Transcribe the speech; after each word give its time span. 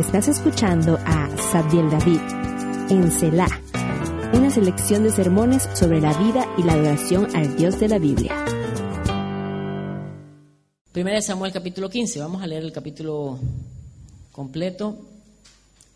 Estás 0.00 0.28
escuchando 0.28 0.98
a 1.04 1.28
Sabdiel 1.52 1.90
David 1.90 2.20
en 2.88 3.12
Selah, 3.12 3.60
una 4.32 4.50
selección 4.50 5.02
de 5.02 5.10
sermones 5.10 5.68
sobre 5.74 6.00
la 6.00 6.14
vida 6.14 6.46
y 6.56 6.62
la 6.62 6.72
adoración 6.72 7.28
al 7.36 7.54
Dios 7.54 7.78
de 7.78 7.88
la 7.88 7.98
Biblia. 7.98 8.34
Primera 10.90 11.16
de 11.16 11.22
Samuel 11.22 11.52
capítulo 11.52 11.90
15, 11.90 12.18
vamos 12.18 12.42
a 12.42 12.46
leer 12.46 12.62
el 12.62 12.72
capítulo 12.72 13.38
completo. 14.32 14.96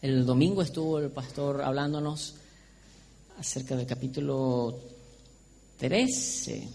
El 0.02 0.26
domingo 0.26 0.60
estuvo 0.60 0.98
el 0.98 1.10
pastor 1.10 1.62
hablándonos 1.62 2.34
acerca 3.38 3.74
del 3.74 3.86
capítulo 3.86 4.80
13. 5.78 6.68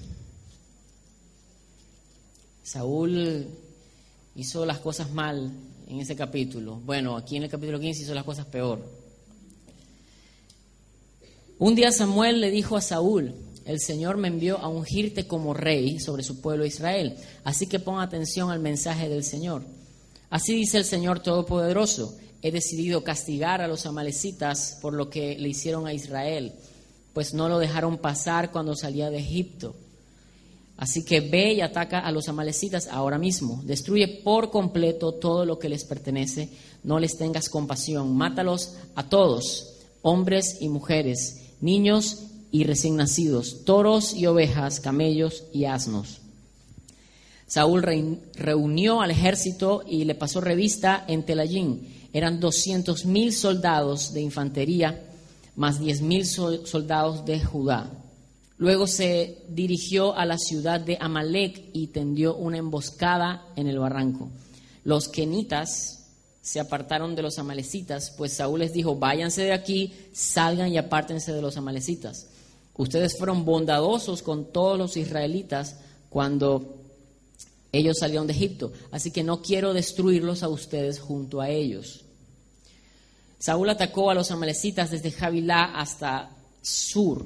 Saúl 2.63 3.47
hizo 4.33 4.65
las 4.65 4.79
cosas 4.79 5.11
mal 5.11 5.68
en 5.89 5.99
ese 5.99 6.15
capítulo. 6.15 6.75
Bueno, 6.75 7.17
aquí 7.17 7.35
en 7.35 7.43
el 7.43 7.49
capítulo 7.49 7.79
15 7.79 8.03
hizo 8.03 8.13
las 8.13 8.23
cosas 8.23 8.45
peor. 8.45 8.79
Un 11.57 11.75
día 11.75 11.91
Samuel 11.91 12.39
le 12.39 12.51
dijo 12.51 12.77
a 12.77 12.81
Saúl, 12.81 13.33
el 13.65 13.79
Señor 13.79 14.17
me 14.17 14.29
envió 14.29 14.59
a 14.59 14.69
ungirte 14.69 15.27
como 15.27 15.53
rey 15.53 15.99
sobre 15.99 16.23
su 16.23 16.41
pueblo 16.41 16.65
Israel, 16.65 17.17
así 17.43 17.67
que 17.67 17.79
pon 17.79 17.99
atención 17.99 18.49
al 18.49 18.59
mensaje 18.59 19.09
del 19.09 19.23
Señor. 19.23 19.65
Así 20.29 20.55
dice 20.55 20.77
el 20.77 20.85
Señor 20.85 21.21
Todopoderoso, 21.21 22.15
he 22.41 22.51
decidido 22.51 23.03
castigar 23.03 23.61
a 23.61 23.67
los 23.67 23.85
amalecitas 23.85 24.77
por 24.81 24.93
lo 24.93 25.09
que 25.09 25.37
le 25.37 25.49
hicieron 25.49 25.87
a 25.87 25.93
Israel, 25.93 26.53
pues 27.13 27.33
no 27.33 27.49
lo 27.49 27.59
dejaron 27.59 27.97
pasar 27.97 28.51
cuando 28.51 28.75
salía 28.75 29.09
de 29.09 29.17
Egipto. 29.17 29.75
Así 30.79 31.03
que 31.03 31.19
ve 31.19 31.55
y 31.55 31.61
ataca 31.61 31.99
a 31.99 32.09
los 32.09 32.29
amalecitas 32.29 32.87
ahora 32.87 33.17
mismo. 33.17 33.61
Destruye 33.65 34.21
por 34.23 34.49
completo 34.49 35.11
todo 35.11 35.43
lo 35.43 35.59
que 35.59 35.67
les 35.67 35.83
pertenece. 35.83 36.47
No 36.85 36.99
les 36.99 37.17
tengas 37.17 37.49
compasión. 37.49 38.15
Mátalos 38.15 38.77
a 38.95 39.09
todos, 39.09 39.73
hombres 40.03 40.55
y 40.61 40.69
mujeres, 40.69 41.49
niños 41.59 42.19
y 42.49 42.63
recién 42.63 42.95
nacidos, 42.95 43.65
toros 43.65 44.13
y 44.13 44.25
ovejas, 44.25 44.79
camellos 44.79 45.43
y 45.51 45.65
asnos. 45.65 46.21
Saúl 47.45 47.83
reunió 48.35 49.01
al 49.01 49.11
ejército 49.11 49.83
y 49.85 50.05
le 50.05 50.15
pasó 50.15 50.39
revista 50.39 51.03
en 51.09 51.25
Telayín. 51.25 52.07
Eran 52.13 52.39
doscientos 52.39 53.03
mil 53.03 53.33
soldados 53.33 54.13
de 54.13 54.21
infantería, 54.21 55.03
más 55.57 55.81
diez 55.81 56.01
mil 56.01 56.25
soldados 56.25 57.25
de 57.25 57.43
Judá. 57.43 57.91
Luego 58.59 58.87
se 58.87 59.45
dirigió 59.47 60.15
a 60.15 60.25
la 60.25 60.37
ciudad 60.37 60.81
de 60.81 60.97
Amalek 60.99 61.69
y 61.71 61.87
tendió 61.87 62.35
una 62.35 62.57
emboscada 62.57 63.47
en 63.55 63.67
el 63.67 63.79
barranco. 63.79 64.29
Los 64.83 65.07
kenitas 65.07 66.09
se 66.41 66.59
apartaron 66.59 67.15
de 67.15 67.21
los 67.21 67.39
amalecitas, 67.39 68.13
pues 68.17 68.33
Saúl 68.33 68.59
les 68.59 68.73
dijo, 68.73 68.97
váyanse 68.97 69.43
de 69.43 69.53
aquí, 69.53 69.93
salgan 70.11 70.73
y 70.73 70.77
apártense 70.77 71.31
de 71.31 71.41
los 71.41 71.55
amalecitas. 71.55 72.27
Ustedes 72.75 73.17
fueron 73.17 73.45
bondadosos 73.45 74.21
con 74.21 74.51
todos 74.51 74.77
los 74.77 74.97
israelitas 74.97 75.77
cuando 76.09 76.75
ellos 77.71 77.97
salieron 77.99 78.27
de 78.27 78.33
Egipto, 78.33 78.73
así 78.91 79.11
que 79.11 79.23
no 79.23 79.41
quiero 79.41 79.73
destruirlos 79.73 80.43
a 80.43 80.49
ustedes 80.49 80.99
junto 80.99 81.39
a 81.39 81.49
ellos. 81.49 82.03
Saúl 83.37 83.69
atacó 83.69 84.09
a 84.09 84.15
los 84.15 84.31
amalecitas 84.31 84.91
desde 84.91 85.11
Javilá 85.11 85.79
hasta 85.79 86.31
Sur, 86.61 87.25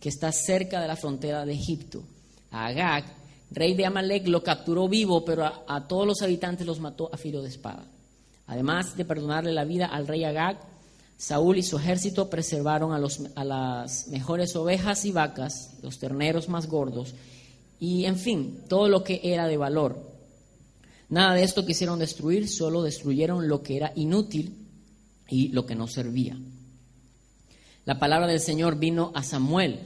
que 0.00 0.08
está 0.08 0.32
cerca 0.32 0.80
de 0.80 0.88
la 0.88 0.96
frontera 0.96 1.44
de 1.44 1.52
Egipto. 1.52 2.02
A 2.50 2.66
Agag, 2.66 3.04
rey 3.50 3.74
de 3.74 3.84
Amalek, 3.84 4.26
lo 4.26 4.42
capturó 4.42 4.88
vivo, 4.88 5.24
pero 5.24 5.44
a, 5.44 5.86
todos 5.86 6.06
los 6.06 6.22
habitantes 6.22 6.66
los 6.66 6.80
mató 6.80 7.10
a 7.12 7.18
filo 7.18 7.42
de 7.42 7.50
espada. 7.50 7.84
Además 8.46 8.96
de 8.96 9.04
perdonarle 9.04 9.52
la 9.52 9.64
vida 9.64 9.86
al 9.86 10.06
rey 10.06 10.24
Agag, 10.24 10.58
Saúl 11.16 11.58
y 11.58 11.62
su 11.62 11.76
ejército 11.76 12.30
preservaron 12.30 12.92
a, 12.92 13.06
a 13.34 13.44
las 13.44 14.08
mejores 14.08 14.56
ovejas 14.56 15.04
y 15.04 15.12
vacas, 15.12 15.74
los 15.82 15.98
terneros 15.98 16.48
más 16.48 16.66
gordos, 16.66 17.14
y 17.78 18.06
en 18.06 18.16
fin, 18.16 18.64
todo 18.68 18.88
lo 18.88 19.04
que 19.04 19.20
era 19.22 19.46
de 19.46 19.58
valor. 19.58 20.10
Nada 21.10 21.34
de 21.34 21.42
esto 21.42 21.66
quisieron 21.66 21.98
destruir, 21.98 22.48
solo 22.48 22.82
destruyeron 22.82 23.48
lo 23.48 23.62
que 23.62 23.76
era 23.76 23.92
inútil 23.96 24.66
y 25.28 25.48
lo 25.48 25.66
que 25.66 25.74
no 25.74 25.86
servía. 25.86 26.38
La 27.84 27.98
palabra 27.98 28.26
del 28.26 28.40
Señor 28.40 28.78
vino 28.78 29.10
a 29.14 29.22
Samuel. 29.22 29.80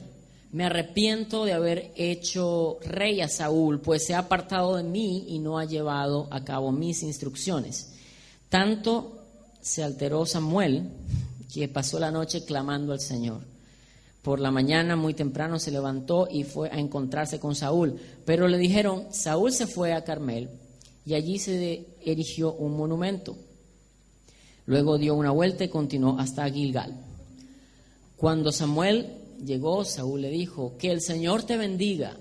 Me 0.55 0.67
arrepiento 0.67 1.45
de 1.45 1.53
haber 1.53 1.91
hecho 1.97 2.79
rey 2.87 3.21
a 3.21 3.27
Saúl, 3.27 3.81
pues 3.81 4.07
se 4.07 4.15
ha 4.15 4.21
apartado 4.21 4.77
de 4.77 4.85
mí 4.85 5.25
y 5.27 5.41
no 5.41 5.59
ha 5.59 5.65
llevado 5.65 6.29
a 6.31 6.45
cabo 6.45 6.71
mis 6.71 7.03
instrucciones. 7.03 7.91
Tanto 8.49 9.25
se 9.61 9.83
alteró 9.83 10.25
Samuel 10.25 10.91
que 11.53 11.67
pasó 11.67 11.99
la 11.99 12.13
noche 12.13 12.45
clamando 12.45 12.93
al 12.93 13.01
Señor. 13.01 13.41
Por 14.23 14.39
la 14.39 14.53
mañana 14.53 14.95
muy 14.95 15.13
temprano 15.13 15.59
se 15.59 15.73
levantó 15.73 16.29
y 16.31 16.45
fue 16.45 16.71
a 16.71 16.79
encontrarse 16.79 17.41
con 17.41 17.57
Saúl. 17.57 17.99
Pero 18.25 18.47
le 18.47 18.57
dijeron, 18.57 19.09
Saúl 19.11 19.51
se 19.51 19.67
fue 19.67 19.93
a 19.93 20.05
Carmel 20.05 20.51
y 21.05 21.15
allí 21.15 21.41
se 21.41 21.85
erigió 22.05 22.53
un 22.53 22.77
monumento. 22.77 23.37
Luego 24.67 24.99
dio 24.99 25.17
una 25.17 25.33
vuelta 25.33 25.65
y 25.65 25.69
continuó 25.69 26.17
hasta 26.17 26.49
Gilgal. 26.49 26.95
Cuando 28.17 28.53
Samuel 28.53 29.24
llegó, 29.45 29.85
Saúl 29.85 30.23
le 30.23 30.31
dijo, 30.31 30.77
que 30.79 30.91
el 30.91 31.01
Señor 31.01 31.45
te 31.45 31.57
bendiga. 31.57 32.17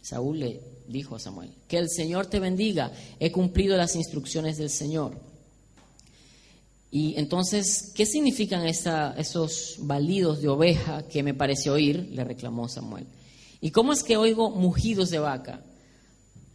Saúl 0.00 0.40
le 0.40 0.60
dijo 0.88 1.16
a 1.16 1.18
Samuel, 1.18 1.50
que 1.68 1.78
el 1.78 1.88
Señor 1.88 2.26
te 2.26 2.40
bendiga, 2.40 2.92
he 3.18 3.30
cumplido 3.32 3.76
las 3.76 3.96
instrucciones 3.96 4.58
del 4.58 4.70
Señor. 4.70 5.16
Y 6.90 7.14
entonces, 7.16 7.90
¿qué 7.94 8.04
significan 8.04 8.66
esos 8.66 9.76
balidos 9.78 10.42
de 10.42 10.48
oveja 10.48 11.08
que 11.08 11.22
me 11.22 11.32
parece 11.32 11.70
oír? 11.70 12.10
Le 12.12 12.22
reclamó 12.22 12.68
Samuel. 12.68 13.06
¿Y 13.62 13.70
cómo 13.70 13.92
es 13.94 14.02
que 14.02 14.18
oigo 14.18 14.50
mugidos 14.50 15.08
de 15.08 15.18
vaca? 15.18 15.62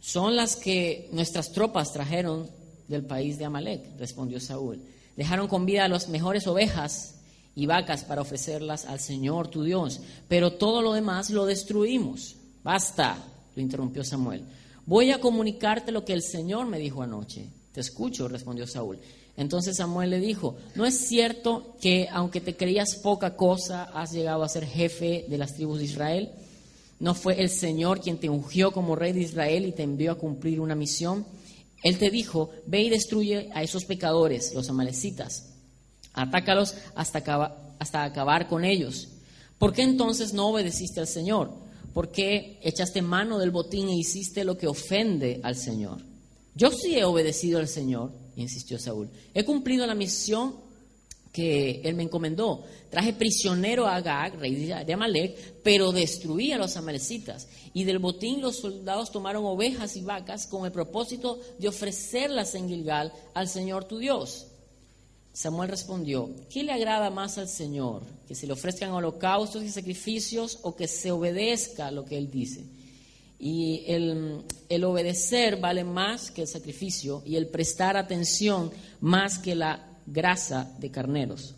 Son 0.00 0.36
las 0.36 0.54
que 0.54 1.08
nuestras 1.12 1.50
tropas 1.50 1.92
trajeron 1.92 2.48
del 2.86 3.04
país 3.04 3.36
de 3.38 3.46
Amalek, 3.46 3.98
respondió 3.98 4.38
Saúl. 4.38 4.80
Dejaron 5.16 5.48
con 5.48 5.66
vida 5.66 5.84
a 5.84 5.88
las 5.88 6.08
mejores 6.08 6.46
ovejas 6.46 7.16
y 7.58 7.66
vacas 7.66 8.04
para 8.04 8.22
ofrecerlas 8.22 8.84
al 8.84 9.00
Señor 9.00 9.48
tu 9.48 9.64
Dios, 9.64 10.00
pero 10.28 10.52
todo 10.52 10.80
lo 10.80 10.92
demás 10.92 11.28
lo 11.30 11.44
destruimos. 11.44 12.36
Basta, 12.62 13.18
lo 13.56 13.60
interrumpió 13.60 14.04
Samuel. 14.04 14.44
Voy 14.86 15.10
a 15.10 15.18
comunicarte 15.18 15.90
lo 15.90 16.04
que 16.04 16.12
el 16.12 16.22
Señor 16.22 16.68
me 16.68 16.78
dijo 16.78 17.02
anoche. 17.02 17.46
Te 17.72 17.80
escucho, 17.80 18.28
respondió 18.28 18.64
Saúl. 18.64 19.00
Entonces 19.36 19.76
Samuel 19.76 20.10
le 20.10 20.20
dijo, 20.20 20.56
¿no 20.76 20.86
es 20.86 20.94
cierto 21.08 21.74
que 21.80 22.06
aunque 22.12 22.40
te 22.40 22.56
creías 22.56 22.94
poca 23.02 23.34
cosa, 23.34 23.90
has 23.92 24.12
llegado 24.12 24.44
a 24.44 24.48
ser 24.48 24.64
jefe 24.64 25.26
de 25.28 25.38
las 25.38 25.56
tribus 25.56 25.80
de 25.80 25.86
Israel? 25.86 26.30
¿No 27.00 27.12
fue 27.16 27.42
el 27.42 27.50
Señor 27.50 28.00
quien 28.00 28.18
te 28.18 28.28
ungió 28.28 28.70
como 28.70 28.94
rey 28.94 29.12
de 29.12 29.22
Israel 29.22 29.66
y 29.66 29.72
te 29.72 29.82
envió 29.82 30.12
a 30.12 30.18
cumplir 30.18 30.60
una 30.60 30.76
misión? 30.76 31.26
Él 31.82 31.98
te 31.98 32.08
dijo, 32.08 32.50
ve 32.66 32.82
y 32.82 32.88
destruye 32.88 33.50
a 33.52 33.64
esos 33.64 33.84
pecadores, 33.84 34.54
los 34.54 34.70
amalecitas 34.70 35.57
Atácalos 36.20 36.74
hasta, 36.94 37.74
hasta 37.78 38.04
acabar 38.04 38.48
con 38.48 38.64
ellos. 38.64 39.08
¿Por 39.58 39.72
qué 39.72 39.82
entonces 39.82 40.32
no 40.32 40.48
obedeciste 40.48 41.00
al 41.00 41.06
Señor? 41.06 41.52
¿Por 41.94 42.10
qué 42.10 42.58
echaste 42.62 43.02
mano 43.02 43.38
del 43.38 43.50
botín 43.50 43.88
e 43.88 43.96
hiciste 43.96 44.44
lo 44.44 44.56
que 44.56 44.66
ofende 44.66 45.40
al 45.42 45.56
Señor? 45.56 46.02
Yo 46.54 46.70
sí 46.70 46.96
he 46.96 47.04
obedecido 47.04 47.58
al 47.58 47.68
Señor, 47.68 48.12
insistió 48.36 48.78
Saúl. 48.78 49.08
He 49.34 49.44
cumplido 49.44 49.86
la 49.86 49.94
misión 49.94 50.56
que 51.32 51.80
él 51.84 51.94
me 51.94 52.02
encomendó. 52.02 52.64
Traje 52.90 53.12
prisionero 53.12 53.86
a 53.86 53.96
Agag, 53.96 54.38
rey 54.38 54.54
de 54.54 54.92
Amalek, 54.92 55.60
pero 55.62 55.92
destruí 55.92 56.52
a 56.52 56.58
los 56.58 56.76
amalecitas. 56.76 57.48
Y 57.74 57.84
del 57.84 57.98
botín 57.98 58.40
los 58.40 58.56
soldados 58.56 59.12
tomaron 59.12 59.44
ovejas 59.44 59.96
y 59.96 60.02
vacas 60.02 60.46
con 60.46 60.66
el 60.66 60.72
propósito 60.72 61.38
de 61.58 61.68
ofrecerlas 61.68 62.54
en 62.54 62.68
Gilgal 62.68 63.12
al 63.34 63.48
Señor 63.48 63.84
tu 63.84 63.98
Dios. 63.98 64.48
Samuel 65.38 65.68
respondió, 65.68 66.30
¿qué 66.50 66.64
le 66.64 66.72
agrada 66.72 67.10
más 67.10 67.38
al 67.38 67.48
Señor? 67.48 68.02
¿Que 68.26 68.34
se 68.34 68.48
le 68.48 68.54
ofrezcan 68.54 68.90
holocaustos 68.90 69.62
y 69.62 69.70
sacrificios 69.70 70.58
o 70.62 70.74
que 70.74 70.88
se 70.88 71.12
obedezca 71.12 71.92
lo 71.92 72.04
que 72.04 72.18
Él 72.18 72.28
dice? 72.28 72.64
Y 73.38 73.84
el, 73.86 74.42
el 74.68 74.82
obedecer 74.82 75.60
vale 75.60 75.84
más 75.84 76.32
que 76.32 76.42
el 76.42 76.48
sacrificio 76.48 77.22
y 77.24 77.36
el 77.36 77.46
prestar 77.46 77.96
atención 77.96 78.72
más 79.00 79.38
que 79.38 79.54
la 79.54 79.86
grasa 80.06 80.74
de 80.80 80.90
carneros. 80.90 81.54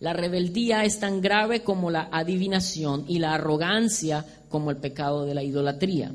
La 0.00 0.12
rebeldía 0.12 0.84
es 0.84 0.98
tan 0.98 1.20
grave 1.20 1.62
como 1.62 1.88
la 1.88 2.08
adivinación 2.10 3.04
y 3.06 3.20
la 3.20 3.34
arrogancia 3.34 4.26
como 4.48 4.72
el 4.72 4.78
pecado 4.78 5.24
de 5.24 5.34
la 5.34 5.44
idolatría. 5.44 6.12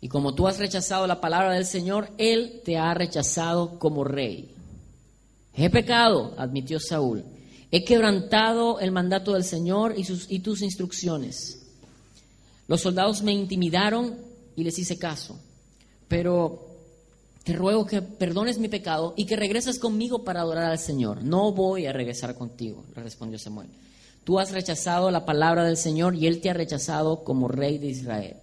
Y 0.00 0.08
como 0.08 0.34
tú 0.34 0.48
has 0.48 0.58
rechazado 0.58 1.06
la 1.06 1.20
palabra 1.20 1.52
del 1.52 1.66
Señor, 1.66 2.08
Él 2.16 2.62
te 2.64 2.78
ha 2.78 2.94
rechazado 2.94 3.78
como 3.78 4.04
rey. 4.04 4.54
He 5.54 5.70
pecado, 5.70 6.34
admitió 6.36 6.80
Saúl. 6.80 7.24
He 7.70 7.84
quebrantado 7.84 8.80
el 8.80 8.92
mandato 8.92 9.32
del 9.32 9.44
Señor 9.44 9.94
y, 9.96 10.04
sus, 10.04 10.30
y 10.30 10.40
tus 10.40 10.62
instrucciones. 10.62 11.62
Los 12.68 12.80
soldados 12.80 13.22
me 13.22 13.32
intimidaron 13.32 14.16
y 14.56 14.64
les 14.64 14.78
hice 14.78 14.98
caso. 14.98 15.38
Pero 16.08 16.68
te 17.44 17.54
ruego 17.54 17.86
que 17.86 18.02
perdones 18.02 18.58
mi 18.58 18.68
pecado 18.68 19.14
y 19.16 19.26
que 19.26 19.36
regreses 19.36 19.78
conmigo 19.78 20.22
para 20.22 20.40
adorar 20.40 20.70
al 20.70 20.78
Señor. 20.78 21.22
No 21.24 21.52
voy 21.52 21.86
a 21.86 21.92
regresar 21.92 22.34
contigo, 22.36 22.84
le 22.94 23.02
respondió 23.02 23.38
Samuel. 23.38 23.68
Tú 24.24 24.38
has 24.38 24.52
rechazado 24.52 25.10
la 25.10 25.24
palabra 25.24 25.64
del 25.64 25.76
Señor 25.76 26.14
y 26.14 26.26
Él 26.26 26.40
te 26.40 26.50
ha 26.50 26.54
rechazado 26.54 27.24
como 27.24 27.48
rey 27.48 27.78
de 27.78 27.88
Israel. 27.88 28.36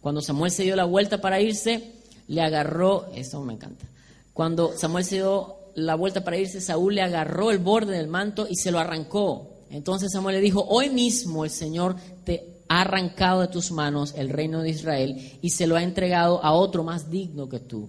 Cuando 0.00 0.20
Samuel 0.20 0.50
se 0.50 0.64
dio 0.64 0.74
la 0.74 0.84
vuelta 0.84 1.20
para 1.20 1.40
irse, 1.40 1.92
le 2.26 2.42
agarró, 2.42 3.06
esto 3.14 3.40
me 3.42 3.54
encanta, 3.54 3.86
cuando 4.32 4.76
Samuel 4.76 5.04
se 5.04 5.16
dio 5.16 5.56
la 5.74 5.94
vuelta 5.94 6.24
para 6.24 6.38
irse, 6.38 6.60
Saúl 6.60 6.94
le 6.94 7.02
agarró 7.02 7.50
el 7.50 7.58
borde 7.58 7.96
del 7.96 8.08
manto 8.08 8.46
y 8.48 8.56
se 8.56 8.70
lo 8.70 8.78
arrancó. 8.78 9.50
Entonces 9.70 10.12
Samuel 10.12 10.36
le 10.36 10.42
dijo, 10.42 10.64
hoy 10.68 10.90
mismo 10.90 11.44
el 11.44 11.50
Señor 11.50 11.96
te 12.24 12.60
ha 12.68 12.82
arrancado 12.82 13.40
de 13.40 13.48
tus 13.48 13.70
manos 13.72 14.14
el 14.16 14.30
reino 14.30 14.62
de 14.62 14.70
Israel 14.70 15.38
y 15.42 15.50
se 15.50 15.66
lo 15.66 15.76
ha 15.76 15.82
entregado 15.82 16.42
a 16.44 16.52
otro 16.52 16.84
más 16.84 17.10
digno 17.10 17.48
que 17.48 17.60
tú. 17.60 17.88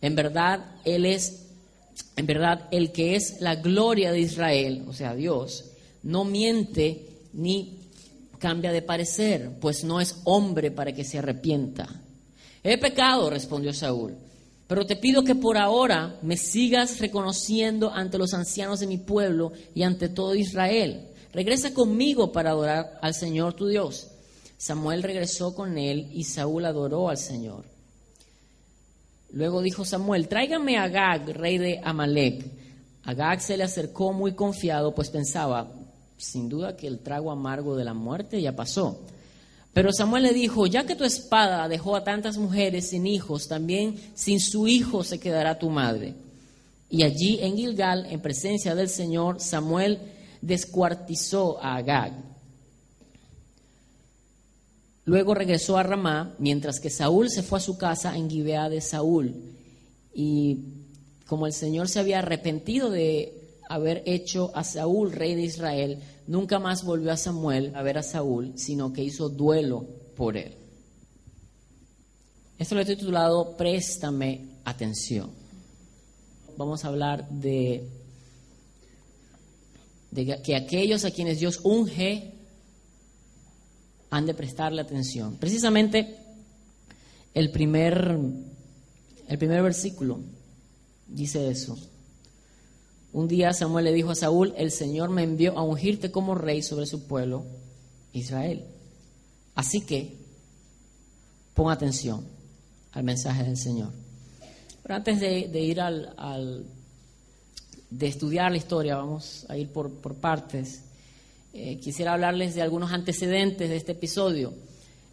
En 0.00 0.14
verdad, 0.14 0.76
Él 0.84 1.06
es, 1.06 1.46
en 2.16 2.26
verdad, 2.26 2.68
el 2.70 2.92
que 2.92 3.16
es 3.16 3.40
la 3.40 3.56
gloria 3.56 4.12
de 4.12 4.20
Israel, 4.20 4.84
o 4.88 4.92
sea, 4.92 5.14
Dios, 5.14 5.70
no 6.02 6.24
miente 6.24 7.06
ni 7.32 7.78
cambia 8.38 8.72
de 8.72 8.82
parecer, 8.82 9.52
pues 9.60 9.84
no 9.84 10.00
es 10.00 10.16
hombre 10.24 10.70
para 10.70 10.92
que 10.92 11.04
se 11.04 11.18
arrepienta. 11.18 11.88
He 12.64 12.76
pecado, 12.78 13.30
respondió 13.30 13.72
Saúl, 13.72 14.16
pero 14.72 14.86
te 14.86 14.96
pido 14.96 15.22
que 15.22 15.34
por 15.34 15.58
ahora 15.58 16.18
me 16.22 16.38
sigas 16.38 16.98
reconociendo 16.98 17.92
ante 17.92 18.16
los 18.16 18.32
ancianos 18.32 18.80
de 18.80 18.86
mi 18.86 18.96
pueblo 18.96 19.52
y 19.74 19.82
ante 19.82 20.08
todo 20.08 20.34
Israel. 20.34 21.10
Regresa 21.30 21.74
conmigo 21.74 22.32
para 22.32 22.52
adorar 22.52 22.98
al 23.02 23.12
Señor 23.12 23.52
tu 23.52 23.66
Dios. 23.66 24.08
Samuel 24.56 25.02
regresó 25.02 25.54
con 25.54 25.76
él 25.76 26.08
y 26.14 26.24
Saúl 26.24 26.64
adoró 26.64 27.10
al 27.10 27.18
Señor. 27.18 27.66
Luego 29.30 29.60
dijo 29.60 29.84
Samuel, 29.84 30.26
tráigame 30.26 30.78
a 30.78 30.84
Agag, 30.84 31.28
rey 31.36 31.58
de 31.58 31.78
Amalek. 31.84 32.42
Agag 33.04 33.42
se 33.42 33.58
le 33.58 33.64
acercó 33.64 34.14
muy 34.14 34.32
confiado, 34.32 34.94
pues 34.94 35.10
pensaba, 35.10 35.70
sin 36.16 36.48
duda 36.48 36.78
que 36.78 36.86
el 36.86 37.00
trago 37.00 37.30
amargo 37.30 37.76
de 37.76 37.84
la 37.84 37.92
muerte 37.92 38.40
ya 38.40 38.56
pasó. 38.56 39.02
Pero 39.72 39.90
Samuel 39.92 40.24
le 40.24 40.32
dijo, 40.32 40.66
ya 40.66 40.84
que 40.84 40.96
tu 40.96 41.04
espada 41.04 41.66
dejó 41.68 41.96
a 41.96 42.04
tantas 42.04 42.36
mujeres 42.36 42.90
sin 42.90 43.06
hijos, 43.06 43.48
también 43.48 43.96
sin 44.14 44.38
su 44.38 44.68
hijo 44.68 45.02
se 45.02 45.18
quedará 45.18 45.58
tu 45.58 45.70
madre. 45.70 46.14
Y 46.90 47.04
allí 47.04 47.38
en 47.40 47.56
Gilgal, 47.56 48.06
en 48.10 48.20
presencia 48.20 48.74
del 48.74 48.90
Señor, 48.90 49.40
Samuel 49.40 49.98
descuartizó 50.42 51.58
a 51.62 51.76
Agag. 51.76 52.12
Luego 55.06 55.34
regresó 55.34 55.78
a 55.78 55.82
Ramá, 55.82 56.34
mientras 56.38 56.78
que 56.78 56.90
Saúl 56.90 57.30
se 57.30 57.42
fue 57.42 57.58
a 57.58 57.62
su 57.62 57.78
casa 57.78 58.14
en 58.14 58.28
Gibeá 58.28 58.68
de 58.68 58.82
Saúl. 58.82 59.34
Y 60.14 60.58
como 61.26 61.46
el 61.46 61.54
Señor 61.54 61.88
se 61.88 61.98
había 61.98 62.18
arrepentido 62.18 62.90
de 62.90 63.41
haber 63.74 64.02
hecho 64.04 64.50
a 64.54 64.64
Saúl 64.64 65.12
rey 65.12 65.34
de 65.34 65.42
Israel, 65.42 65.98
nunca 66.26 66.58
más 66.58 66.84
volvió 66.84 67.10
a 67.10 67.16
Samuel 67.16 67.72
a 67.74 67.82
ver 67.82 67.96
a 67.96 68.02
Saúl, 68.02 68.52
sino 68.56 68.92
que 68.92 69.02
hizo 69.02 69.30
duelo 69.30 69.86
por 70.14 70.36
él. 70.36 70.54
Esto 72.58 72.74
lo 72.74 72.82
he 72.82 72.84
titulado 72.84 73.56
Préstame 73.56 74.58
atención. 74.64 75.30
Vamos 76.58 76.84
a 76.84 76.88
hablar 76.88 77.26
de, 77.30 77.88
de 80.10 80.42
que 80.42 80.54
aquellos 80.54 81.06
a 81.06 81.10
quienes 81.10 81.40
Dios 81.40 81.60
unge 81.62 82.34
han 84.10 84.26
de 84.26 84.34
prestarle 84.34 84.82
atención. 84.82 85.38
Precisamente 85.38 86.18
el 87.32 87.50
primer, 87.50 88.18
el 89.28 89.38
primer 89.38 89.62
versículo 89.62 90.20
dice 91.08 91.48
eso. 91.48 91.78
Un 93.12 93.28
día 93.28 93.52
Samuel 93.52 93.84
le 93.84 93.92
dijo 93.92 94.10
a 94.10 94.14
Saúl, 94.14 94.54
el 94.56 94.70
Señor 94.70 95.10
me 95.10 95.22
envió 95.22 95.58
a 95.58 95.62
ungirte 95.62 96.10
como 96.10 96.34
rey 96.34 96.62
sobre 96.62 96.86
su 96.86 97.06
pueblo, 97.06 97.44
Israel. 98.14 98.64
Así 99.54 99.82
que 99.82 100.16
pon 101.52 101.70
atención 101.70 102.24
al 102.92 103.04
mensaje 103.04 103.44
del 103.44 103.58
Señor. 103.58 103.90
Pero 104.82 104.94
antes 104.94 105.20
de, 105.20 105.60
ir 105.60 105.80
al, 105.80 106.64
de 107.90 108.06
estudiar 108.06 108.50
la 108.50 108.56
historia, 108.56 108.96
vamos 108.96 109.44
a 109.48 109.58
ir 109.58 109.68
por, 109.68 109.92
partes. 110.14 110.82
Eh, 111.52 111.78
quisiera 111.80 112.14
hablarles 112.14 112.54
de 112.54 112.62
algunos 112.62 112.92
antecedentes 112.92 113.68
de 113.68 113.76
este 113.76 113.92
episodio. 113.92 114.54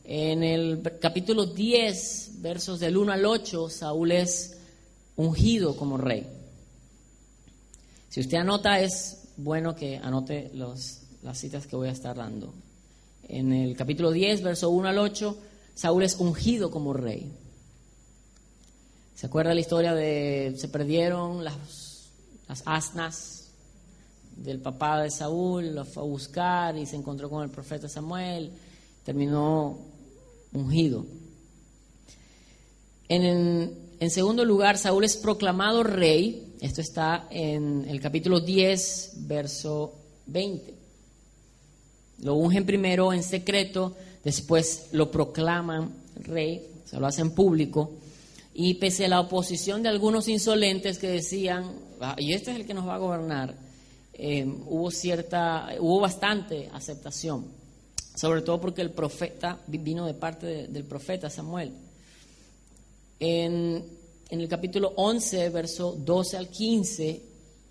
En 0.05 0.41
el 0.41 0.81
capítulo 1.01 1.45
10, 1.45 2.41
versos 2.41 2.79
del 2.79 2.95
1 2.95 3.11
al 3.11 3.25
8, 3.25 3.69
Saúl 3.69 4.13
es 4.13 4.57
ungido 5.17 5.75
como 5.75 5.97
rey. 5.97 6.38
Si 8.09 8.19
usted 8.19 8.37
anota, 8.37 8.79
es 8.79 9.29
bueno 9.37 9.75
que 9.75 9.97
anote 9.97 10.51
las 10.53 11.37
citas 11.37 11.67
que 11.67 11.75
voy 11.75 11.89
a 11.89 11.93
estar 11.93 12.15
dando. 12.15 12.53
En 13.27 13.53
el 13.53 13.75
capítulo 13.77 14.11
10, 14.11 14.41
verso 14.41 14.69
1 14.71 14.89
al 14.89 14.97
8, 14.97 15.37
Saúl 15.75 16.03
es 16.03 16.15
ungido 16.15 16.71
como 16.71 16.93
rey. 16.93 17.31
¿Se 19.15 19.27
acuerda 19.27 19.53
la 19.53 19.59
historia 19.59 19.93
de 19.93 20.55
se 20.57 20.69
perdieron 20.69 21.43
las, 21.43 22.09
asnas 22.65 23.49
del 24.35 24.59
papá 24.59 25.03
de 25.03 25.11
Saúl, 25.11 25.75
lo 25.75 25.85
fue 25.85 26.01
a 26.01 26.05
buscar 26.05 26.77
y 26.77 26.85
se 26.85 26.95
encontró 26.95 27.29
con 27.29 27.43
el 27.43 27.49
profeta 27.49 27.87
Samuel, 27.87 28.51
terminó 29.03 29.77
ungido. 30.53 31.05
En, 33.07 34.09
segundo 34.09 34.45
lugar, 34.45 34.77
Saúl 34.77 35.03
es 35.03 35.17
proclamado 35.17 35.83
rey, 35.83 36.48
esto 36.61 36.81
está 36.81 37.27
en 37.31 37.85
el 37.87 38.01
capítulo 38.01 38.41
10, 38.41 39.13
verso 39.27 39.93
20. 40.25 40.73
Lo 42.23 42.35
ungen 42.35 42.65
primero 42.65 43.13
en 43.13 43.23
secreto, 43.23 43.95
después 44.23 44.89
lo 44.91 45.09
proclaman 45.09 45.93
rey, 46.15 46.67
se 46.83 46.99
lo 46.99 47.07
hacen 47.07 47.31
público, 47.31 47.91
y 48.53 48.73
pese 48.73 49.05
a 49.05 49.09
la 49.09 49.21
oposición 49.21 49.83
de 49.83 49.89
algunos 49.89 50.27
insolentes 50.27 50.97
que 50.97 51.07
decían, 51.07 51.79
ah, 52.01 52.15
y 52.17 52.33
este 52.33 52.51
es 52.51 52.57
el 52.57 52.65
que 52.65 52.73
nos 52.73 52.85
va 52.85 52.95
a 52.95 52.99
gobernar, 52.99 53.55
eh, 54.13 54.45
hubo 54.65 54.91
cierta, 54.91 55.69
hubo 55.79 56.01
bastante 56.01 56.69
aceptación, 56.73 57.45
sobre 58.15 58.41
todo 58.41 58.59
porque 58.59 58.81
el 58.81 58.91
profeta 58.91 59.59
vino 59.67 60.05
de 60.05 60.13
parte 60.13 60.67
del 60.67 60.83
profeta 60.83 61.29
Samuel. 61.29 61.71
En, 63.21 63.98
en, 64.29 64.41
el 64.41 64.47
capítulo 64.47 64.93
11, 64.95 65.49
verso 65.49 65.95
12 65.97 66.37
al 66.37 66.49
15, 66.49 67.21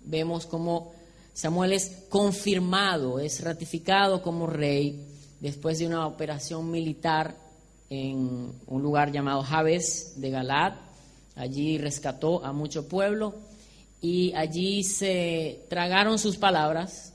vemos 0.05 0.45
como 0.45 0.91
Samuel 1.33 1.73
es 1.73 2.05
confirmado, 2.09 3.19
es 3.19 3.41
ratificado 3.41 4.21
como 4.21 4.45
rey 4.45 5.07
después 5.39 5.79
de 5.79 5.87
una 5.87 6.05
operación 6.05 6.69
militar 6.69 7.35
en 7.89 8.51
un 8.67 8.81
lugar 8.81 9.11
llamado 9.11 9.41
Jabes 9.41 10.13
de 10.17 10.29
Galad. 10.29 10.73
Allí 11.35 11.77
rescató 11.77 12.43
a 12.43 12.51
mucho 12.51 12.87
pueblo 12.87 13.35
y 14.01 14.33
allí 14.33 14.83
se 14.83 15.65
tragaron 15.69 16.19
sus 16.19 16.37
palabras. 16.37 17.13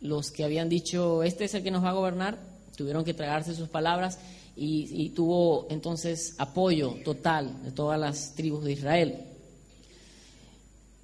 Los 0.00 0.30
que 0.30 0.44
habían 0.44 0.68
dicho, 0.68 1.22
este 1.22 1.46
es 1.46 1.54
el 1.54 1.62
que 1.62 1.70
nos 1.70 1.82
va 1.82 1.90
a 1.90 1.94
gobernar, 1.94 2.38
tuvieron 2.76 3.04
que 3.04 3.14
tragarse 3.14 3.54
sus 3.54 3.68
palabras 3.68 4.18
y, 4.56 5.10
tuvo 5.10 5.66
entonces 5.70 6.34
apoyo 6.38 6.96
total 7.04 7.62
de 7.62 7.72
todas 7.72 8.00
las 8.00 8.34
tribus 8.34 8.64
de 8.64 8.72
Israel. 8.72 9.18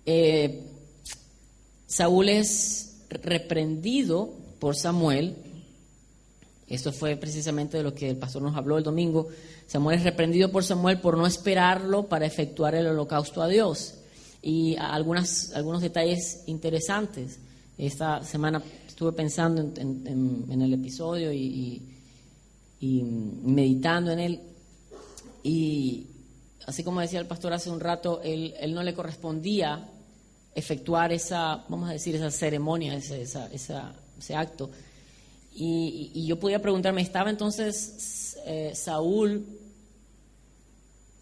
Eh, 0.06 0.62
Saúl 1.86 2.30
es 2.30 3.02
reprendido 3.10 4.30
por 4.58 4.74
Samuel. 4.74 5.36
Esto 6.66 6.92
fue 6.92 7.16
precisamente 7.16 7.76
de 7.76 7.82
lo 7.82 7.94
que 7.94 8.08
el 8.08 8.16
pastor 8.16 8.40
nos 8.40 8.56
habló 8.56 8.78
el 8.78 8.84
domingo. 8.84 9.28
Samuel 9.66 9.98
es 9.98 10.04
reprendido 10.04 10.50
por 10.50 10.64
Samuel 10.64 11.00
por 11.00 11.18
no 11.18 11.26
esperarlo 11.26 12.08
para 12.08 12.24
efectuar 12.24 12.74
el 12.74 12.86
holocausto 12.86 13.42
a 13.42 13.48
Dios 13.48 13.96
y 14.42 14.76
algunas, 14.76 15.52
algunos 15.54 15.82
detalles 15.82 16.42
interesantes. 16.46 17.38
Esta 17.78 18.22
semana 18.24 18.62
estuve 18.86 19.12
pensando 19.12 19.60
en, 19.60 20.62
el 20.62 20.72
episodio 20.74 21.32
y, 21.32 21.82
meditando 22.82 24.10
en 24.10 24.18
él. 24.18 24.40
y 25.42 26.06
así 26.66 26.84
como 26.84 27.00
decía 27.00 27.20
el 27.20 27.26
pastor 27.26 27.52
hace 27.52 27.70
un 27.70 27.80
rato, 27.80 28.20
él, 28.22 28.54
él 28.60 28.74
no 28.74 28.82
le 28.82 28.94
correspondía 28.94 29.88
efectuar 30.54 31.12
esa, 31.12 31.64
vamos 31.68 31.88
a 31.88 31.92
decir, 31.92 32.14
esa 32.14 32.30
ceremonia, 32.30 32.94
ese, 32.94 33.22
ese 33.22 34.34
acto. 34.34 34.70
Y, 35.54 36.26
yo 36.26 36.38
podía 36.38 36.60
preguntarme, 36.60 37.02
¿estaba 37.02 37.30
entonces 37.30 38.36
eh, 38.46 38.72
Saúl, 38.74 39.46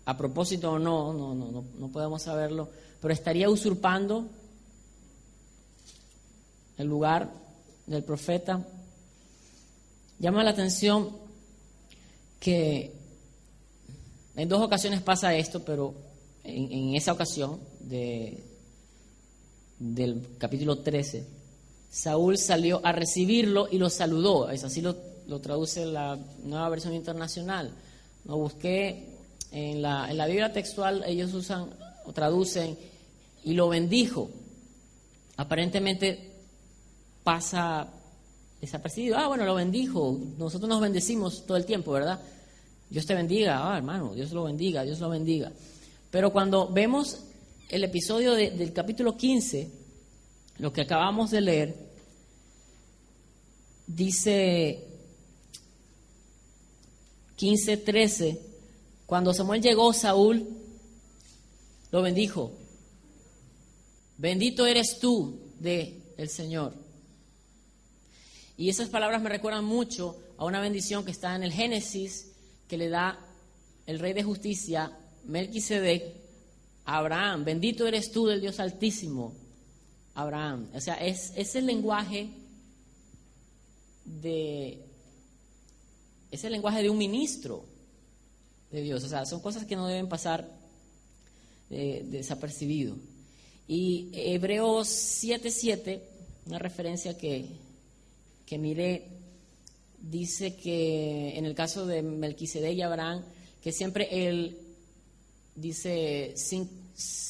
a 0.04 0.16
propósito 0.16 0.72
o 0.72 0.78
no, 0.78 1.12
no, 1.12 1.34
no, 1.34 1.50
no, 1.50 1.64
no 1.78 1.88
podemos 1.88 2.22
saberlo, 2.22 2.70
pero 3.00 3.12
estaría 3.12 3.48
usurpando 3.48 4.28
el 6.78 6.86
lugar 6.86 7.30
del 7.86 8.04
profeta? 8.04 8.64
Llama 10.18 10.44
la 10.44 10.50
atención 10.50 11.19
que 12.40 12.92
en 14.34 14.48
dos 14.48 14.62
ocasiones 14.62 15.02
pasa 15.02 15.34
esto, 15.34 15.62
pero 15.62 15.94
en, 16.42 16.94
esa 16.94 17.12
ocasión 17.12 17.60
de, 17.80 18.42
del 19.78 20.26
capítulo 20.38 20.78
13, 20.78 21.26
Saúl 21.90 22.38
salió 22.38 22.80
a 22.82 22.92
recibirlo 22.92 23.68
y 23.70 23.78
lo 23.78 23.90
saludó. 23.90 24.50
Es 24.50 24.64
así 24.64 24.80
lo, 24.80 24.96
lo 25.28 25.40
traduce 25.40 25.84
la 25.84 26.18
nueva 26.42 26.68
versión 26.70 26.94
internacional. 26.94 27.70
Lo 28.24 28.38
busqué 28.38 29.08
en 29.52 29.82
la, 29.82 30.10
en 30.10 30.16
la 30.16 30.26
Biblia 30.26 30.52
textual, 30.52 31.04
ellos 31.06 31.34
usan 31.34 31.68
o 32.06 32.12
traducen 32.12 32.78
y 33.44 33.52
lo 33.52 33.68
bendijo. 33.68 34.30
Aparentemente 35.36 36.32
pasa 37.22 37.88
desapercibido. 38.60 39.16
Ah, 39.16 39.28
bueno, 39.28 39.44
lo 39.44 39.54
bendijo. 39.54 40.18
Nosotros 40.38 40.68
nos 40.68 40.80
bendecimos 40.80 41.46
todo 41.46 41.56
el 41.56 41.64
tiempo, 41.64 41.92
¿verdad? 41.92 42.20
Dios 42.88 43.06
te 43.06 43.14
bendiga, 43.14 43.72
ah, 43.72 43.76
hermano, 43.76 44.14
Dios 44.14 44.32
lo 44.32 44.44
bendiga, 44.44 44.82
Dios 44.82 44.98
lo 45.00 45.08
bendiga. 45.08 45.52
Pero 46.10 46.32
cuando 46.32 46.68
vemos 46.68 47.20
el 47.68 47.84
episodio 47.84 48.34
del 48.34 48.72
capítulo 48.72 49.16
15, 49.16 49.70
lo 50.58 50.72
que 50.72 50.80
acabamos 50.82 51.30
de 51.30 51.40
leer, 51.40 51.76
dice 53.86 54.86
15, 57.36 57.76
13, 57.78 58.40
cuando 59.06 59.32
Samuel 59.32 59.62
llegó, 59.62 59.92
Saúl 59.92 60.46
lo 61.92 62.02
bendijo. 62.02 62.52
Bendito 64.18 64.66
eres 64.66 64.98
tú 64.98 65.38
de 65.58 66.02
el 66.16 66.28
Señor. 66.28 66.89
Y 68.60 68.68
esas 68.68 68.90
palabras 68.90 69.22
me 69.22 69.30
recuerdan 69.30 69.64
mucho 69.64 70.18
a 70.36 70.44
una 70.44 70.60
bendición 70.60 71.02
que 71.02 71.12
está 71.12 71.34
en 71.34 71.44
el 71.44 71.50
Génesis 71.50 72.30
que 72.68 72.76
le 72.76 72.90
da 72.90 73.18
el 73.86 73.98
rey 73.98 74.12
de 74.12 74.22
justicia, 74.22 74.92
Melquisedec, 75.24 76.04
a 76.84 76.98
Abraham. 76.98 77.42
Bendito 77.42 77.86
eres 77.86 78.12
tú 78.12 78.26
del 78.26 78.42
Dios 78.42 78.60
Altísimo, 78.60 79.32
Abraham. 80.14 80.68
O 80.74 80.80
sea, 80.82 80.96
es, 80.96 81.32
es 81.36 81.54
el 81.54 81.64
lenguaje 81.64 82.28
de. 84.04 84.84
Es 86.30 86.44
el 86.44 86.52
lenguaje 86.52 86.82
de 86.82 86.90
un 86.90 86.98
ministro 86.98 87.64
de 88.70 88.82
Dios. 88.82 89.02
O 89.04 89.08
sea, 89.08 89.24
son 89.24 89.40
cosas 89.40 89.64
que 89.64 89.74
no 89.74 89.86
deben 89.86 90.06
pasar 90.06 90.46
eh, 91.70 92.04
desapercibido. 92.10 92.94
Y 93.66 94.10
Hebreos 94.12 94.86
7:7, 95.22 96.02
una 96.44 96.58
referencia 96.58 97.16
que, 97.16 97.69
que 98.50 98.58
miré 98.58 99.06
dice 100.00 100.56
que 100.56 101.38
en 101.38 101.44
el 101.44 101.54
caso 101.54 101.86
de 101.86 102.02
Melquisedec 102.02 102.76
y 102.76 102.82
Abraham, 102.82 103.22
que 103.62 103.70
siempre 103.70 104.26
él 104.26 104.58
dice, 105.54 106.34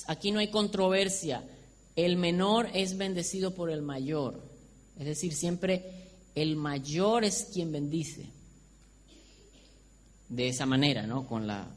aquí 0.07 0.33
no 0.33 0.39
hay 0.39 0.49
controversia, 0.49 1.45
el 1.95 2.17
menor 2.17 2.71
es 2.73 2.97
bendecido 2.97 3.55
por 3.55 3.71
el 3.71 3.83
mayor. 3.83 4.43
Es 4.99 5.05
decir, 5.05 5.35
siempre 5.35 5.85
el 6.35 6.57
mayor 6.57 7.25
es 7.25 7.49
quien 7.53 7.71
bendice. 7.71 8.25
De 10.31 10.49
esa 10.49 10.65
manera, 10.65 11.07
¿no? 11.07 11.27
Con 11.27 11.47
la, 11.47 11.69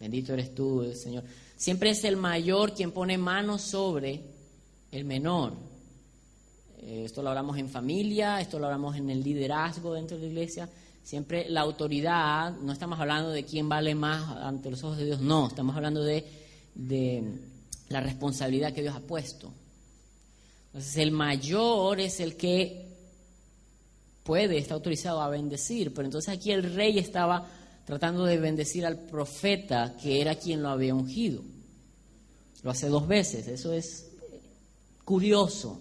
bendito 0.00 0.32
eres 0.32 0.54
tú, 0.54 0.94
Señor. 0.94 1.24
Siempre 1.58 1.90
es 1.90 2.04
el 2.04 2.16
mayor 2.16 2.72
quien 2.72 2.92
pone 2.92 3.18
manos 3.18 3.60
sobre 3.60 4.22
el 4.92 5.04
menor. 5.04 5.75
Eh, 6.78 7.02
esto 7.04 7.22
lo 7.22 7.30
hablamos 7.30 7.58
en 7.58 7.68
familia, 7.68 8.40
esto 8.40 8.58
lo 8.58 8.66
hablamos 8.66 8.96
en 8.96 9.10
el 9.10 9.22
liderazgo 9.22 9.94
dentro 9.94 10.16
de 10.16 10.24
la 10.24 10.28
iglesia. 10.28 10.68
Siempre 11.02 11.48
la 11.48 11.60
autoridad, 11.60 12.56
no 12.56 12.72
estamos 12.72 12.98
hablando 12.98 13.30
de 13.30 13.44
quién 13.44 13.68
vale 13.68 13.94
más 13.94 14.36
ante 14.38 14.70
los 14.70 14.82
ojos 14.82 14.98
de 14.98 15.04
Dios, 15.04 15.20
no, 15.20 15.46
estamos 15.46 15.76
hablando 15.76 16.02
de, 16.02 16.24
de 16.74 17.22
la 17.88 18.00
responsabilidad 18.00 18.72
que 18.72 18.82
Dios 18.82 18.94
ha 18.94 19.00
puesto. 19.00 19.52
Entonces 20.66 20.96
el 20.96 21.12
mayor 21.12 22.00
es 22.00 22.20
el 22.20 22.36
que 22.36 22.86
puede, 24.24 24.58
está 24.58 24.74
autorizado 24.74 25.22
a 25.22 25.28
bendecir, 25.28 25.94
pero 25.94 26.06
entonces 26.06 26.34
aquí 26.34 26.50
el 26.50 26.74
rey 26.74 26.98
estaba 26.98 27.46
tratando 27.86 28.24
de 28.24 28.38
bendecir 28.38 28.84
al 28.84 28.98
profeta 28.98 29.96
que 30.02 30.20
era 30.20 30.34
quien 30.34 30.62
lo 30.62 30.68
había 30.68 30.94
ungido. 30.94 31.42
Lo 32.62 32.72
hace 32.72 32.88
dos 32.88 33.06
veces, 33.06 33.46
eso 33.46 33.72
es 33.72 34.08
curioso. 35.04 35.80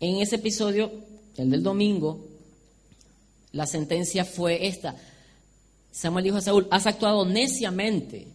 En 0.00 0.16
ese 0.16 0.36
episodio, 0.36 0.90
el 1.36 1.50
del 1.50 1.62
domingo, 1.62 2.24
la 3.52 3.66
sentencia 3.66 4.24
fue 4.24 4.66
esta. 4.66 4.96
Samuel 5.92 6.24
dijo 6.24 6.38
a 6.38 6.40
Saúl, 6.40 6.66
has 6.70 6.86
actuado 6.86 7.26
neciamente, 7.26 8.26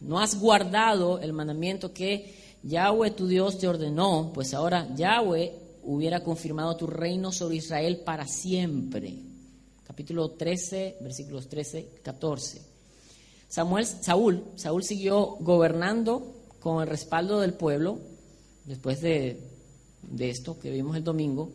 no 0.00 0.20
has 0.20 0.38
guardado 0.38 1.18
el 1.20 1.32
mandamiento 1.32 1.94
que 1.94 2.34
Yahweh 2.62 3.12
tu 3.12 3.26
Dios 3.26 3.58
te 3.58 3.68
ordenó, 3.68 4.32
pues 4.34 4.52
ahora 4.52 4.94
Yahweh 4.94 5.52
hubiera 5.84 6.22
confirmado 6.22 6.76
tu 6.76 6.86
reino 6.86 7.32
sobre 7.32 7.56
Israel 7.56 8.02
para 8.04 8.26
siempre. 8.26 9.16
Capítulo 9.86 10.32
13, 10.32 10.98
versículos 11.00 11.48
13, 11.48 11.88
14. 12.02 12.62
Samuel, 13.48 13.86
Saúl, 13.86 14.44
Saúl 14.56 14.84
siguió 14.84 15.36
gobernando 15.40 16.34
con 16.60 16.82
el 16.82 16.88
respaldo 16.88 17.40
del 17.40 17.54
pueblo 17.54 17.98
después 18.64 19.00
de 19.00 19.51
de 20.02 20.30
esto 20.30 20.58
que 20.58 20.70
vimos 20.70 20.96
el 20.96 21.04
domingo, 21.04 21.50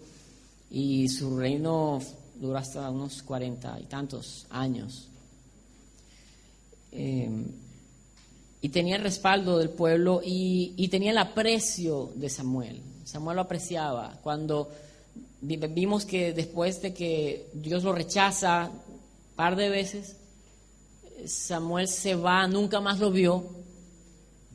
y 0.69 1.07
su 1.09 1.37
reino 1.37 1.99
duró 2.35 2.57
hasta 2.57 2.89
unos 2.89 3.23
cuarenta 3.23 3.79
y 3.79 3.85
tantos 3.85 4.45
años. 4.49 5.07
Eh, 6.91 7.29
y 8.61 8.69
tenía 8.69 8.95
el 8.95 9.03
respaldo 9.03 9.59
del 9.59 9.69
pueblo 9.69 10.21
y, 10.23 10.87
tenía 10.89 11.11
el 11.11 11.17
aprecio 11.19 12.11
de 12.15 12.29
Samuel. 12.29 12.81
Samuel 13.05 13.35
lo 13.35 13.43
apreciaba. 13.43 14.17
Cuando 14.23 14.69
vimos 15.41 16.05
que 16.05 16.33
después 16.33 16.81
de 16.81 16.93
que 16.93 17.49
Dios 17.53 17.83
lo 17.83 17.93
rechaza 17.93 18.69
un 18.69 19.35
par 19.35 19.55
de 19.55 19.69
veces, 19.69 20.17
Samuel 21.25 21.87
se 21.87 22.15
va, 22.15 22.47
nunca 22.47 22.81
más 22.81 22.99
lo 22.99 23.11
vio, 23.11 23.43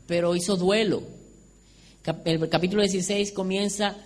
pero 0.07 0.35
hizo 0.35 0.57
duelo 0.57 1.03
el 2.05 2.49
capítulo 2.49 2.83
16 2.83 3.33
comienza 3.33 3.97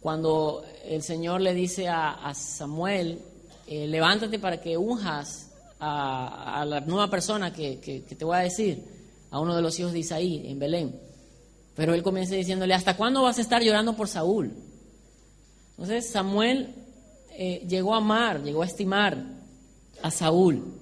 cuando 0.00 0.64
el 0.84 1.02
Señor 1.02 1.40
le 1.40 1.52
dice 1.52 1.88
a, 1.88 2.32
Samuel, 2.34 3.20
eh, 3.66 3.86
levántate 3.86 4.38
para 4.38 4.60
que 4.60 4.76
unjas 4.76 5.50
a, 5.78 6.64
la 6.66 6.80
nueva 6.80 7.10
persona 7.10 7.52
que, 7.52 8.04
te 8.06 8.24
voy 8.24 8.36
a 8.36 8.40
decir, 8.40 8.82
a 9.30 9.40
uno 9.40 9.54
de 9.54 9.62
los 9.62 9.78
hijos 9.78 9.92
de 9.92 9.98
Isaí 9.98 10.46
en 10.46 10.58
Belén. 10.58 11.00
Pero 11.74 11.92
él 11.92 12.02
comienza 12.02 12.34
diciéndole, 12.34 12.72
¿hasta 12.72 12.96
cuándo 12.96 13.22
vas 13.22 13.38
a 13.38 13.42
estar 13.42 13.62
llorando 13.62 13.94
por 13.94 14.08
Saúl? 14.08 14.52
Entonces 15.72 16.08
Samuel 16.08 16.74
eh, 17.32 17.66
llegó 17.68 17.94
a 17.94 17.98
amar, 17.98 18.42
llegó 18.42 18.62
a 18.62 18.66
estimar 18.66 19.22
a 20.02 20.10
Saúl. 20.10 20.72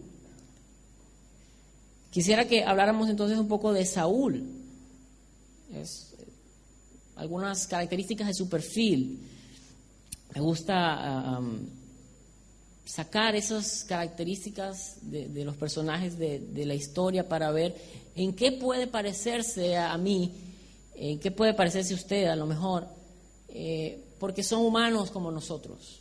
Quisiera 2.11 2.47
que 2.47 2.63
habláramos 2.63 3.09
entonces 3.09 3.39
un 3.39 3.49
poco 3.49 3.73
de 3.73 3.85
Saúl. 3.85 4.45
Algunas 7.17 7.67
características 7.67 8.29
de 8.29 8.35
su 8.35 8.49
perfil. 8.49 9.21
Me 10.35 10.41
gusta 10.41 11.41
sacar 12.85 13.35
esas 13.35 13.85
características 13.85 14.99
de, 15.03 15.45
los 15.45 15.57
personajes 15.57 16.19
de, 16.19 16.67
la 16.67 16.75
historia 16.75 17.29
para 17.29 17.51
ver 17.51 17.75
en 18.15 18.35
qué 18.35 18.53
puede 18.53 18.87
parecerse 18.87 19.77
a, 19.77 19.97
mí, 19.97 20.33
en 20.95 21.19
qué 21.19 21.31
puede 21.31 21.55
parecerse 21.55 21.95
a 21.95 21.97
usted 21.97 22.27
a 22.27 22.37
lo 22.37 22.47
mejor, 22.47 22.87
eh, 23.49 24.03
porque 24.19 24.43
son 24.43 24.63
humanos 24.63 25.11
como 25.11 25.31
nosotros. 25.31 26.01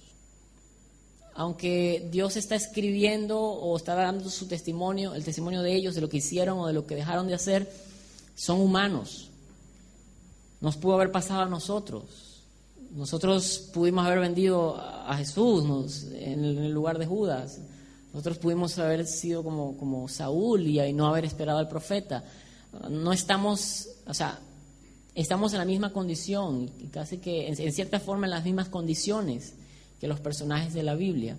Aunque 1.36 2.08
Dios 2.12 2.38
está 2.38 2.56
escribiendo 2.56 3.40
o 3.40 3.76
está 3.76 3.96
dando 3.96 4.30
su 4.30 4.48
testimonio, 4.48 5.16
el 5.16 5.24
testimonio 5.24 5.64
de 5.64 5.74
ellos, 5.76 5.96
de 5.96 6.02
lo 6.02 6.10
que 6.10 6.18
hicieron 6.18 6.60
o 6.60 6.68
de 6.68 6.74
lo 6.74 6.86
que 6.86 6.96
dejaron 6.96 7.28
de 7.28 7.34
hacer, 7.34 7.72
son 8.36 8.60
humanos 8.62 9.32
nos 10.64 10.78
pudo 10.78 10.94
haber 10.94 11.12
pasado 11.12 11.42
a 11.42 11.46
nosotros. 11.46 12.06
Nosotros 12.96 13.70
pudimos 13.74 14.06
haber 14.06 14.22
vendido 14.22 14.78
a 14.78 15.14
Jesús 15.18 16.06
en 16.14 16.46
el 16.46 16.72
lugar 16.72 16.98
de 16.98 17.06
Judas. 17.06 17.60
Nosotros 18.14 18.38
pudimos 18.38 18.80
haber 18.80 19.06
sido 19.06 19.44
como, 19.44 19.76
como 19.78 20.08
Saúl 20.08 20.66
y, 20.66 20.94
no 20.94 21.08
haber 21.08 21.26
esperado 21.26 21.60
al 21.60 21.68
profeta. 21.68 22.24
No 22.90 23.12
estamos, 23.12 23.90
o 24.08 24.14
sea, 24.14 24.40
estamos 25.14 25.52
en 25.52 25.60
la 25.60 25.66
misma 25.66 25.92
condición, 25.92 26.72
casi 26.92 27.18
que 27.18 27.50
en, 27.50 27.60
en 27.60 27.74
cierta 27.74 28.00
forma 28.00 28.26
en 28.26 28.32
las 28.32 28.46
mismas 28.46 28.70
condiciones 28.70 29.56
que 30.00 30.08
los 30.08 30.22
personajes 30.22 30.74
de 30.74 30.84
la 30.84 30.96
Biblia. 30.96 31.36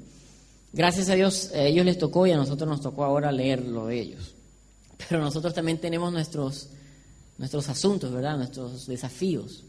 Gracias 0.74 1.08
a 1.08 1.14
Dios, 1.14 1.50
a 1.54 1.62
ellos 1.62 1.86
les 1.86 1.96
tocó 1.96 2.26
y 2.26 2.32
a 2.32 2.36
nosotros 2.36 2.68
nos 2.68 2.82
tocó 2.82 3.04
ahora 3.04 3.32
leerlo 3.32 3.86
de 3.86 4.00
ellos. 4.00 4.34
Pero 5.08 5.22
nosotros 5.22 5.54
también 5.54 5.78
tenemos 5.78 6.12
nuestros, 6.12 6.68
nuestros 7.38 7.68
asuntos, 7.68 8.12
¿verdad? 8.12 8.36
Nuestros 8.36 8.86
desafíos. 8.86 9.64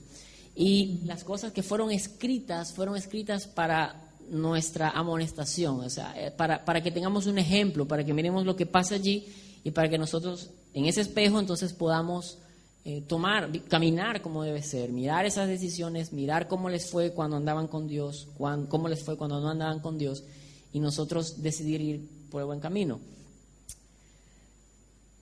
Y 0.55 0.99
las 1.05 1.23
cosas 1.23 1.51
que 1.51 1.63
fueron 1.63 1.91
escritas 1.91 2.73
fueron 2.73 2.95
escritas 2.95 3.47
para 3.47 4.01
nuestra 4.29 4.89
amonestación, 4.89 5.81
o 5.81 5.89
sea, 5.89 6.13
eh, 6.17 6.31
para, 6.31 6.65
para 6.65 6.81
que 6.81 6.91
tengamos 6.91 7.27
un 7.27 7.37
ejemplo, 7.37 7.87
para 7.87 8.03
que 8.03 8.13
miremos 8.13 8.45
lo 8.45 8.55
que 8.55 8.65
pasa 8.65 8.95
allí 8.95 9.27
y 9.63 9.71
para 9.71 9.89
que 9.89 9.97
nosotros 9.97 10.49
en 10.73 10.85
ese 10.85 11.01
espejo 11.01 11.39
entonces 11.39 11.73
podamos 11.73 12.39
eh, 12.85 13.01
tomar, 13.01 13.51
caminar 13.67 14.21
como 14.21 14.43
debe 14.43 14.61
ser, 14.61 14.91
mirar 14.91 15.25
esas 15.25 15.47
decisiones, 15.47 16.13
mirar 16.13 16.47
cómo 16.47 16.69
les 16.69 16.89
fue 16.89 17.11
cuando 17.11 17.37
andaban 17.37 17.67
con 17.67 17.87
Dios, 17.87 18.27
cómo 18.37 18.87
les 18.87 19.03
fue 19.03 19.17
cuando 19.17 19.39
no 19.41 19.49
andaban 19.49 19.79
con 19.79 19.97
Dios 19.97 20.23
y 20.71 20.79
nosotros 20.79 21.41
decidir 21.41 21.81
ir 21.81 22.09
por 22.29 22.41
el 22.41 22.47
buen 22.47 22.59
camino. 22.59 22.99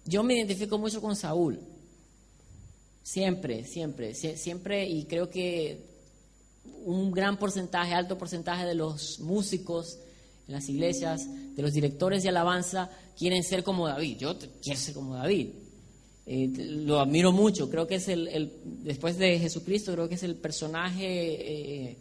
Yo 0.06 0.24
me 0.24 0.36
identifico 0.36 0.78
mucho 0.78 1.02
con 1.02 1.16
Saúl, 1.16 1.60
siempre, 3.04 3.66
siempre, 3.66 4.16
siempre, 4.16 4.88
y 4.88 5.06
creo 5.06 5.30
que 5.30 5.94
un 6.86 7.12
gran 7.12 7.38
porcentaje, 7.38 7.94
alto 7.94 8.18
porcentaje 8.18 8.66
de 8.66 8.76
los 8.76 9.20
músicos 9.20 10.00
en 10.48 10.54
las 10.54 10.68
iglesias, 10.70 11.28
de 11.56 11.62
los 11.62 11.74
directores 11.74 12.24
de 12.24 12.30
alabanza, 12.30 12.90
quieren 13.18 13.44
ser 13.44 13.64
como 13.64 13.88
David. 13.88 14.18
Yo 14.18 14.38
quiero 14.62 14.80
ser 14.80 14.94
como 14.94 15.16
David. 15.16 15.50
Eh, 16.26 16.50
lo 16.56 17.00
admiro 17.00 17.34
mucho, 17.34 17.70
creo 17.70 17.86
que 17.86 17.96
es 17.96 18.08
el, 18.08 18.52
después 18.64 19.18
de 19.18 19.40
Jesucristo, 19.40 19.92
creo 19.92 20.08
que 20.08 20.16
es 20.16 20.24
el 20.24 20.36
personaje 20.36 21.04
eh, 21.90 21.98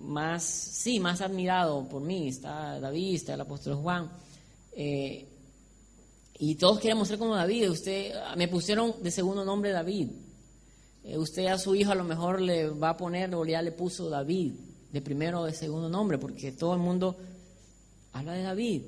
más, 0.00 0.42
sí, 0.42 0.98
más 0.98 1.20
admirado 1.20 1.88
por 1.88 2.02
mí. 2.02 2.28
Está 2.28 2.80
David, 2.80 3.14
está 3.14 3.34
el 3.34 3.40
apóstol 3.40 3.76
Juan. 3.76 4.10
Eh, 4.76 5.26
y 6.38 6.56
todos 6.56 6.80
queremos 6.80 7.08
ser 7.08 7.18
como 7.18 7.36
David. 7.36 7.70
Usted, 7.70 8.12
me 8.36 8.48
pusieron 8.48 9.02
de 9.02 9.10
segundo 9.10 9.44
nombre 9.44 9.70
David. 9.70 10.10
Eh, 11.04 11.18
usted 11.18 11.46
a 11.46 11.58
su 11.58 11.74
hijo 11.74 11.92
a 11.92 11.94
lo 11.94 12.04
mejor 12.04 12.40
le 12.40 12.70
va 12.70 12.90
a 12.90 12.96
poner, 12.96 13.34
o 13.34 13.44
ya 13.44 13.62
le 13.62 13.72
puso 13.72 14.08
David, 14.08 14.54
de 14.92 15.00
primero 15.00 15.42
o 15.42 15.44
de 15.44 15.52
segundo 15.52 15.88
nombre, 15.88 16.18
porque 16.18 16.52
todo 16.52 16.74
el 16.74 16.80
mundo 16.80 17.16
habla 18.12 18.32
de 18.32 18.42
David. 18.42 18.82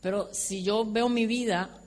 Pero 0.00 0.28
si 0.32 0.62
yo 0.62 0.84
veo 0.84 1.08
mi 1.08 1.26
vida 1.26 1.80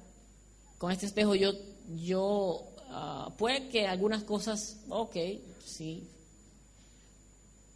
con 0.77 0.91
este 0.91 1.05
espejo, 1.05 1.35
yo, 1.35 1.53
yo 1.95 2.67
uh, 2.89 3.31
puede 3.37 3.69
que 3.69 3.87
algunas 3.87 4.23
cosas, 4.23 4.77
ok, 4.89 5.15
sí, 5.63 6.07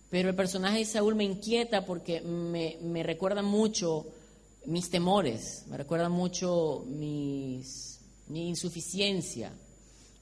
pero 0.10 0.30
el 0.30 0.36
personaje 0.36 0.80
de 0.80 0.86
Saúl 0.86 1.16
me 1.16 1.24
inquieta 1.24 1.86
porque 1.86 2.22
me, 2.22 2.78
me 2.82 3.04
recuerda 3.04 3.42
mucho 3.42 4.06
mis 4.68 4.90
temores, 4.90 5.64
me 5.68 5.78
recuerda 5.78 6.10
mucho 6.10 6.84
mis, 6.88 8.00
mi 8.28 8.50
insuficiencia. 8.50 9.52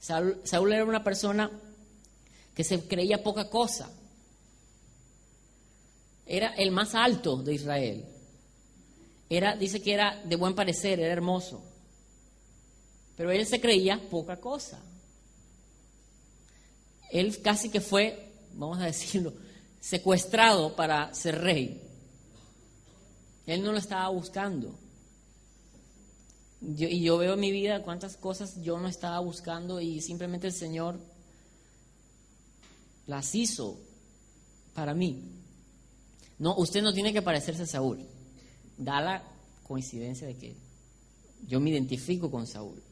Saúl, 0.00 0.40
Saúl 0.44 0.72
era 0.72 0.84
una 0.84 1.02
persona 1.02 1.50
que 2.54 2.64
se 2.64 2.86
creía 2.86 3.22
poca 3.22 3.48
cosa. 3.50 3.90
Era 6.26 6.54
el 6.54 6.70
más 6.70 6.94
alto 6.94 7.36
de 7.36 7.54
Israel. 7.54 8.04
Era, 9.28 9.56
dice 9.56 9.82
que 9.82 9.92
era 9.92 10.22
de 10.24 10.36
buen 10.36 10.54
parecer, 10.54 11.00
era 11.00 11.12
hermoso. 11.12 11.62
Pero 13.16 13.30
él 13.30 13.46
se 13.46 13.60
creía 13.60 14.00
poca 14.10 14.40
cosa. 14.40 14.80
Él 17.10 17.40
casi 17.42 17.68
que 17.68 17.80
fue, 17.80 18.32
vamos 18.54 18.78
a 18.80 18.86
decirlo, 18.86 19.32
secuestrado 19.80 20.74
para 20.74 21.12
ser 21.14 21.40
rey. 21.40 21.80
Él 23.46 23.62
no 23.62 23.72
lo 23.72 23.78
estaba 23.78 24.08
buscando. 24.08 24.78
y 26.60 27.02
yo 27.02 27.18
veo 27.18 27.34
en 27.34 27.40
mi 27.40 27.52
vida 27.52 27.82
cuántas 27.82 28.16
cosas 28.16 28.62
yo 28.62 28.78
no 28.78 28.88
estaba 28.88 29.18
buscando 29.20 29.80
y 29.80 30.00
simplemente 30.00 30.46
el 30.46 30.52
Señor 30.52 30.98
las 33.06 33.34
hizo 33.34 33.78
para 34.74 34.94
mí. 34.94 35.22
No, 36.38 36.56
usted 36.56 36.82
no 36.82 36.92
tiene 36.92 37.12
que 37.12 37.22
parecerse 37.22 37.62
a 37.62 37.66
Saúl. 37.66 38.00
Da 38.76 39.00
la 39.00 39.22
coincidencia 39.62 40.26
de 40.26 40.36
que 40.36 40.56
yo 41.46 41.60
me 41.60 41.70
identifico 41.70 42.30
con 42.30 42.46
Saúl. 42.46 42.82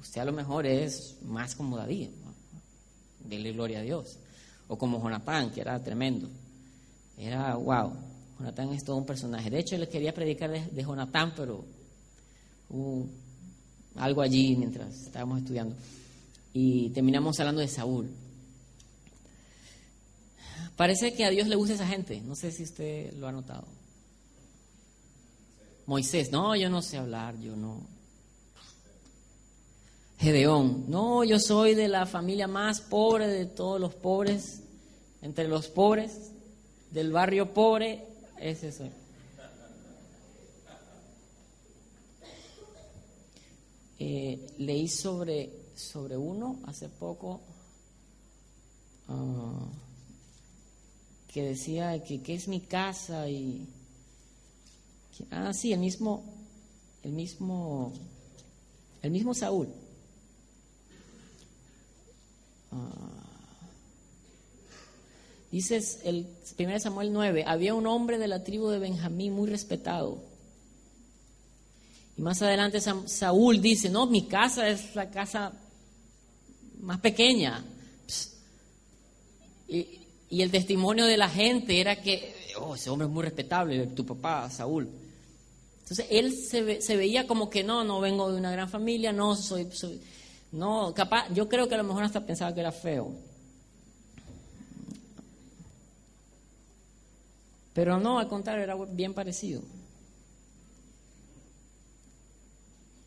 Usted 0.00 0.20
a 0.20 0.24
lo 0.24 0.32
mejor 0.32 0.66
es 0.66 1.16
más 1.22 1.54
como 1.54 1.76
David. 1.76 2.08
Dele 3.20 3.52
gloria 3.52 3.80
a 3.80 3.82
Dios 3.82 4.18
o 4.68 4.78
como 4.78 5.02
Jonatán, 5.02 5.50
que 5.50 5.60
era 5.60 5.82
tremendo. 5.82 6.28
Era, 7.18 7.54
wow, 7.56 7.92
Jonatán 8.40 8.72
es 8.72 8.84
todo 8.84 8.96
un 8.96 9.04
personaje. 9.04 9.50
De 9.50 9.58
hecho, 9.58 9.76
le 9.76 9.86
quería 9.86 10.14
predicar 10.14 10.50
de, 10.50 10.82
Jonatán, 10.82 11.34
pero 11.36 11.62
hubo 12.70 13.06
algo 13.96 14.22
allí 14.22 14.56
mientras 14.56 14.94
estábamos 15.02 15.40
estudiando. 15.40 15.76
Y 16.54 16.88
terminamos 16.88 17.38
hablando 17.38 17.60
de 17.60 17.68
Saúl. 17.68 18.08
Parece 20.74 21.12
que 21.12 21.26
a 21.26 21.30
Dios 21.30 21.48
le 21.48 21.56
gusta 21.56 21.74
esa 21.74 21.86
gente. 21.86 22.22
No 22.22 22.34
sé 22.34 22.50
si 22.50 22.62
usted 22.62 23.12
lo 23.18 23.28
ha 23.28 23.32
notado. 23.32 23.66
Moisés, 25.84 26.32
no, 26.32 26.56
yo 26.56 26.70
no 26.70 26.80
sé 26.80 26.96
hablar, 26.96 27.38
yo 27.40 27.54
no. 27.54 27.82
Gedeón, 30.18 30.86
no, 30.88 31.24
yo 31.24 31.38
soy 31.38 31.74
de 31.74 31.88
la 31.88 32.06
familia 32.06 32.46
más 32.46 32.80
pobre 32.80 33.26
de 33.26 33.44
todos 33.44 33.78
los 33.78 33.94
pobres, 33.94 34.62
entre 35.20 35.46
los 35.46 35.68
pobres, 35.68 36.32
del 36.90 37.12
barrio 37.12 37.52
pobre, 37.52 38.09
ese 38.40 38.72
soy. 38.72 38.90
Eh, 43.98 44.54
leí 44.58 44.88
sobre, 44.88 45.50
sobre 45.74 46.16
uno 46.16 46.58
hace 46.64 46.88
poco 46.88 47.42
ah, 49.08 49.68
que 51.28 51.42
decía 51.42 52.02
que, 52.02 52.22
que, 52.22 52.34
es 52.34 52.48
mi 52.48 52.62
casa 52.62 53.28
y 53.28 53.68
ah 55.30 55.52
sí 55.52 55.74
el 55.74 55.80
mismo 55.80 56.24
el 57.02 57.12
mismo 57.12 57.92
el 59.02 59.10
mismo 59.10 59.34
Saúl 59.34 59.68
Ah. 62.72 63.19
Dices 65.50 66.00
el 66.04 66.28
1 66.58 66.80
Samuel 66.80 67.12
9, 67.12 67.44
había 67.46 67.74
un 67.74 67.86
hombre 67.86 68.18
de 68.18 68.28
la 68.28 68.44
tribu 68.44 68.68
de 68.68 68.78
Benjamín 68.78 69.32
muy 69.32 69.48
respetado. 69.50 70.22
Y 72.16 72.22
más 72.22 72.40
adelante 72.42 72.80
Saúl 72.80 73.60
dice, 73.60 73.88
no, 73.90 74.06
mi 74.06 74.26
casa 74.26 74.68
es 74.68 74.94
la 74.94 75.10
casa 75.10 75.52
más 76.80 77.00
pequeña. 77.00 77.64
Y, 79.68 79.96
el 80.30 80.52
testimonio 80.52 81.06
de 81.06 81.16
la 81.16 81.28
gente 81.28 81.80
era 81.80 82.00
que, 82.00 82.32
oh, 82.60 82.76
ese 82.76 82.88
hombre 82.88 83.08
es 83.08 83.12
muy 83.12 83.24
respetable, 83.24 83.88
tu 83.88 84.06
papá, 84.06 84.48
Saúl. 84.48 84.88
Entonces 85.82 86.06
él 86.08 86.32
se, 86.32 86.80
se 86.80 86.96
veía 86.96 87.26
como 87.26 87.50
que 87.50 87.64
no, 87.64 87.82
no 87.82 87.98
vengo 87.98 88.30
de 88.30 88.38
una 88.38 88.52
gran 88.52 88.68
familia, 88.68 89.12
no 89.12 89.34
soy, 89.34 89.66
soy 89.72 90.00
no, 90.52 90.92
capaz, 90.94 91.32
yo 91.32 91.48
creo 91.48 91.68
que 91.68 91.74
a 91.74 91.78
lo 91.78 91.84
mejor 91.84 92.04
hasta 92.04 92.24
pensaba 92.26 92.54
que 92.54 92.60
era 92.60 92.72
feo. 92.72 93.12
Pero 97.72 97.98
no, 98.00 98.18
al 98.18 98.28
contrario, 98.28 98.64
era 98.64 98.76
bien 98.90 99.14
parecido. 99.14 99.62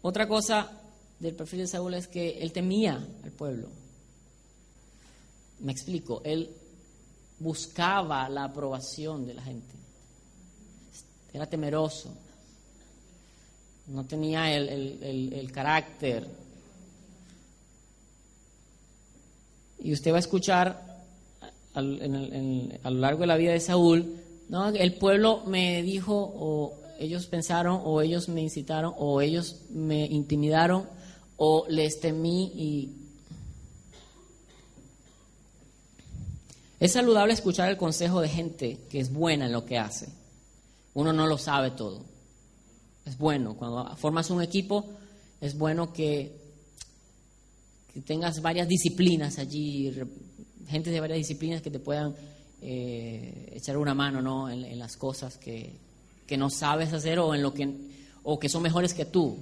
Otra 0.02 0.28
cosa 0.28 0.72
del 1.20 1.36
perfil 1.36 1.60
de 1.60 1.68
Saúl 1.68 1.94
es 1.94 2.08
que 2.08 2.40
él 2.40 2.52
temía 2.52 2.96
al 3.24 3.32
pueblo. 3.32 3.70
Me 5.60 5.72
explico, 5.72 6.22
él 6.24 6.50
buscaba 7.40 8.28
la 8.30 8.46
aprobación 8.46 9.26
de 9.26 9.34
la 9.34 9.44
gente. 9.44 9.76
Era 11.34 11.46
temeroso. 11.46 12.14
No 13.88 14.06
tenía 14.06 14.56
el, 14.56 15.34
el 15.34 15.52
carácter 15.52 16.28
Y 19.84 19.92
usted 19.92 20.14
va 20.14 20.16
a 20.16 20.20
escuchar 20.20 21.04
a 21.74 21.82
lo 21.82 23.00
largo 23.00 23.22
de 23.22 23.28
la 23.28 23.36
vida 23.36 23.52
de 23.52 23.60
Saúl, 23.60 24.23
¿no? 24.54 24.68
el 24.68 24.94
pueblo 24.94 25.42
me 25.48 25.82
dijo, 25.82 26.14
o 26.16 26.78
ellos 27.00 27.26
pensaron, 27.26 27.82
o 27.84 28.04
ellos 28.04 28.30
me 28.30 28.42
incitaron, 28.42 28.94
o 28.98 29.20
ellos 29.20 29.62
me 29.72 30.06
intimidaron, 30.06 30.88
o 31.38 31.66
les 31.70 32.00
temí 32.00 32.52
y... 32.56 32.90
Es 36.80 36.92
saludable 36.92 37.34
escuchar 37.34 37.70
el 37.70 37.78
consejo 37.78 38.22
de 38.22 38.30
gente 38.30 38.78
que 38.92 39.00
es 39.00 39.12
buena 39.12 39.48
en 39.48 39.54
lo 39.54 39.66
que 39.66 39.80
hace. 39.80 40.10
Uno 40.94 41.14
no 41.14 41.26
lo 41.26 41.40
sabe 41.40 41.72
todo. 41.72 42.04
Es 43.06 43.18
bueno, 43.18 43.56
cuando 43.56 43.96
formas 43.96 44.30
un 44.30 44.44
equipo, 44.44 44.86
es 45.42 45.58
bueno 45.58 45.92
que, 45.92 46.32
que 47.92 48.02
tengas 48.02 48.40
varias 48.40 48.68
disciplinas 48.68 49.40
allí, 49.40 49.92
gente 50.68 50.92
de 50.92 51.00
varias 51.00 51.18
disciplinas 51.18 51.64
que 51.64 51.72
te 51.72 51.80
puedan 51.80 52.14
eh, 52.66 53.52
echar 53.54 53.78
una 53.78 53.94
mano 53.94 54.22
¿no? 54.22 54.50
en, 54.50 54.80
las 54.80 54.96
cosas 54.96 55.38
que, 55.38 55.74
que, 56.26 56.38
no 56.38 56.50
sabes 56.50 56.94
hacer 56.94 57.20
o, 57.20 57.36
en 57.36 57.42
lo 57.42 57.54
que, 57.54 57.70
o 58.24 58.40
que 58.40 58.48
son 58.48 58.64
mejores 58.64 58.94
que 58.94 59.04
tú. 59.04 59.38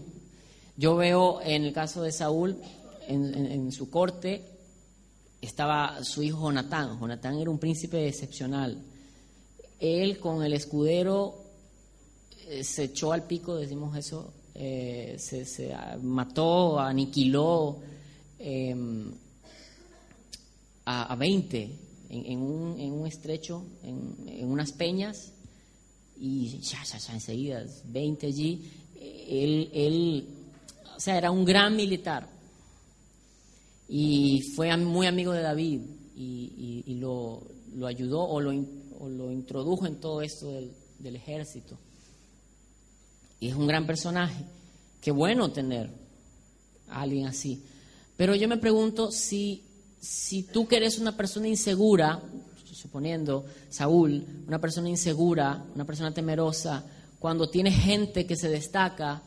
Yo 0.76 0.96
veo 0.96 1.40
en 1.42 1.64
el 1.64 1.74
caso 1.74 2.02
de 2.02 2.12
Saúl, 2.12 2.58
en, 3.08 3.72
su 3.72 3.92
corte, 3.92 4.44
estaba 5.40 6.04
su 6.04 6.24
hijo 6.24 6.40
Jonatán. 6.40 7.00
Jonatán 7.00 7.38
era 7.38 7.52
un 7.52 7.60
príncipe 7.60 8.08
excepcional. 8.08 8.82
Él 9.80 10.20
con 10.20 10.44
el 10.44 10.54
escudero 10.54 11.44
eh, 12.48 12.64
se 12.64 12.86
echó 12.86 13.12
al 13.12 13.24
pico, 13.24 13.56
decimos 13.56 13.96
eso, 13.96 14.34
eh, 14.56 15.16
se, 15.20 15.76
mató, 16.02 16.80
aniquiló 16.80 17.78
em, 18.40 19.12
a, 20.86 21.16
20 21.16 21.91
en, 22.12 22.42
un, 22.42 22.80
en, 22.80 22.92
un, 22.92 23.08
estrecho, 23.08 23.64
en, 23.84 24.52
unas 24.52 24.74
peñas, 24.74 25.32
y 26.18 26.60
ya, 26.60 26.84
ya, 26.84 26.98
ya, 26.98 27.14
enseguida, 27.14 27.66
20 27.86 28.28
allí. 28.28 28.70
Él, 29.00 29.70
él, 29.74 30.28
o 30.96 31.00
sea, 31.00 31.18
era 31.18 31.32
un 31.32 31.46
gran 31.46 31.76
militar 31.76 32.28
y 33.88 34.42
fue 34.56 34.76
muy 34.78 35.08
amigo 35.08 35.32
de 35.32 35.42
David 35.42 35.82
y, 36.16 36.96
lo, 37.00 37.42
lo, 37.76 37.88
ayudó 37.88 38.22
o 38.22 38.40
lo, 38.40 38.52
o 39.00 39.10
lo, 39.10 39.32
introdujo 39.32 39.88
en 39.88 39.96
todo 39.96 40.22
esto 40.22 40.52
del, 40.52 40.72
del 41.00 41.16
ejército. 41.16 41.78
Y 43.40 43.48
es 43.48 43.56
un 43.56 43.66
gran 43.66 43.88
personaje. 43.88 44.46
Qué 45.02 45.12
bueno 45.12 45.52
tener 45.52 45.90
a 46.90 47.02
alguien 47.02 47.26
así. 47.26 47.64
Pero 48.16 48.36
yo 48.36 48.48
me 48.48 48.58
pregunto 48.58 49.12
si, 49.12 49.64
si 50.02 50.44
tú 50.44 50.68
eres 50.72 50.98
una 50.98 51.16
persona 51.16 51.48
insegura, 51.48 52.20
suponiendo 52.74 53.46
Saúl, 53.70 54.26
una 54.48 54.60
persona 54.60 54.90
insegura, 54.90 55.64
una 55.76 55.86
persona 55.86 56.12
temerosa, 56.12 56.84
cuando 57.20 57.48
tienes 57.48 57.76
gente 57.76 58.26
que 58.26 58.36
se 58.36 58.50
destaca, 58.50 59.22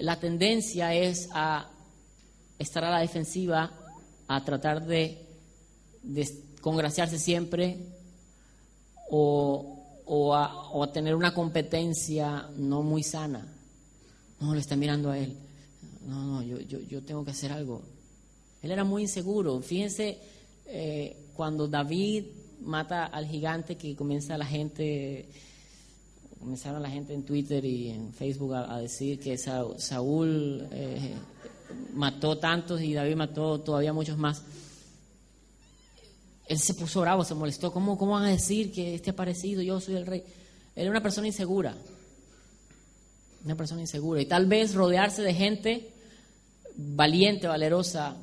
la 0.00 0.18
tendencia 0.18 0.94
es 0.94 1.28
a 1.32 1.68
estar 2.58 2.82
a 2.84 2.90
la 2.90 3.00
defensiva, 3.00 3.70
a 4.26 4.44
tratar 4.44 4.86
de, 4.86 5.22
congraciarse 6.62 7.18
siempre 7.18 7.78
o, 9.10 10.34
a, 10.34 10.92
tener 10.92 11.14
una 11.14 11.34
competencia 11.34 12.48
no 12.56 12.82
muy 12.82 13.02
sana. 13.02 13.46
No, 14.40 14.54
le 14.54 14.60
está 14.60 14.76
mirando 14.76 15.10
a 15.10 15.18
él. 15.18 15.36
No, 16.06 16.24
no, 16.24 16.42
yo, 16.42 16.58
yo, 16.60 16.80
yo 16.80 17.02
tengo 17.02 17.22
que 17.24 17.32
hacer 17.32 17.52
algo. 17.52 17.82
Él 18.66 18.72
era 18.72 18.82
muy 18.82 19.02
inseguro. 19.02 19.60
Fíjense 19.60 20.18
eh, 20.66 21.16
cuando 21.34 21.68
David 21.68 22.24
mata 22.62 23.06
al 23.06 23.24
gigante 23.24 23.76
que 23.76 23.94
comienza 23.94 24.36
la 24.36 24.44
gente, 24.44 25.28
comenzaron 26.40 26.82
la 26.82 26.90
gente 26.90 27.14
en 27.14 27.22
Twitter 27.22 27.64
y 27.64 27.90
en 27.90 28.12
Facebook 28.12 28.54
a, 28.54 28.80
decir 28.80 29.20
que 29.20 29.38
Saúl 29.38 30.66
eh, 30.72 31.14
mató 31.94 32.38
tantos 32.38 32.80
y 32.82 32.92
David 32.92 33.14
mató 33.14 33.60
todavía 33.60 33.92
muchos 33.92 34.18
más. 34.18 34.42
Él 36.48 36.58
se 36.58 36.74
puso 36.74 37.02
bravo, 37.02 37.22
se 37.22 37.34
molestó. 37.34 37.72
¿Cómo, 37.72 37.96
cómo 37.96 38.12
van 38.12 38.24
a 38.24 38.30
decir 38.30 38.72
que 38.72 38.96
este 38.96 39.10
ha 39.10 39.16
parecido? 39.16 39.62
Yo 39.62 39.80
soy 39.80 39.94
el 39.94 40.06
rey. 40.06 40.24
Él 40.74 40.82
era 40.82 40.90
una 40.90 41.02
persona 41.04 41.28
insegura. 41.28 41.76
Una 43.44 43.54
persona 43.54 43.80
insegura. 43.80 44.20
Y 44.20 44.26
tal 44.26 44.46
vez 44.46 44.74
rodearse 44.74 45.22
de 45.22 45.34
gente 45.34 45.92
valiente, 46.76 47.46
valerosa, 47.46 48.16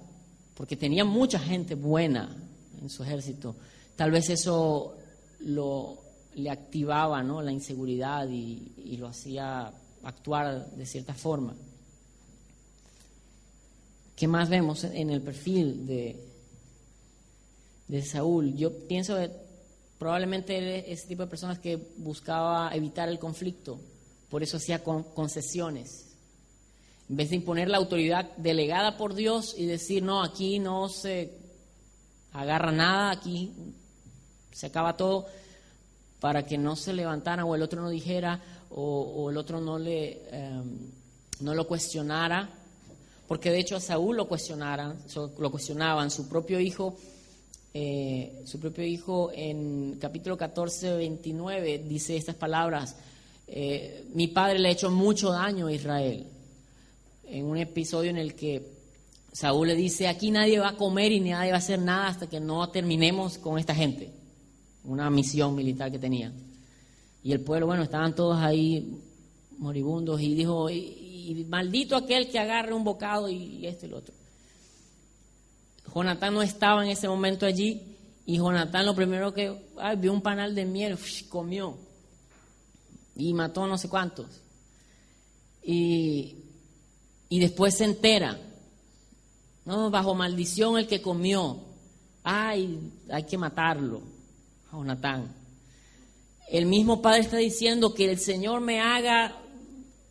porque 0.55 0.77
tenía 0.77 1.03
mucha 1.03 1.39
gente 1.39 1.75
buena 1.75 2.35
en 2.81 2.89
su 2.89 3.03
ejército. 3.03 3.55
Tal 3.95 4.11
vez 4.11 4.29
eso 4.29 4.95
lo, 5.39 6.03
le 6.35 6.49
activaba 6.49 7.21
¿no? 7.23 7.41
la 7.41 7.51
inseguridad 7.51 8.27
y, 8.29 8.97
lo 8.97 9.07
hacía 9.07 9.73
actuar 10.03 10.69
de 10.71 10.85
cierta 10.85 11.13
forma. 11.13 11.55
¿Qué 14.15 14.27
más 14.27 14.49
vemos 14.49 14.83
en 14.83 15.09
el 15.09 15.21
perfil 15.21 15.87
de, 15.87 16.15
de 17.87 18.01
Saúl? 18.05 18.55
Yo 18.55 18.71
pienso 18.87 19.17
que 19.17 19.31
probablemente 19.97 20.91
ese 20.91 21.07
tipo 21.07 21.23
de 21.23 21.29
personas 21.29 21.59
que 21.59 21.75
buscaba 21.97 22.73
evitar 22.73 23.09
el 23.09 23.19
conflicto, 23.19 23.79
por 24.29 24.43
eso 24.43 24.57
hacía 24.57 24.83
concesiones. 24.83 26.02
En 27.09 27.17
vez 27.17 27.29
de 27.29 27.35
imponer 27.37 27.69
la 27.69 27.77
autoridad 27.77 28.29
delegada 28.37 28.97
por 28.97 29.13
Dios 29.13 29.55
y 29.57 29.65
decir, 29.65 30.03
no, 30.03 30.23
aquí 30.23 30.59
no 30.59 30.89
se 30.89 31.37
agarra 32.31 32.71
nada, 32.71 33.11
aquí 33.11 33.51
se 34.51 34.67
acaba 34.67 34.97
todo, 34.97 35.27
para 36.19 36.45
que 36.45 36.57
no 36.57 36.75
se 36.75 36.93
levantara 36.93 37.45
o 37.45 37.55
el 37.55 37.61
otro 37.61 37.81
no 37.81 37.89
dijera 37.89 38.41
o, 38.69 39.29
el 39.29 39.37
otro 39.37 39.61
no, 39.61 39.77
le, 39.77 40.23
em, 40.31 40.91
no 41.41 41.53
lo 41.53 41.67
cuestionara 41.67 42.49
porque 43.27 43.51
de 43.51 43.59
hecho 43.59 43.75
a 43.75 43.79
Saúl 43.79 44.17
lo 44.17 44.27
cuestionaran, 44.27 44.97
lo 45.37 45.51
cuestionaban, 45.51 46.11
su 46.11 46.27
propio 46.27 46.59
hijo, 46.59 46.95
eh, 47.73 48.43
su 48.45 48.59
propio 48.59 48.85
hijo 48.85 49.31
en 49.33 49.97
capítulo 49.99 50.37
14, 50.37 50.97
29 50.97 51.79
dice 51.79 52.15
estas 52.15 52.35
palabras, 52.35 52.95
eh, 53.47 54.05
mi 54.13 54.27
padre 54.27 54.59
le 54.59 54.67
ha 54.67 54.71
hecho 54.71 54.91
mucho 54.91 55.31
daño 55.31 55.67
a 55.67 55.73
Israel, 55.73 56.27
en 57.33 57.45
un 57.45 57.57
episodio 57.57 58.11
en 58.11 58.17
el 58.17 58.35
que 58.35 58.61
Saúl 59.31 59.67
le 59.67 59.75
dice, 59.75 60.07
aquí 60.07 60.29
nadie 60.29 60.59
va 60.59 60.69
a 60.69 60.77
comer 60.77 61.11
y 61.11 61.19
nadie 61.19 61.49
va 61.49 61.55
a 61.55 61.57
hacer 61.57 61.79
nada 61.79 62.07
hasta 62.07 62.29
que 62.29 62.39
no 62.39 62.69
terminemos 62.69 63.39
con 63.39 63.57
esta 63.57 63.73
gente, 63.73 64.11
una 64.83 65.09
misión 65.09 65.55
militar 65.55 65.91
que 65.91 65.97
tenía. 65.97 66.31
Y 67.23 67.31
el 67.31 67.41
pueblo, 67.41 67.65
bueno, 67.65 67.81
estaban 67.81 68.13
todos 68.13 68.37
ahí 68.37 69.01
moribundos 69.57 70.21
y 70.21 70.35
dijo, 70.35 70.69
y 70.69 71.43
maldito 71.49 71.95
aquel 71.95 72.29
que 72.29 72.37
agarre 72.37 72.71
un 72.71 72.83
bocado 72.83 73.27
y, 73.27 73.65
esto 73.65 73.87
y 73.87 73.89
lo 73.89 73.97
otro. 73.97 74.13
Jonatán 75.91 76.35
no 76.35 76.43
estaba 76.43 76.85
en 76.85 76.91
ese 76.91 77.07
momento 77.07 77.47
allí 77.47 77.81
y 78.27 78.37
Jonatán 78.37 78.85
lo 78.85 78.93
primero 78.93 79.33
que 79.33 79.59
vio 79.97 80.13
un 80.13 80.21
panal 80.21 80.53
de 80.53 80.65
miel, 80.65 80.99
comió 81.29 81.79
y 83.15 83.33
mató 83.33 83.65
no 83.65 83.79
sé 83.79 83.89
cuántos. 83.89 84.27
Y, 85.63 86.42
y 87.33 87.39
después 87.39 87.75
se 87.75 87.85
entera, 87.85 88.39
no, 89.65 89.89
bajo 89.89 90.13
maldición 90.13 90.77
el 90.77 90.85
que 90.85 91.01
comió, 91.01 91.61
ay, 92.21 92.91
hay 93.09 93.23
que 93.23 93.39
matarlo, 93.39 94.03
Jonatán. 94.71 95.33
El 96.47 96.67
mismo 96.67 97.01
padre 97.01 97.21
está 97.21 97.37
diciendo 97.37 97.95
que 97.95 98.05
el 98.05 98.19
Señor 98.19 98.61
me 98.61 98.81
haga 98.81 99.35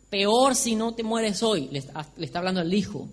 peor 0.09 0.53
si 0.53 0.75
no 0.75 0.95
te 0.95 1.03
mueres 1.03 1.41
hoy, 1.43 1.69
le 1.71 1.79
está, 1.79 2.39
hablando 2.39 2.59
al 2.59 2.73
hijo. 2.73 3.07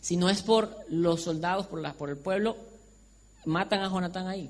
Si 0.00 0.16
no 0.16 0.30
es 0.30 0.42
por 0.42 0.72
los 0.88 1.22
soldados, 1.22 1.66
por, 1.66 1.80
la, 1.80 1.92
por 1.94 2.08
el 2.08 2.18
pueblo, 2.18 2.56
matan 3.46 3.80
a 3.80 3.90
Jonatán 3.90 4.28
ahí. 4.28 4.48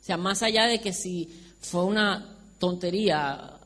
O 0.00 0.04
sea, 0.04 0.16
más 0.16 0.44
allá 0.44 0.68
de 0.68 0.80
que 0.80 0.92
si 0.92 1.28
fue 1.58 1.82
una 1.82 2.38
tontería 2.60 3.58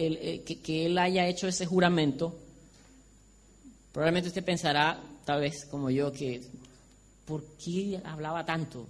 eh, 0.00 0.42
que, 0.44 0.86
él 0.86 0.98
haya 0.98 1.28
hecho 1.28 1.46
ese 1.46 1.66
juramento, 1.66 2.47
probablemente 3.98 4.28
usted 4.28 4.44
pensará, 4.44 5.02
tal 5.24 5.40
vez 5.40 5.64
como 5.64 5.90
yo, 5.90 6.12
que 6.12 6.40
¿por 7.26 7.42
qué 7.56 8.00
hablaba 8.04 8.46
tanto? 8.46 8.86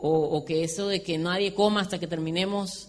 O, 0.00 0.44
que 0.44 0.62
eso 0.62 0.86
de 0.86 1.02
que 1.02 1.18
nadie 1.18 1.52
coma 1.52 1.80
hasta 1.80 1.98
que 1.98 2.06
terminemos 2.06 2.86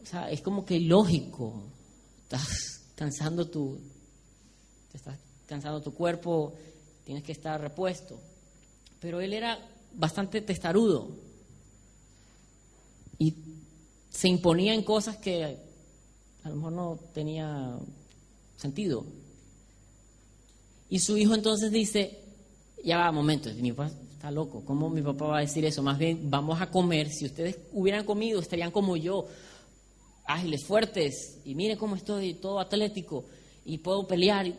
o 0.00 0.06
sea, 0.06 0.30
es 0.30 0.40
como 0.40 0.64
que 0.64 0.78
lógico. 0.78 1.64
Estás 2.22 2.82
cansando 2.94 3.48
tu, 3.48 3.76
te 4.92 4.98
estás 4.98 5.18
cansando 5.46 5.82
tu 5.82 5.94
cuerpo, 5.94 6.54
tienes 7.04 7.24
que 7.24 7.32
estar 7.32 7.60
repuesto. 7.60 8.20
Pero 9.00 9.20
él 9.20 9.32
era 9.32 9.58
bastante 9.94 10.42
testarudo 10.42 11.10
y 13.18 13.34
se 14.10 14.28
imponía 14.28 14.74
en 14.74 14.84
cosas 14.84 15.16
que 15.16 15.58
a 16.44 16.48
lo 16.48 16.54
mejor 16.54 16.72
no 16.72 17.00
tenía 17.12 17.76
sentido. 18.56 19.04
Y 20.90 20.98
su 20.98 21.16
hijo 21.16 21.34
entonces 21.34 21.70
dice, 21.70 22.18
ya 22.84 22.98
va, 22.98 23.12
momento, 23.12 23.48
mi 23.54 23.72
papá 23.72 23.92
está 24.12 24.30
loco, 24.30 24.64
¿cómo 24.66 24.90
mi 24.90 25.00
papá 25.00 25.26
va 25.26 25.38
a 25.38 25.42
decir 25.42 25.64
eso? 25.64 25.82
Más 25.82 25.96
bien, 25.96 26.28
vamos 26.28 26.60
a 26.60 26.68
comer, 26.70 27.08
si 27.08 27.24
ustedes 27.24 27.58
hubieran 27.72 28.04
comido, 28.04 28.40
estarían 28.40 28.72
como 28.72 28.96
yo, 28.96 29.26
ágiles, 30.26 30.64
fuertes, 30.64 31.38
y 31.44 31.54
mire 31.54 31.76
cómo 31.76 31.94
estoy, 31.94 32.34
todo 32.34 32.58
atlético, 32.58 33.24
y 33.64 33.78
puedo 33.78 34.06
pelear. 34.06 34.52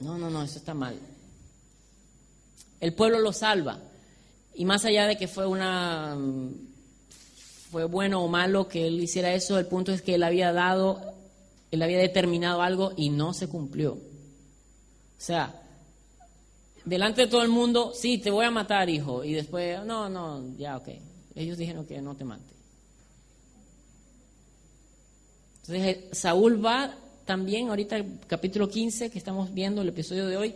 No, 0.00 0.16
no, 0.16 0.30
no, 0.30 0.42
eso 0.42 0.58
está 0.58 0.72
mal. 0.72 0.98
El 2.80 2.94
pueblo 2.94 3.18
lo 3.18 3.32
salva. 3.32 3.78
Y 4.54 4.64
más 4.64 4.84
allá 4.86 5.06
de 5.06 5.16
que 5.16 5.28
fue 5.28 5.46
una 5.46 6.16
fue 7.70 7.84
bueno 7.84 8.22
o 8.22 8.28
malo 8.28 8.68
que 8.68 8.86
él 8.86 9.02
hiciera 9.02 9.34
eso, 9.34 9.58
el 9.58 9.66
punto 9.66 9.92
es 9.92 10.00
que 10.00 10.14
él 10.14 10.22
había 10.22 10.52
dado, 10.52 11.14
él 11.70 11.82
había 11.82 11.98
determinado 11.98 12.62
algo 12.62 12.92
y 12.96 13.10
no 13.10 13.34
se 13.34 13.48
cumplió. 13.48 13.98
O 15.16 15.20
sea, 15.20 15.62
delante 16.84 17.22
de 17.22 17.26
todo 17.26 17.42
el 17.42 17.48
mundo, 17.48 17.92
sí, 17.94 18.18
te 18.18 18.30
voy 18.30 18.44
a 18.44 18.50
matar, 18.50 18.88
hijo, 18.90 19.24
y 19.24 19.32
después, 19.34 19.84
no, 19.84 20.08
no, 20.08 20.56
ya, 20.56 20.76
ok. 20.76 20.88
Ellos 21.34 21.58
dijeron 21.58 21.86
que 21.86 22.00
no 22.00 22.14
te 22.16 22.24
mate. 22.24 22.54
Entonces 25.62 26.04
Saúl 26.12 26.64
va 26.64 26.94
también, 27.24 27.68
ahorita 27.68 28.02
capítulo 28.28 28.68
15 28.68 29.10
que 29.10 29.18
estamos 29.18 29.52
viendo, 29.52 29.82
el 29.82 29.88
episodio 29.88 30.26
de 30.26 30.36
hoy, 30.36 30.54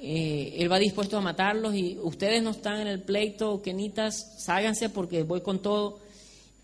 eh, 0.00 0.56
él 0.58 0.70
va 0.70 0.78
dispuesto 0.78 1.16
a 1.16 1.20
matarlos 1.20 1.74
y 1.74 1.98
ustedes 2.02 2.42
no 2.42 2.50
están 2.50 2.80
en 2.80 2.88
el 2.88 3.00
pleito, 3.00 3.62
quenitas, 3.62 4.42
ságanse 4.44 4.88
porque 4.88 5.22
voy 5.22 5.40
con 5.40 5.62
todo. 5.62 6.00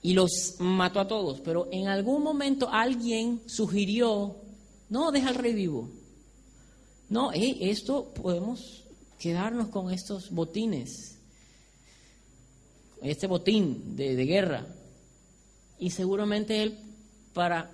Y 0.02 0.14
los 0.14 0.56
mató 0.59 0.98
a 0.98 1.06
todos. 1.06 1.40
Pero 1.40 1.68
en 1.70 1.87
algún 1.87 2.22
momento 2.22 2.70
alguien 2.70 3.42
sugirió, 3.46 4.37
no, 4.88 5.12
deja 5.12 5.28
al 5.28 5.35
rey 5.35 5.54
vivo. 5.54 5.90
No, 7.10 7.32
esto 7.32 8.14
podemos 8.14 8.84
quedarnos 9.18 9.68
con 9.68 9.90
estos 9.90 10.30
botines, 10.30 11.18
este 13.02 13.26
botín 13.26 13.96
de, 13.96 14.14
de 14.14 14.24
guerra. 14.24 14.66
Y 15.78 15.90
seguramente 15.90 16.62
él, 16.62 16.78
para 17.34 17.70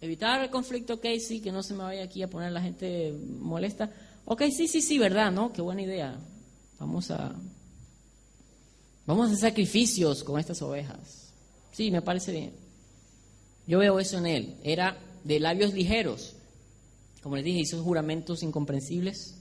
evitar 0.00 0.42
el 0.42 0.50
conflicto, 0.50 0.94
ok, 0.94 1.06
sí, 1.18 1.40
que 1.40 1.52
no 1.52 1.62
se 1.62 1.74
me 1.74 1.84
vaya 1.84 2.04
aquí 2.04 2.22
a 2.22 2.30
poner 2.30 2.52
la 2.52 2.60
gente 2.60 3.12
molesta. 3.40 3.90
Ok, 4.26 4.42
sí, 4.54 4.68
sí, 4.68 4.82
sí, 4.82 4.98
verdad, 4.98 5.32
¿no? 5.32 5.52
Qué 5.52 5.62
buena 5.62 5.82
idea. 5.82 6.18
Vamos 6.78 7.10
a, 7.10 7.34
vamos 9.06 9.24
a 9.24 9.32
hacer 9.32 9.50
sacrificios 9.50 10.22
con 10.22 10.38
estas 10.38 10.60
ovejas. 10.60 11.32
Sí, 11.72 11.90
me 11.90 12.02
parece 12.02 12.32
bien. 12.32 12.52
Yo 13.66 13.78
veo 13.78 13.98
eso 13.98 14.18
en 14.18 14.26
él. 14.26 14.56
Era 14.62 14.98
de 15.24 15.40
labios 15.40 15.72
ligeros. 15.72 16.35
Como 17.26 17.34
les 17.34 17.44
dije, 17.44 17.58
hizo 17.58 17.82
juramentos 17.82 18.44
incomprensibles. 18.44 19.34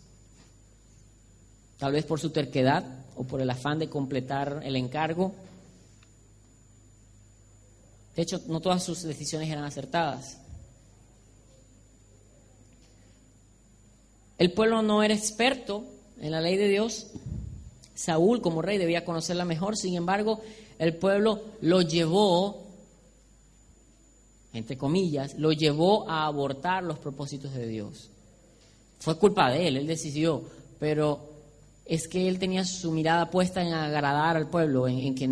Tal 1.77 1.93
vez 1.93 2.03
por 2.03 2.19
su 2.19 2.31
terquedad 2.31 2.83
o 3.15 3.25
por 3.25 3.41
el 3.41 3.49
afán 3.51 3.77
de 3.77 3.91
completar 3.91 4.61
el 4.63 4.75
encargo. 4.75 5.35
De 8.15 8.23
hecho, 8.23 8.41
no 8.47 8.59
todas 8.59 8.83
sus 8.83 9.03
decisiones 9.03 9.51
eran 9.51 9.65
acertadas. 9.65 10.39
El 14.39 14.51
pueblo 14.53 14.81
no 14.81 15.03
era 15.03 15.13
experto 15.13 15.85
en 16.19 16.31
la 16.31 16.41
ley 16.41 16.57
de 16.57 16.69
Dios. 16.69 17.11
Saúl 17.93 18.41
como 18.41 18.63
rey 18.63 18.79
debía 18.79 19.05
conocerla 19.05 19.45
mejor, 19.45 19.77
sin 19.77 19.95
embargo, 19.95 20.41
el 20.79 20.95
pueblo 20.95 21.39
lo 21.61 21.83
llevó, 21.83 22.64
entre 24.55 24.77
comillas, 24.77 25.37
lo 25.37 25.51
llevó 25.51 26.09
a 26.09 26.25
abortar 26.25 26.83
los 26.83 26.97
propósitos 26.99 27.53
de 27.53 27.67
Dios. 27.67 28.09
Fue 28.99 29.17
culpa 29.17 29.51
de 29.51 29.67
él, 29.67 29.77
él 29.77 29.87
decidió, 29.87 30.43
pero 30.79 31.29
es 31.85 32.07
que 32.07 32.27
él 32.27 32.39
tenía 32.39 32.63
su 32.63 32.91
mirada 32.91 33.29
puesta 33.29 33.61
en 33.61 33.73
agradar 33.73 34.37
al 34.37 34.49
pueblo, 34.49 34.87
en, 34.87 35.13
que, 35.13 35.27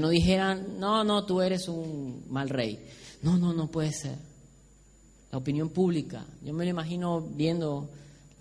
no 0.00 0.08
dijeran, 0.08 0.80
no, 0.80 1.04
no, 1.04 1.24
tú 1.24 1.40
eres 1.40 1.68
un 1.68 2.24
mal 2.28 2.48
rey. 2.48 2.84
No, 3.22 3.36
no, 3.38 3.52
no 3.52 3.70
puede 3.70 3.92
ser. 3.92 4.16
La 5.30 5.38
opinión 5.38 5.68
pública, 5.68 6.24
yo 6.42 6.52
me 6.52 6.64
lo 6.64 6.70
imagino 6.70 7.20
viendo 7.20 7.88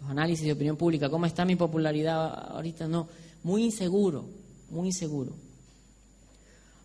los 0.01 0.09
análisis 0.09 0.45
de 0.45 0.53
opinión 0.53 0.77
pública, 0.77 1.09
cómo 1.09 1.25
está 1.25 1.45
mi 1.45 1.55
popularidad 1.55 2.55
ahorita, 2.55 2.87
no, 2.87 3.07
muy 3.43 3.63
inseguro, 3.63 4.25
muy 4.69 4.87
inseguro. 4.87 5.33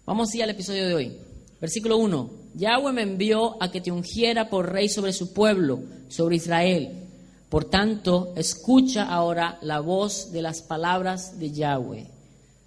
Vamos 0.04 0.32
a 0.32 0.37
ir 0.37 0.42
al 0.42 0.50
episodio 0.50 0.87
de 0.87 0.94
hoy. 0.94 1.16
Versículo 1.61 1.96
1. 1.96 2.45
Yahweh 2.57 2.92
me 2.92 3.03
envió 3.03 3.62
a 3.62 3.71
que 3.71 3.83
te 3.83 3.92
ungiera 3.92 4.49
por 4.49 4.73
rey 4.73 4.88
sobre 4.88 5.12
su 5.12 5.35
pueblo, 5.35 5.81
sobre 6.09 6.37
Israel. 6.37 7.07
Por 7.51 7.66
tanto, 7.66 8.33
escucha 8.35 9.05
ahora 9.05 9.59
la 9.61 9.81
voz 9.81 10.33
de 10.33 10.40
las 10.40 10.62
palabras 10.62 11.38
de 11.38 11.53
Yahweh. 11.53 12.07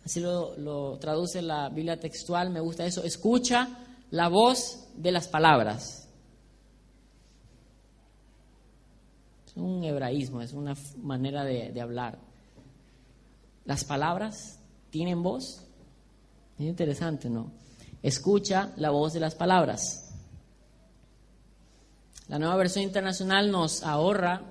Así 0.05 0.21
lo, 0.21 0.97
traduce 0.99 1.41
la 1.41 1.69
Biblia 1.69 1.99
textual, 1.99 2.51
me 2.51 2.59
gusta 2.59 2.85
eso. 2.85 3.03
Escucha 3.03 3.67
la 4.11 4.29
voz 4.29 4.87
de 4.95 5.11
las 5.11 5.27
palabras. 5.27 6.05
un 9.55 9.83
hebraísmo, 9.83 10.41
es 10.41 10.53
una 10.53 10.73
manera 11.01 11.43
de, 11.43 11.81
hablar. 11.81 12.17
Las 13.65 13.83
palabras 13.83 14.57
tienen 14.89 15.21
voz. 15.21 15.65
Es 16.57 16.65
interesante, 16.65 17.29
¿no? 17.29 17.51
Escucha 18.01 18.73
la 18.77 18.91
voz 18.91 19.13
de 19.13 19.19
las 19.19 19.35
palabras. 19.35 20.09
La 22.27 22.39
nueva 22.39 22.55
versión 22.55 22.83
internacional 22.83 23.51
nos 23.51 23.83
ahorra 23.83 24.41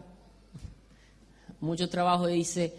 mucho 1.61 1.89
trabajo 1.89 2.29
y 2.29 2.35
dice, 2.35 2.75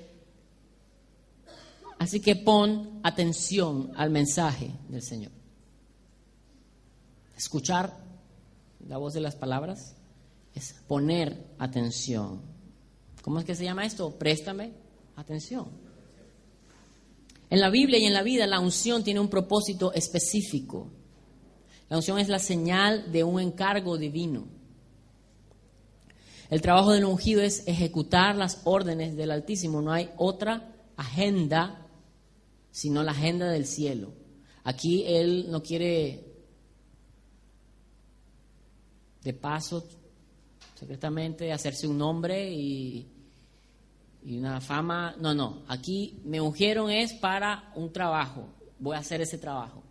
así 1.97 2.19
que 2.19 2.35
pon 2.35 2.99
atención 3.03 3.91
al 3.95 4.09
mensaje 4.09 4.71
del 4.89 5.01
Señor. 5.01 5.31
Escuchar 7.35 7.95
la 8.87 8.97
voz 8.97 9.13
de 9.13 9.21
las 9.21 9.35
palabras 9.35 9.95
es 10.53 10.73
poner 10.87 11.55
atención. 11.57 12.41
¿Cómo 13.21 13.39
es 13.39 13.45
que 13.45 13.55
se 13.55 13.63
llama 13.63 13.85
esto? 13.85 14.11
Préstame 14.11 14.73
atención. 15.15 15.88
En 17.49 17.59
la 17.59 17.69
Biblia 17.69 17.99
y 17.99 18.05
en 18.05 18.13
la 18.13 18.23
vida 18.23 18.45
la 18.47 18.59
unción 18.59 19.03
tiene 19.03 19.19
un 19.19 19.29
propósito 19.29 19.93
específico. 19.93 20.91
La 21.89 21.97
unción 21.97 22.19
es 22.19 22.29
la 22.29 22.39
señal 22.39 23.11
de 23.11 23.23
un 23.23 23.39
encargo 23.39 23.97
divino. 23.97 24.47
El 26.49 26.61
trabajo 26.61 26.91
del 26.91 27.05
ungido 27.05 27.41
es 27.41 27.67
ejecutar 27.67 28.35
las 28.35 28.61
órdenes 28.65 29.15
del 29.15 29.31
Altísimo. 29.31 29.81
No 29.81 29.91
hay 29.91 30.09
otra 30.17 30.75
agenda 30.97 31.85
sino 32.71 33.03
la 33.03 33.11
agenda 33.11 33.49
del 33.51 33.65
cielo. 33.65 34.13
Aquí 34.63 35.03
Él 35.05 35.47
no 35.49 35.61
quiere 35.61 36.23
de 39.23 39.33
paso 39.33 39.85
secretamente, 40.75 41.51
hacerse 41.51 41.87
un 41.87 41.97
nombre 41.97 42.53
y, 42.53 43.05
una 44.25 44.61
fama. 44.61 45.15
No, 45.19 45.33
no, 45.33 45.63
aquí 45.67 46.19
me 46.23 46.41
ungieron 46.41 46.89
es 46.89 47.13
para 47.13 47.71
un 47.75 47.91
trabajo, 47.91 48.47
voy 48.79 48.95
a 48.95 48.99
hacer 48.99 49.21
ese 49.21 49.37
trabajo. 49.37 49.83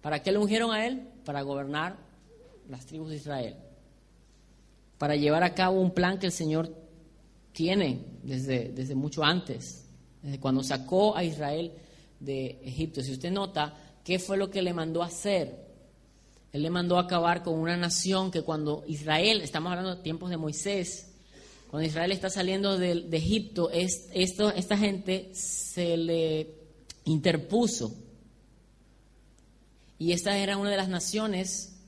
¿Para 0.00 0.22
qué 0.22 0.32
le 0.32 0.38
ungieron 0.38 0.72
a 0.72 0.86
él? 0.86 1.08
Para 1.24 1.42
gobernar 1.42 1.96
las 2.68 2.86
tribus 2.86 3.10
de 3.10 3.16
Israel. 3.16 3.56
Para 4.96 5.16
llevar 5.16 5.42
a 5.42 5.54
cabo 5.54 5.80
un 5.80 5.92
plan 5.92 6.18
que 6.18 6.26
el 6.26 6.32
Señor 6.32 6.74
tiene 7.52 8.04
desde, 8.22 8.68
desde 8.70 8.94
mucho 8.94 9.24
antes, 9.24 9.86
desde 10.22 10.38
cuando 10.38 10.62
sacó 10.62 11.16
a 11.16 11.24
Israel 11.24 11.72
de 12.20 12.60
Egipto. 12.62 13.02
Si 13.02 13.12
usted 13.12 13.30
nota, 13.30 13.74
¿qué 14.04 14.18
fue 14.18 14.36
lo 14.36 14.50
que 14.50 14.62
le 14.62 14.72
mandó 14.72 15.02
a 15.02 15.06
hacer? 15.06 15.66
Él 16.52 16.62
le 16.62 16.70
mandó 16.70 16.98
a 16.98 17.02
acabar 17.02 17.42
con 17.42 17.54
una 17.54 17.76
nación 17.76 18.30
que 18.30 18.42
cuando 18.42 18.84
Israel, 18.86 19.40
estamos 19.42 19.70
hablando 19.70 19.96
de 19.96 20.02
tiempos 20.02 20.30
de 20.30 20.36
Moisés, 20.36 21.07
cuando 21.68 21.86
Israel 21.86 22.12
está 22.12 22.30
saliendo 22.30 22.78
de, 22.78 23.06
Egipto, 23.12 23.70
es, 23.70 24.08
esto, 24.14 24.50
esta 24.50 24.78
gente 24.78 25.30
se 25.34 25.98
le 25.98 26.54
interpuso. 27.04 27.94
Y 29.98 30.12
esta 30.12 30.38
era 30.38 30.56
una 30.56 30.70
de 30.70 30.78
las 30.78 30.88
naciones 30.88 31.78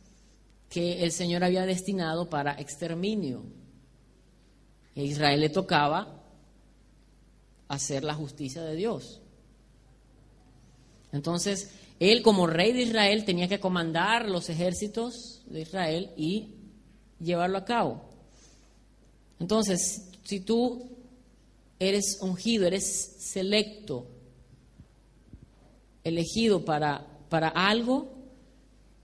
que 0.68 1.02
el 1.02 1.12
Señor 1.12 1.44
había 1.44 1.64
destinado 1.64 2.28
para 2.28 2.52
exterminio. 2.60 3.42
a 4.96 5.00
Israel 5.00 5.40
le 5.40 5.48
tocaba 5.48 6.22
hacer 7.68 8.04
la 8.04 8.14
justicia 8.14 8.62
de 8.62 8.76
Dios. 8.76 9.22
Entonces, 11.10 11.70
él 11.98 12.22
como 12.22 12.46
rey 12.46 12.72
de 12.72 12.82
Israel 12.82 13.24
tenía 13.24 13.48
que 13.48 13.60
comandar 13.60 14.28
los 14.28 14.50
ejércitos 14.50 15.42
de 15.46 15.62
Israel 15.62 16.10
y 16.18 16.54
llevarlo 17.18 17.56
a 17.56 17.64
cabo. 17.64 18.09
Entonces, 19.40 20.08
si 20.22 20.40
tú 20.40 20.88
eres 21.78 22.18
ungido, 22.20 22.66
eres 22.66 23.16
selecto, 23.18 24.06
elegido 26.04 26.64
para, 26.64 27.04
para 27.28 27.48
algo, 27.48 28.08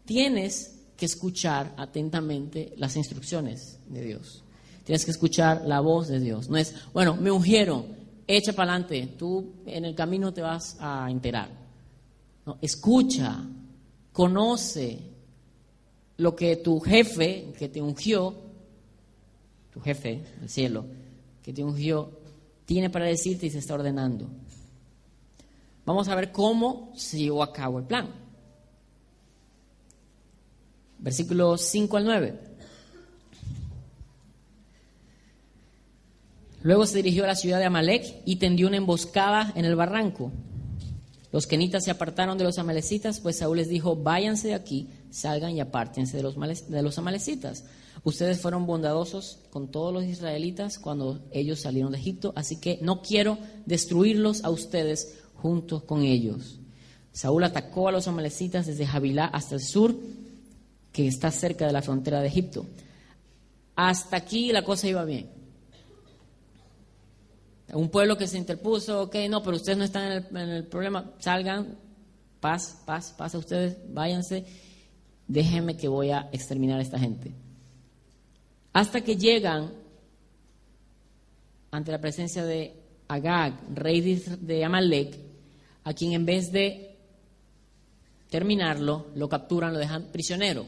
tienes 0.04 0.78
que 0.96 1.06
escuchar 1.06 1.74
atentamente 1.76 2.72
las 2.76 2.96
instrucciones 2.96 3.80
de 3.88 4.02
Dios. 4.02 4.44
Tienes 4.84 5.04
que 5.04 5.10
escuchar 5.10 5.64
la 5.66 5.80
voz 5.80 6.06
de 6.06 6.20
Dios. 6.20 6.48
No 6.48 6.56
es, 6.56 6.74
bueno, 6.92 7.16
me 7.16 7.32
ungieron, 7.32 7.86
echa 8.28 8.52
para 8.52 8.74
adelante, 8.74 9.14
tú 9.18 9.54
en 9.66 9.84
el 9.84 9.96
camino 9.96 10.32
te 10.32 10.42
vas 10.42 10.76
a 10.78 11.10
enterar 11.10 11.66
escucha, 12.60 13.44
conoce 14.12 14.98
lo 16.18 16.34
que 16.34 16.56
tu 16.56 16.80
jefe 16.80 17.52
que 17.58 17.68
te 17.68 17.82
ungió, 17.82 18.34
tu 19.76 19.82
jefe 19.82 20.22
del 20.40 20.48
cielo, 20.48 20.86
que 21.42 21.52
te 21.52 21.62
ungió, 21.62 22.10
tiene 22.64 22.88
para 22.88 23.04
decirte 23.04 23.44
y 23.44 23.50
se 23.50 23.58
está 23.58 23.74
ordenando. 23.74 24.26
Vamos 25.84 26.08
a 26.08 26.14
ver 26.14 26.32
cómo 26.32 26.94
se 26.96 27.18
llevó 27.18 27.42
a 27.42 27.52
cabo 27.52 27.78
el 27.78 27.84
plan. 27.84 28.08
Versículos 30.98 31.60
5 31.60 31.96
al 31.98 32.04
9. 32.06 32.40
Luego 36.62 36.86
se 36.86 36.96
dirigió 36.96 37.24
a 37.24 37.26
la 37.26 37.36
ciudad 37.36 37.58
de 37.58 37.66
Amalek 37.66 38.22
y 38.24 38.36
tendió 38.36 38.68
una 38.68 38.78
emboscada 38.78 39.52
en 39.56 39.66
el 39.66 39.76
barranco. 39.76 40.32
Los 41.32 41.46
kenitas 41.46 41.84
se 41.84 41.90
apartaron 41.90 42.38
de 42.38 42.44
los 42.44 42.58
amalecitas, 42.58 43.20
pues 43.20 43.36
Saúl 43.36 43.58
les 43.58 43.68
dijo, 43.68 43.94
váyanse 43.94 44.48
de 44.48 44.54
aquí, 44.54 44.88
salgan 45.10 45.52
y 45.52 45.60
apártense 45.60 46.16
de 46.16 46.22
los, 46.22 46.34
de 46.66 46.82
los 46.82 46.96
amalecitas. 46.96 47.64
Ustedes 48.06 48.40
fueron 48.40 48.66
bondadosos 48.66 49.40
con 49.50 49.68
todos 49.68 49.92
los 49.92 50.04
israelitas 50.04 50.78
cuando 50.78 51.26
ellos 51.32 51.62
salieron 51.62 51.90
de 51.90 51.98
Egipto, 51.98 52.32
así 52.36 52.60
que 52.60 52.78
no 52.80 53.02
quiero 53.02 53.36
destruirlos 53.64 54.44
a 54.44 54.50
ustedes 54.50 55.18
junto 55.34 55.84
con 55.84 56.04
ellos. 56.04 56.60
Saúl 57.10 57.42
atacó 57.42 57.88
a 57.88 57.90
los 57.92 58.06
amalecitas 58.06 58.64
desde 58.64 58.86
Javilá 58.86 59.24
hasta 59.24 59.56
el 59.56 59.60
sur, 59.60 59.96
que 60.92 61.08
está 61.08 61.32
cerca 61.32 61.66
de 61.66 61.72
la 61.72 61.82
frontera 61.82 62.20
de 62.20 62.28
Egipto. 62.28 62.66
Hasta 63.74 64.18
aquí 64.18 64.52
la 64.52 64.62
cosa 64.62 64.86
iba 64.86 65.04
bien. 65.04 65.28
Un 67.74 67.88
pueblo 67.88 68.16
que 68.16 68.28
se 68.28 68.38
interpuso, 68.38 69.02
ok, 69.02 69.16
no, 69.28 69.42
pero 69.42 69.56
ustedes 69.56 69.78
no 69.78 69.82
están 69.82 70.24
en 70.30 70.36
el, 70.36 70.64
problema, 70.68 71.10
salgan, 71.18 71.76
paz, 72.38 72.82
paz, 72.86 73.12
paz 73.18 73.34
a 73.34 73.38
ustedes, 73.38 73.78
váyanse, 73.88 74.46
déjenme 75.26 75.76
que 75.76 75.88
voy 75.88 76.10
a 76.10 76.28
exterminar 76.30 76.78
a 76.78 76.82
esta 76.82 77.00
gente. 77.00 77.34
Hasta 78.76 79.00
que 79.00 79.16
llegan 79.16 79.72
ante 81.70 81.90
la 81.90 81.98
presencia 81.98 82.44
de 82.44 82.74
Agag, 83.08 83.58
rey 83.74 84.02
de 84.02 84.64
Amalek, 84.66 85.18
a 85.84 85.94
quien 85.94 86.12
en 86.12 86.26
vez 86.26 86.52
de 86.52 86.94
terminarlo, 88.28 89.06
lo 89.14 89.30
capturan, 89.30 89.72
lo 89.72 89.78
dejan 89.78 90.12
prisionero. 90.12 90.66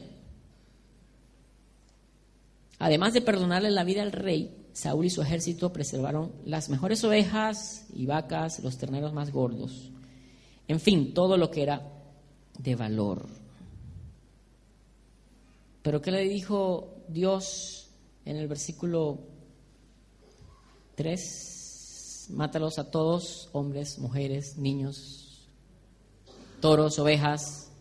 Además 2.79 3.13
de 3.13 3.21
perdonarle 3.21 3.69
la 3.69 3.83
vida 3.83 4.01
al 4.01 4.11
rey, 4.11 4.57
Saúl 4.73 5.05
y 5.05 5.11
su 5.11 5.21
ejército 5.21 5.71
preservaron 5.71 6.31
las 6.45 6.67
mejores 6.69 7.03
ovejas 7.03 7.85
y 7.93 8.07
vacas, 8.07 8.63
los 8.63 8.79
terneros 8.79 9.13
más 9.13 9.31
gordos. 9.31 9.91
En 10.67 10.79
fin, 10.79 11.13
todo 11.13 11.37
lo 11.37 11.51
que 11.51 11.61
era 11.61 11.83
de 12.57 12.75
valor. 12.75 13.27
Pero 15.83 16.01
¿qué 16.01 16.09
le 16.09 16.27
dijo 16.27 17.03
Dios 17.07 17.85
en 18.29 18.37
el 18.37 18.47
versículo 18.47 19.21
3? 20.93 22.27
Mátalos 22.29 22.77
a 22.77 22.91
todos, 22.91 23.49
hombres, 23.53 23.97
mujeres, 23.97 24.55
niños, 24.55 25.49
toros, 26.61 26.99
ovejas, 26.99 27.71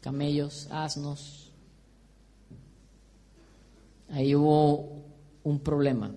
camellos, 0.00 0.66
asnos. 0.70 1.50
Ahí 4.08 4.34
hubo 4.34 5.04
un 5.44 5.60
problema. 5.60 6.10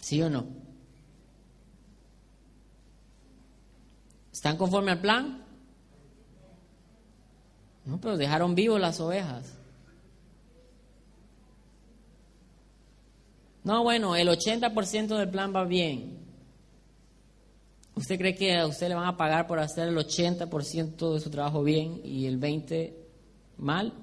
¿Sí 0.00 0.20
o 0.20 0.28
no? 0.28 0.44
¿Están 4.30 4.58
conforme 4.58 4.90
al 4.90 5.00
plan? 5.00 5.46
No, 7.86 7.98
pero 7.98 8.18
dejaron 8.18 8.54
vivos 8.54 8.78
las 8.78 9.00
ovejas. 9.00 9.63
No, 13.64 13.82
bueno, 13.82 14.14
el 14.14 14.28
80% 14.28 15.16
del 15.16 15.30
plan 15.30 15.54
va 15.54 15.64
bien. 15.64 16.18
¿Usted 17.96 18.18
cree 18.18 18.34
que 18.34 18.58
a 18.58 18.66
usted 18.66 18.88
le 18.88 18.94
van 18.94 19.06
a 19.06 19.16
pagar 19.16 19.46
por 19.46 19.58
hacer 19.58 19.88
el 19.88 19.96
80% 19.96 21.14
de 21.14 21.20
su 21.20 21.30
trabajo 21.30 21.62
bien 21.62 22.00
y 22.04 22.26
el 22.26 22.38
20% 22.38 22.92
mal? 23.56 23.94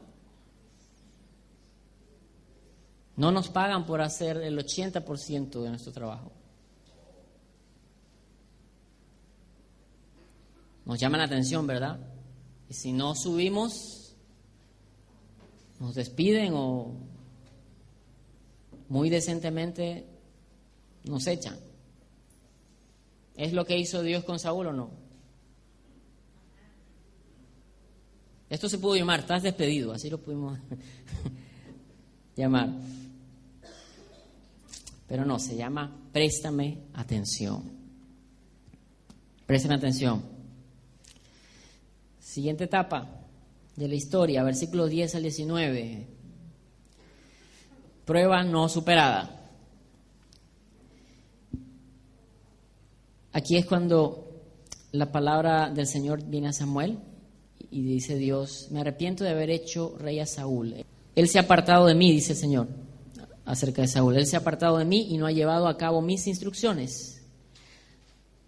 No 3.18 3.32
nos 3.32 3.50
pagan 3.50 3.86
por 3.86 4.02
hacer 4.02 4.38
el 4.38 4.58
80% 4.58 5.62
de 5.62 5.70
nuestro 5.70 5.92
trabajo. 5.92 6.32
Nos 10.86 11.00
llama 11.00 11.18
la 11.18 11.26
atención, 11.26 11.68
¿verdad? 11.68 12.00
Y 12.68 12.74
si 12.74 12.94
no 12.94 13.14
subimos, 13.14 14.16
nos 15.80 15.94
despiden 15.94 16.54
o 16.56 17.11
muy 18.92 19.10
decentemente 19.10 20.06
nos 21.06 21.26
echan. 21.26 21.58
¿Es 23.38 23.54
lo 23.54 23.66
que 23.66 23.80
hizo 23.80 24.04
Dios 24.04 24.26
con 24.26 24.38
Saúl 24.38 24.68
o 24.68 24.74
no? 24.74 24.92
Esto 28.50 28.68
se 28.68 28.80
pudo 28.80 28.98
llamar, 28.98 29.22
estás 29.22 29.44
despedido, 29.44 29.94
así 29.94 30.10
lo 30.10 30.22
pudimos 30.22 30.60
llamar. 32.36 32.70
Pero 35.08 35.24
no, 35.24 35.40
se 35.40 35.56
llama 35.56 36.10
préstame 36.12 36.80
atención. 36.94 37.64
Préstame 39.46 39.76
atención. 39.76 40.22
Siguiente 42.20 42.66
etapa 42.66 43.22
de 43.78 43.88
la 43.88 43.96
historia, 43.96 44.44
versículos 44.44 44.90
10 44.90 45.16
al 45.16 45.24
19. 45.24 46.08
Prueba 48.12 48.44
no 48.44 48.68
superada. 48.68 49.40
Aquí 53.32 53.56
es 53.56 53.66
cuando 53.66 54.28
la 54.92 55.14
palabra 55.14 55.70
del 55.70 55.88
Señor 55.88 56.22
viene 56.26 56.50
a 56.50 56.52
Samuel 56.52 57.00
y 57.70 57.82
dice 57.84 58.18
Dios, 58.18 58.68
me 58.70 58.82
arrepiento 58.82 59.24
de 59.24 59.30
haber 59.30 59.50
hecho 59.50 59.96
rey 59.98 60.20
a 60.20 60.26
Saúl. 60.26 60.76
Él 61.16 61.30
se 61.30 61.40
ha 61.40 61.44
apartado 61.44 61.86
de 61.86 61.96
mí, 61.96 62.12
dice 62.12 62.34
el 62.34 62.38
Señor 62.38 62.68
acerca 63.46 63.82
de 63.82 63.88
Saúl. 63.88 64.18
Él 64.18 64.26
se 64.26 64.36
ha 64.36 64.40
apartado 64.40 64.78
de 64.78 64.84
mí 64.84 65.08
y 65.10 65.18
no 65.18 65.26
ha 65.26 65.32
llevado 65.32 65.70
a 65.70 65.78
cabo 65.78 66.02
mis 66.02 66.28
instrucciones. 66.28 67.26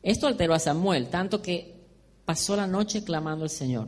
Esto 0.01 0.27
alteró 0.27 0.55
a 0.55 0.59
Samuel, 0.59 1.07
tanto 1.07 1.41
que 1.41 1.85
pasó 2.25 2.57
la 2.57 2.67
noche 2.67 3.05
clamando 3.05 3.45
al 3.45 3.49
Señor. 3.49 3.87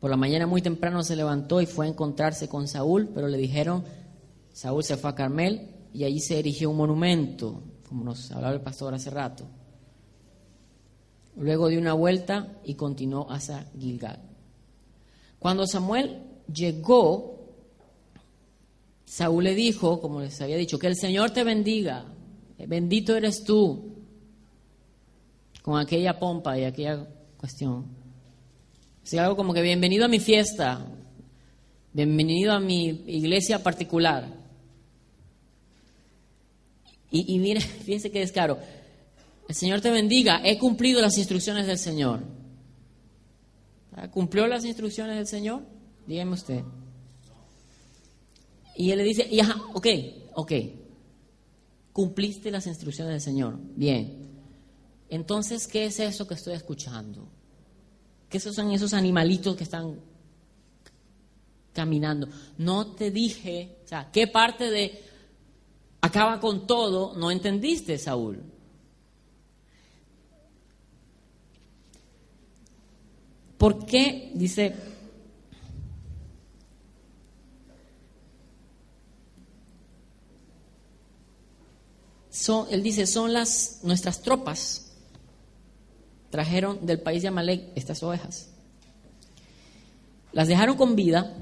Por 0.00 0.10
la 0.10 0.16
mañana 0.16 0.48
muy 0.48 0.60
temprano 0.60 1.04
se 1.04 1.14
levantó 1.14 1.60
y 1.60 1.66
fue 1.66 1.86
a 1.86 1.88
encontrarse 1.88 2.48
con 2.48 2.66
Saúl, 2.66 3.10
pero 3.14 3.28
le 3.28 3.38
dijeron, 3.38 3.84
Saúl 4.58 4.82
se 4.82 4.96
fue 4.96 5.10
a 5.10 5.14
Carmel 5.14 5.68
y 5.94 6.02
allí 6.02 6.18
se 6.18 6.36
erigió 6.36 6.70
un 6.70 6.78
monumento, 6.78 7.62
como 7.88 8.02
nos 8.02 8.28
hablaba 8.32 8.54
el 8.54 8.60
pastor 8.60 8.92
hace 8.92 9.08
rato. 9.08 9.46
Luego 11.36 11.68
dio 11.68 11.78
una 11.78 11.92
vuelta 11.92 12.58
y 12.64 12.74
continuó 12.74 13.30
hacia 13.30 13.70
Gilgal. 13.78 14.18
Cuando 15.38 15.64
Samuel 15.64 16.24
llegó 16.52 17.38
Saúl 19.04 19.44
le 19.44 19.54
dijo, 19.54 20.00
como 20.00 20.22
les 20.22 20.40
había 20.40 20.56
dicho, 20.56 20.76
que 20.76 20.88
el 20.88 20.96
Señor 20.96 21.30
te 21.30 21.44
bendiga, 21.44 22.06
bendito 22.66 23.14
eres 23.14 23.44
tú, 23.44 23.94
con 25.62 25.78
aquella 25.78 26.18
pompa 26.18 26.58
y 26.58 26.64
aquella 26.64 27.06
cuestión. 27.36 27.86
Si 29.04 29.18
algo 29.18 29.36
como 29.36 29.54
que 29.54 29.62
bienvenido 29.62 30.04
a 30.04 30.08
mi 30.08 30.18
fiesta, 30.18 30.84
bienvenido 31.92 32.52
a 32.52 32.58
mi 32.58 32.86
iglesia 33.06 33.62
particular. 33.62 34.37
Y, 37.10 37.38
mire, 37.38 37.60
fíjense 37.84 38.10
que 38.10 38.22
es 38.22 38.32
claro, 38.32 38.58
el 39.48 39.54
Señor 39.54 39.80
te 39.80 39.90
bendiga, 39.90 40.40
he 40.44 40.58
cumplido 40.58 41.00
las 41.00 41.16
instrucciones 41.16 41.66
del 41.66 41.78
Señor. 41.78 42.20
¿Cumplió 44.12 44.46
las 44.46 44.64
instrucciones 44.64 45.16
del 45.16 45.26
Señor? 45.26 45.62
Dígame 46.06 46.32
usted. 46.32 46.62
Y 48.76 48.92
él 48.92 48.98
le 48.98 49.04
dice, 49.04 49.26
y 49.28 49.40
ok, 49.40 49.86
ok, 50.34 50.52
cumpliste 51.92 52.50
las 52.50 52.66
instrucciones 52.66 53.12
del 53.14 53.20
Señor. 53.20 53.58
Bien. 53.74 54.28
Entonces, 55.08 55.66
¿qué 55.66 55.86
es 55.86 55.98
eso 55.98 56.28
que 56.28 56.34
estoy 56.34 56.54
escuchando? 56.54 57.26
¿Qué 58.28 58.38
son 58.38 58.70
esos 58.70 58.92
animalitos 58.92 59.56
que 59.56 59.64
están 59.64 59.98
caminando? 61.72 62.28
No 62.58 62.92
te 62.92 63.10
dije, 63.10 63.78
o 63.84 63.88
sea, 63.88 64.10
¿qué 64.12 64.26
parte 64.26 64.70
de 64.70 65.02
acaba 66.00 66.40
con 66.40 66.66
todo 66.66 67.14
no 67.16 67.30
entendiste, 67.30 67.98
Saúl? 67.98 68.42
¿Por 73.58 73.84
qué? 73.86 74.30
Dice 74.34 74.74
él 82.70 82.82
dice, 82.82 83.06
son 83.06 83.32
las 83.32 83.80
nuestras 83.82 84.22
tropas 84.22 84.92
trajeron 86.30 86.86
del 86.86 87.00
país 87.00 87.22
de 87.22 87.28
Amalek 87.28 87.72
estas 87.74 88.02
ovejas. 88.02 88.48
Las 90.32 90.48
dejaron 90.48 90.76
con 90.76 90.94
vida 90.94 91.34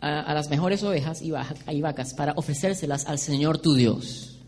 a, 0.00 0.32
las 0.34 0.48
mejores 0.48 0.82
ovejas 0.82 1.22
y, 1.22 1.32
y, 1.68 1.80
vacas 1.80 2.14
para 2.14 2.32
ofrecérselas 2.36 3.06
al 3.06 3.18
Señor 3.18 3.58
tu 3.58 3.74
Dios. 3.74 4.38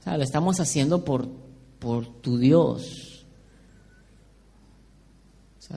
O 0.00 0.02
sea, 0.02 0.16
lo 0.16 0.24
estamos 0.24 0.58
haciendo 0.58 1.04
por, 1.04 1.28
por 1.78 2.06
tu 2.06 2.38
Dios. 2.38 3.24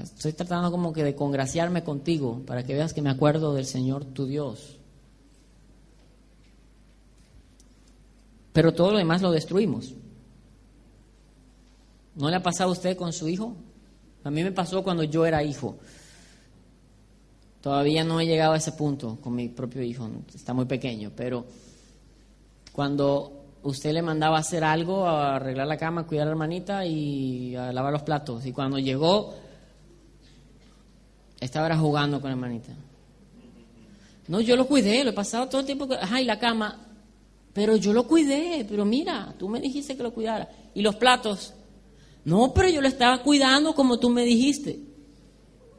estoy 0.02 0.34
tratando 0.34 0.72
como 0.72 0.94
que 0.94 1.04
de 1.04 1.16
congraciarme 1.16 1.84
contigo 1.84 2.42
para 2.46 2.64
que 2.64 2.74
veas 2.74 2.94
que 2.94 3.04
me 3.04 3.12
acuerdo 3.12 3.54
del 3.54 3.66
Señor 3.66 4.04
tu 4.06 4.26
Dios. 4.26 4.80
Pero 8.52 8.74
todo 8.74 8.92
lo 8.92 8.98
demás 8.98 9.22
lo 9.22 9.32
destruimos. 9.32 9.94
¿No 12.16 12.30
le 12.30 12.38
ha 12.38 12.42
pasado 12.42 12.70
a 12.70 12.74
usted 12.74 12.98
con 12.98 13.14
su 13.14 13.28
hijo? 13.28 13.56
A 14.26 14.32
mí 14.32 14.44
me 14.44 14.52
pasó 14.52 14.84
cuando 14.84 15.04
yo 15.04 15.24
era 15.26 15.44
hijo. 15.44 15.78
Todavía 17.62 18.04
no 18.04 18.20
he 18.20 18.26
llegado 18.26 18.54
a 18.54 18.58
ese 18.58 18.72
punto 18.72 19.20
con 19.22 19.36
mi 19.36 19.50
propio 19.50 19.84
hijo, 19.84 20.10
está 20.34 20.54
muy 20.54 20.66
pequeño, 20.66 21.12
pero 21.16 21.46
cuando 22.72 23.44
usted 23.62 23.94
le 23.94 24.02
mandaba 24.02 24.40
hacer 24.40 24.64
algo, 24.64 25.06
a 25.06 25.36
arreglar 25.36 25.68
la 25.68 25.78
cama, 25.78 26.08
cuidar 26.08 26.24
a 26.24 26.26
la 26.26 26.32
hermanita 26.32 26.86
y 26.86 27.56
a 27.56 27.72
lavar 27.72 27.94
los 27.94 28.02
platos, 28.02 28.46
y 28.46 28.52
cuando 28.52 28.80
llegó, 28.80 29.36
estaba 31.40 31.78
jugando 31.78 32.20
con 32.20 32.30
la 32.30 32.36
hermanita. 32.36 32.74
No, 34.28 34.42
yo 34.42 34.56
lo 34.56 34.68
cuidé, 34.68 35.04
lo 35.04 35.12
he 35.12 35.14
pasado 35.14 35.48
todo 35.48 35.62
el 35.62 35.68
tiempo, 35.68 35.88
ajá, 36.02 36.20
y 36.20 36.26
la 36.26 36.40
cama, 36.40 36.80
pero 37.54 37.76
yo 37.76 37.94
lo 37.94 38.08
cuidé, 38.08 38.66
pero 38.68 38.86
mira, 38.86 39.36
tú 39.38 39.50
me 39.50 39.60
dijiste 39.60 39.96
que 39.96 40.02
lo 40.04 40.14
cuidara. 40.14 40.50
Y 40.74 40.82
los 40.82 40.96
platos, 40.96 41.54
no, 42.26 42.54
pero 42.54 42.70
yo 42.70 42.82
lo 42.82 42.88
estaba 42.88 43.24
cuidando 43.24 43.74
como 43.74 44.00
tú 44.00 44.10
me 44.10 44.24
dijiste. 44.24 44.80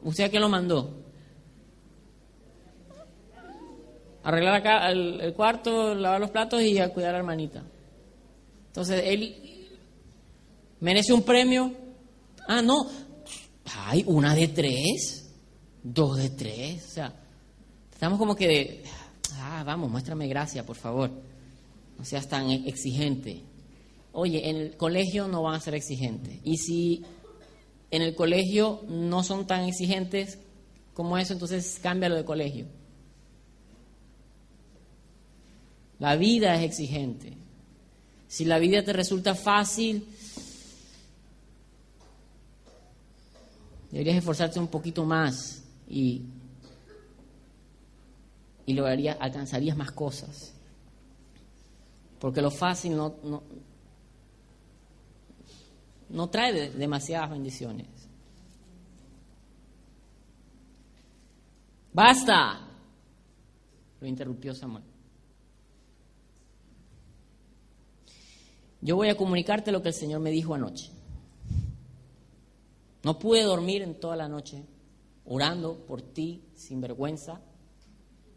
¿Usted 0.01 0.31
qué 0.31 0.39
lo 0.39 0.49
mandó? 0.49 0.97
arreglar 4.27 4.55
acá 4.55 4.91
el, 4.91 5.33
cuarto, 5.33 5.95
lavar 5.95 6.19
los 6.19 6.31
platos 6.31 6.61
y 6.61 6.77
a 6.79 6.89
cuidar 6.89 7.11
a 7.11 7.13
la 7.13 7.19
hermanita. 7.19 7.63
Entonces, 8.67 9.01
él 9.05 9.69
merece 10.81 11.13
un 11.13 11.23
premio. 11.23 11.71
Ah, 12.45 12.61
no. 12.61 12.87
Ay, 13.85 14.03
una 14.05 14.35
de 14.35 14.49
tres, 14.49 15.31
dos 15.81 16.17
de 16.17 16.29
tres. 16.31 16.85
O 16.87 16.89
sea, 16.89 17.13
estamos 17.89 18.19
como 18.19 18.35
que 18.35 18.47
de, 18.47 18.83
ah, 19.35 19.63
vamos, 19.65 19.89
muéstrame 19.89 20.27
gracia, 20.27 20.65
por 20.65 20.75
favor. 20.75 21.09
No 21.97 22.03
seas 22.03 22.27
tan 22.27 22.51
exigente. 22.51 23.43
Oye, 24.19 24.49
en 24.49 24.55
el 24.55 24.77
colegio 24.77 25.27
no 25.27 25.43
van 25.43 25.53
a 25.53 25.59
ser 25.59 25.75
exigentes. 25.75 26.39
Y 26.43 26.57
si 26.57 27.05
en 27.91 28.01
el 28.01 28.15
colegio 28.15 28.81
no 28.89 29.23
son 29.23 29.45
tan 29.45 29.65
exigentes 29.65 30.39
como 30.95 31.19
eso, 31.19 31.33
entonces 31.33 31.77
cámbialo 31.83 32.15
de 32.15 32.25
colegio. 32.25 32.65
La 35.99 36.15
vida 36.15 36.55
es 36.55 36.63
exigente. 36.63 37.37
Si 38.27 38.43
la 38.45 38.57
vida 38.57 38.83
te 38.83 38.91
resulta 38.91 39.35
fácil, 39.35 40.07
deberías 43.91 44.17
esforzarte 44.17 44.59
un 44.59 44.69
poquito 44.69 45.05
más 45.05 45.61
y, 45.87 46.23
y 48.65 48.73
lograrías, 48.73 49.15
alcanzarías 49.19 49.77
más 49.77 49.91
cosas. 49.91 50.53
Porque 52.17 52.41
lo 52.41 52.49
fácil 52.49 52.97
no, 52.97 53.13
no, 53.23 53.43
no 56.09 56.29
trae 56.29 56.71
demasiadas 56.71 57.31
bendiciones. 57.31 57.87
Basta, 61.93 62.67
lo 63.99 64.07
interrumpió 64.07 64.53
Samuel. 64.53 64.83
yo 68.81 68.95
voy 68.95 69.09
a 69.09 69.17
comunicarte 69.17 69.71
lo 69.71 69.81
que 69.81 69.89
el 69.89 69.93
Señor 69.93 70.21
me 70.21 70.31
dijo 70.31 70.53
anoche. 70.53 70.91
No 73.03 73.19
pude 73.19 73.43
dormir 73.43 73.81
en 73.81 73.99
toda 73.99 74.15
la 74.15 74.27
noche 74.27 74.63
orando 75.25 75.85
por 75.85 76.01
ti 76.01 76.43
sin 76.55 76.79
vergüenza. 76.81 77.41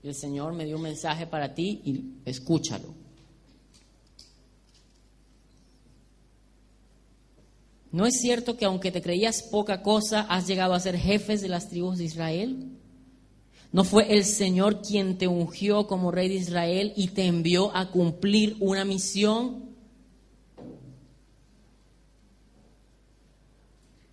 Y 0.02 0.08
el 0.08 0.14
Señor 0.14 0.54
me 0.54 0.64
dio 0.64 0.76
un 0.76 0.82
mensaje 0.82 1.26
para 1.26 1.54
ti 1.54 1.82
y 1.84 2.20
escúchalo. 2.24 2.88
¿No 7.92 8.06
es 8.06 8.20
cierto 8.20 8.56
que 8.56 8.64
aunque 8.64 8.92
te 8.92 9.02
creías 9.02 9.42
poca 9.42 9.82
cosa, 9.82 10.20
has 10.22 10.46
llegado 10.46 10.74
a 10.74 10.80
ser 10.80 10.96
jefes 10.96 11.40
de 11.40 11.48
las 11.48 11.68
tribus 11.68 11.98
de 11.98 12.04
Israel? 12.04 12.68
¿No 13.72 13.84
fue 13.84 14.14
el 14.14 14.24
Señor 14.24 14.82
quien 14.82 15.18
te 15.18 15.28
ungió 15.28 15.86
como 15.86 16.10
rey 16.10 16.28
de 16.28 16.34
Israel 16.34 16.92
y 16.96 17.08
te 17.08 17.26
envió 17.26 17.74
a 17.74 17.90
cumplir 17.90 18.56
una 18.60 18.84
misión? 18.84 19.70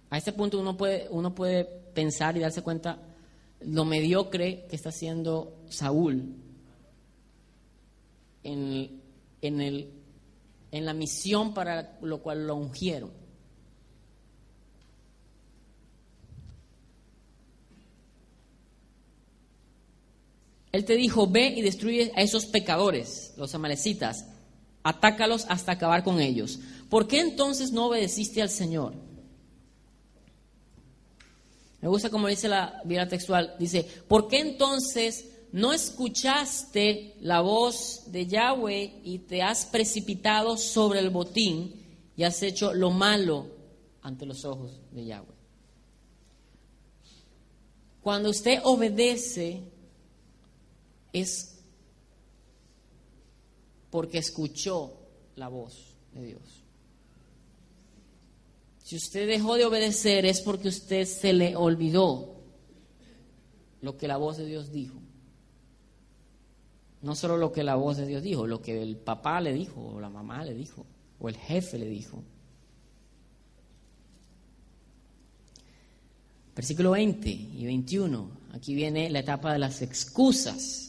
A 0.10 0.18
este 0.18 0.32
punto 0.32 0.60
uno 0.60 0.78
puede, 0.78 1.08
uno 1.10 1.36
puede 1.36 1.66
pensar 1.66 2.38
y 2.38 2.40
darse 2.40 2.62
cuenta 2.62 3.00
lo 3.62 3.86
mediocre 3.86 4.66
que 4.70 4.76
está 4.76 4.90
haciendo 4.90 5.54
Saúl 5.70 6.36
en, 8.44 9.02
en, 9.42 9.62
el, 9.62 9.92
en 10.72 10.86
la 10.86 10.94
misión 10.94 11.54
para 11.54 11.98
lo 12.02 12.22
cual 12.22 12.48
lo 12.48 12.56
ungieron. 12.56 13.27
Él 20.78 20.86
te 20.86 20.96
dijo, 20.96 21.26
ve 21.26 21.48
y 21.58 21.64
destruye 21.64 22.12
a 22.16 22.22
esos 22.22 22.46
pecadores, 22.46 23.34
los 23.36 23.56
amalecitas, 23.56 24.28
atácalos 24.84 25.48
hasta 25.50 25.72
acabar 25.72 26.04
con 26.04 26.22
ellos. 26.22 26.60
¿Por 26.88 27.08
qué 27.08 27.20
entonces 27.20 27.72
no 27.72 27.88
obedeciste 27.88 28.44
al 28.44 28.52
Señor? 28.52 28.94
Me 31.82 31.90
gusta 31.90 32.12
como 32.12 32.28
dice 32.28 32.48
la 32.48 32.80
Biblia 32.84 33.08
textual. 33.08 33.56
Dice, 33.58 33.88
¿por 34.08 34.28
qué 34.28 34.38
entonces 34.38 35.26
no 35.52 35.74
escuchaste 35.74 37.16
la 37.22 37.42
voz 37.42 38.04
de 38.12 38.28
Yahweh 38.28 39.02
y 39.04 39.18
te 39.18 39.42
has 39.42 39.66
precipitado 39.66 40.58
sobre 40.58 41.00
el 41.00 41.10
botín 41.10 41.74
y 42.16 42.22
has 42.22 42.44
hecho 42.44 42.72
lo 42.72 42.92
malo 42.92 43.48
ante 44.04 44.28
los 44.28 44.46
ojos 44.46 44.80
de 44.92 45.06
Yahweh? 45.06 45.36
Cuando 48.04 48.30
usted 48.30 48.60
obedece 48.64 49.76
es 51.20 51.60
porque 53.90 54.18
escuchó 54.18 54.94
la 55.36 55.48
voz 55.48 55.96
de 56.14 56.26
Dios. 56.26 56.64
Si 58.84 58.96
usted 58.96 59.28
dejó 59.28 59.56
de 59.56 59.66
obedecer 59.66 60.26
es 60.26 60.42
porque 60.42 60.70
usted 60.70 61.06
se 61.06 61.34
le 61.34 61.56
olvidó 61.56 62.36
lo 63.82 63.98
que 63.98 64.08
la 64.08 64.18
voz 64.18 64.38
de 64.38 64.46
Dios 64.46 64.72
dijo. 64.72 65.00
No 67.02 67.16
solo 67.16 67.38
lo 67.38 67.52
que 67.52 67.64
la 67.64 67.76
voz 67.76 67.98
de 67.98 68.08
Dios 68.08 68.24
dijo, 68.24 68.48
lo 68.48 68.62
que 68.62 68.82
el 68.82 68.98
papá 68.98 69.40
le 69.42 69.54
dijo, 69.54 69.82
o 69.82 70.00
la 70.00 70.10
mamá 70.10 70.44
le 70.44 70.54
dijo, 70.54 70.86
o 71.20 71.30
el 71.30 71.36
jefe 71.36 71.78
le 71.78 71.88
dijo. 71.88 72.24
Versículo 76.56 76.92
20 76.92 77.30
y 77.30 77.66
21. 77.66 78.32
Aquí 78.54 78.74
viene 78.74 79.10
la 79.10 79.20
etapa 79.20 79.54
de 79.54 79.60
las 79.60 79.82
excusas. 79.82 80.87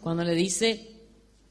Cuando 0.00 0.24
le 0.24 0.34
dice, 0.34 0.88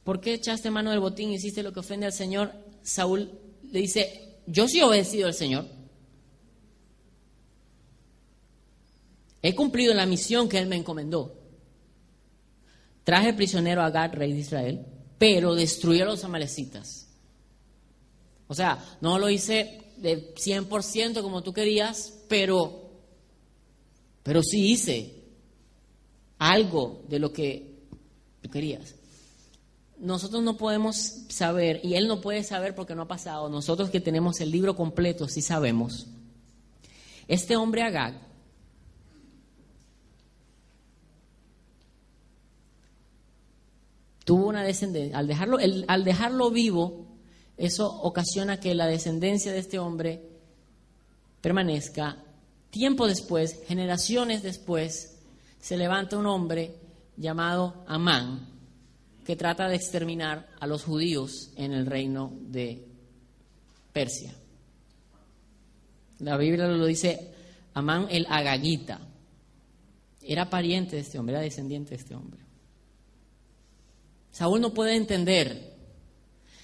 ¿por 0.03 0.19
qué 0.19 0.33
echaste 0.33 0.71
mano 0.71 0.91
del 0.91 0.99
botín 0.99 1.29
y 1.31 1.35
hiciste 1.35 1.63
lo 1.63 1.71
que 1.71 1.81
ofende 1.81 2.05
al 2.05 2.13
Señor? 2.13 2.51
Saúl 2.81 3.31
le 3.71 3.79
dice, 3.79 4.37
yo 4.47 4.67
sí 4.67 4.79
he 4.79 4.83
obedecido 4.83 5.27
al 5.27 5.33
Señor. 5.33 5.65
He 9.41 9.55
cumplido 9.55 9.93
la 9.93 10.05
misión 10.05 10.49
que 10.49 10.57
Él 10.57 10.67
me 10.67 10.75
encomendó. 10.75 11.35
Traje 13.03 13.33
prisionero 13.33 13.81
a 13.81 13.89
Gad, 13.89 14.13
rey 14.13 14.33
de 14.33 14.39
Israel, 14.39 14.85
pero 15.17 15.55
destruí 15.55 16.01
a 16.01 16.05
los 16.05 16.23
amalecitas. 16.23 17.07
O 18.47 18.55
sea, 18.55 18.83
no 19.01 19.19
lo 19.19 19.29
hice 19.29 19.93
de 19.97 20.33
100% 20.33 21.21
como 21.21 21.43
tú 21.43 21.53
querías, 21.53 22.23
pero, 22.27 22.89
pero 24.23 24.41
sí 24.41 24.71
hice 24.71 25.13
algo 26.39 27.03
de 27.07 27.19
lo 27.19 27.31
que 27.31 27.68
querías 28.47 28.95
nosotros 29.99 30.41
no 30.43 30.57
podemos 30.57 30.95
saber, 31.27 31.81
y 31.83 31.95
él 31.95 32.07
no 32.07 32.21
puede 32.21 32.43
saber 32.43 32.73
porque 32.73 32.95
no 32.95 33.03
ha 33.03 33.07
pasado, 33.07 33.49
nosotros 33.49 33.89
que 33.89 33.99
tenemos 33.99 34.39
el 34.39 34.51
libro 34.51 34.75
completo 34.75 35.27
sí 35.27 35.41
sabemos. 35.41 36.07
Este 37.27 37.55
hombre 37.55 37.83
Agag 37.83 38.15
tuvo 44.23 44.47
una 44.47 44.63
descendencia, 44.63 45.17
al 45.17 45.27
dejarlo, 45.27 45.57
al 45.87 46.03
dejarlo 46.03 46.49
vivo, 46.49 47.05
eso 47.57 47.91
ocasiona 48.01 48.59
que 48.59 48.73
la 48.73 48.87
descendencia 48.87 49.51
de 49.51 49.59
este 49.59 49.79
hombre 49.79 50.23
permanezca. 51.41 52.23
Tiempo 52.69 53.05
después, 53.05 53.59
generaciones 53.67 54.43
después, 54.43 55.17
se 55.59 55.75
levanta 55.75 56.17
un 56.17 56.25
hombre 56.25 56.73
llamado 57.19 57.83
Amán, 57.87 58.47
que 59.25 59.35
trata 59.35 59.67
de 59.67 59.75
exterminar 59.75 60.47
a 60.59 60.65
los 60.65 60.83
judíos 60.83 61.51
en 61.55 61.73
el 61.73 61.85
reino 61.85 62.33
de 62.41 62.87
Persia. 63.93 64.33
La 66.19 66.37
Biblia 66.37 66.67
lo 66.67 66.85
dice 66.85 67.33
Amán 67.73 68.07
el 68.09 68.25
Agagita. 68.29 68.99
Era 70.21 70.49
pariente 70.49 70.95
de 70.95 71.01
este 71.01 71.19
hombre, 71.19 71.35
era 71.35 71.43
descendiente 71.43 71.91
de 71.91 71.95
este 71.97 72.15
hombre. 72.15 72.39
Saúl 74.31 74.61
no 74.61 74.73
puede 74.73 74.95
entender. 74.95 75.77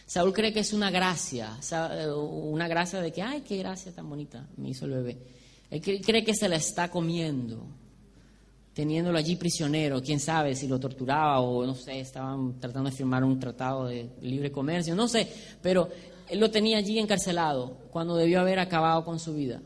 Saúl 0.06 0.34
cree 0.34 0.54
que 0.54 0.60
es 0.60 0.72
una 0.72 0.92
gracia, 0.92 1.58
una 2.16 2.68
gracia 2.68 3.02
de 3.02 3.12
que, 3.12 3.22
ay, 3.22 3.42
qué 3.42 3.58
gracia 3.58 3.92
tan 3.92 4.08
bonita 4.08 4.48
me 4.58 4.70
hizo 4.70 4.86
el 4.86 4.92
bebé. 4.92 5.18
Él 5.70 5.82
cree 5.82 6.24
que 6.24 6.36
se 6.36 6.48
la 6.48 6.58
está 6.58 6.92
comiendo, 6.92 7.66
teniéndolo 8.76 9.18
allí 9.18 9.38
prisionero. 9.38 10.04
Quién 10.04 10.20
sabe 10.20 10.54
si 10.54 10.68
lo 10.68 10.80
torturaba 10.80 11.40
o 11.40 11.66
no 11.66 11.74
sé, 11.74 12.02
estaban 12.02 12.60
tratando 12.60 12.90
de 12.90 12.96
firmar 12.96 13.24
un 13.24 13.40
tratado 13.40 13.88
de 13.88 14.10
libre 14.22 14.52
comercio, 14.52 14.94
no 14.94 15.08
sé, 15.08 15.28
pero 15.62 15.90
él 16.30 16.40
lo 16.40 16.52
tenía 16.52 16.78
allí 16.78 17.00
encarcelado 17.00 17.78
cuando 17.90 18.16
debió 18.18 18.42
haber 18.42 18.60
acabado 18.60 19.06
con 19.06 19.20
su 19.20 19.34
vida. 19.34 19.62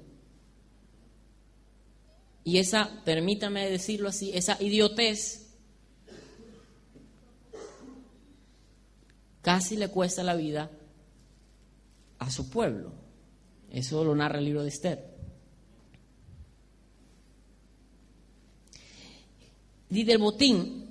Y 2.44 2.60
esa, 2.60 3.02
permítame 3.04 3.70
decirlo 3.70 4.10
así, 4.10 4.32
esa 4.34 4.62
idiotez 4.62 5.48
casi 9.42 9.76
le 9.76 9.90
cuesta 9.90 10.24
la 10.24 10.36
vida 10.36 10.70
a 12.20 12.30
su 12.30 12.50
pueblo. 12.50 12.92
Eso 13.72 14.04
lo 14.04 14.16
narra 14.16 14.40
el 14.40 14.46
libro 14.46 14.62
de 14.62 14.70
Esther. 14.70 15.09
Y 19.90 20.04
del 20.04 20.20
botín, 20.20 20.86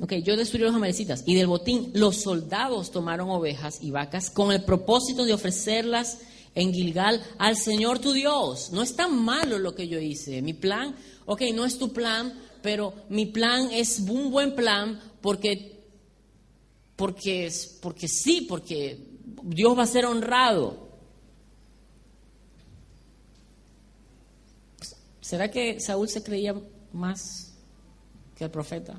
ok, 0.00 0.14
yo 0.24 0.36
destruí 0.36 0.62
los 0.62 0.74
amalecitas, 0.74 1.22
y 1.26 1.34
del 1.34 1.46
botín 1.46 1.90
los 1.94 2.22
soldados 2.22 2.90
tomaron 2.90 3.30
ovejas 3.30 3.78
y 3.80 3.90
vacas 3.90 4.30
con 4.30 4.52
el 4.52 4.64
propósito 4.64 5.24
de 5.24 5.34
ofrecerlas 5.34 6.18
en 6.54 6.72
Gilgal 6.72 7.22
al 7.38 7.56
Señor 7.56 7.98
tu 7.98 8.12
Dios. 8.12 8.72
No 8.72 8.82
es 8.82 8.96
tan 8.96 9.22
malo 9.22 9.58
lo 9.58 9.74
que 9.74 9.88
yo 9.88 9.98
hice. 9.98 10.42
Mi 10.42 10.54
plan, 10.54 10.94
ok, 11.26 11.42
no 11.54 11.64
es 11.64 11.78
tu 11.78 11.92
plan, 11.92 12.32
pero 12.62 12.94
mi 13.08 13.26
plan 13.26 13.68
es 13.72 14.00
un 14.00 14.30
buen 14.30 14.54
plan 14.54 15.00
porque 15.20 15.72
porque, 16.96 17.50
porque 17.80 18.06
sí, 18.06 18.42
porque 18.48 18.96
Dios 19.42 19.76
va 19.76 19.82
a 19.82 19.86
ser 19.86 20.06
honrado. 20.06 20.88
¿Será 25.20 25.50
que 25.50 25.80
Saúl 25.80 26.08
se 26.08 26.22
creía 26.22 26.54
más 26.92 27.51
el 28.44 28.50
profeta? 28.50 28.98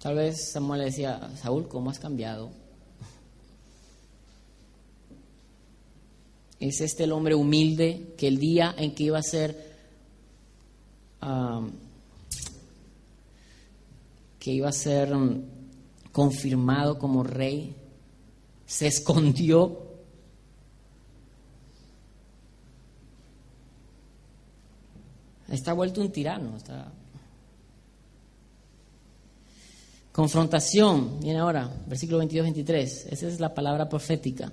Tal 0.00 0.16
vez 0.16 0.50
Samuel 0.52 0.80
le 0.80 0.86
decía, 0.86 1.30
Saúl, 1.40 1.68
¿cómo 1.68 1.90
has 1.90 1.98
cambiado? 1.98 2.50
Es 6.58 6.80
este 6.80 7.04
el 7.04 7.12
hombre 7.12 7.34
humilde 7.34 8.14
que 8.16 8.28
el 8.28 8.38
día 8.38 8.74
en 8.76 8.94
que 8.94 9.04
iba 9.04 9.18
a 9.18 9.22
ser 9.22 9.72
que 14.42 14.50
iba 14.50 14.68
a 14.68 14.72
ser 14.72 15.14
um, 15.14 15.40
confirmado 16.10 16.98
como 16.98 17.22
rey, 17.22 17.76
se 18.66 18.86
escondió. 18.88 19.91
Está 25.52 25.72
vuelto 25.72 26.00
un 26.00 26.10
tirano. 26.10 26.56
Confrontación, 30.10 31.20
viene 31.20 31.38
ahora, 31.38 31.70
versículo 31.86 32.20
22-23. 32.24 33.06
Esa 33.10 33.28
es 33.28 33.38
la 33.38 33.54
palabra 33.54 33.88
profética 33.88 34.52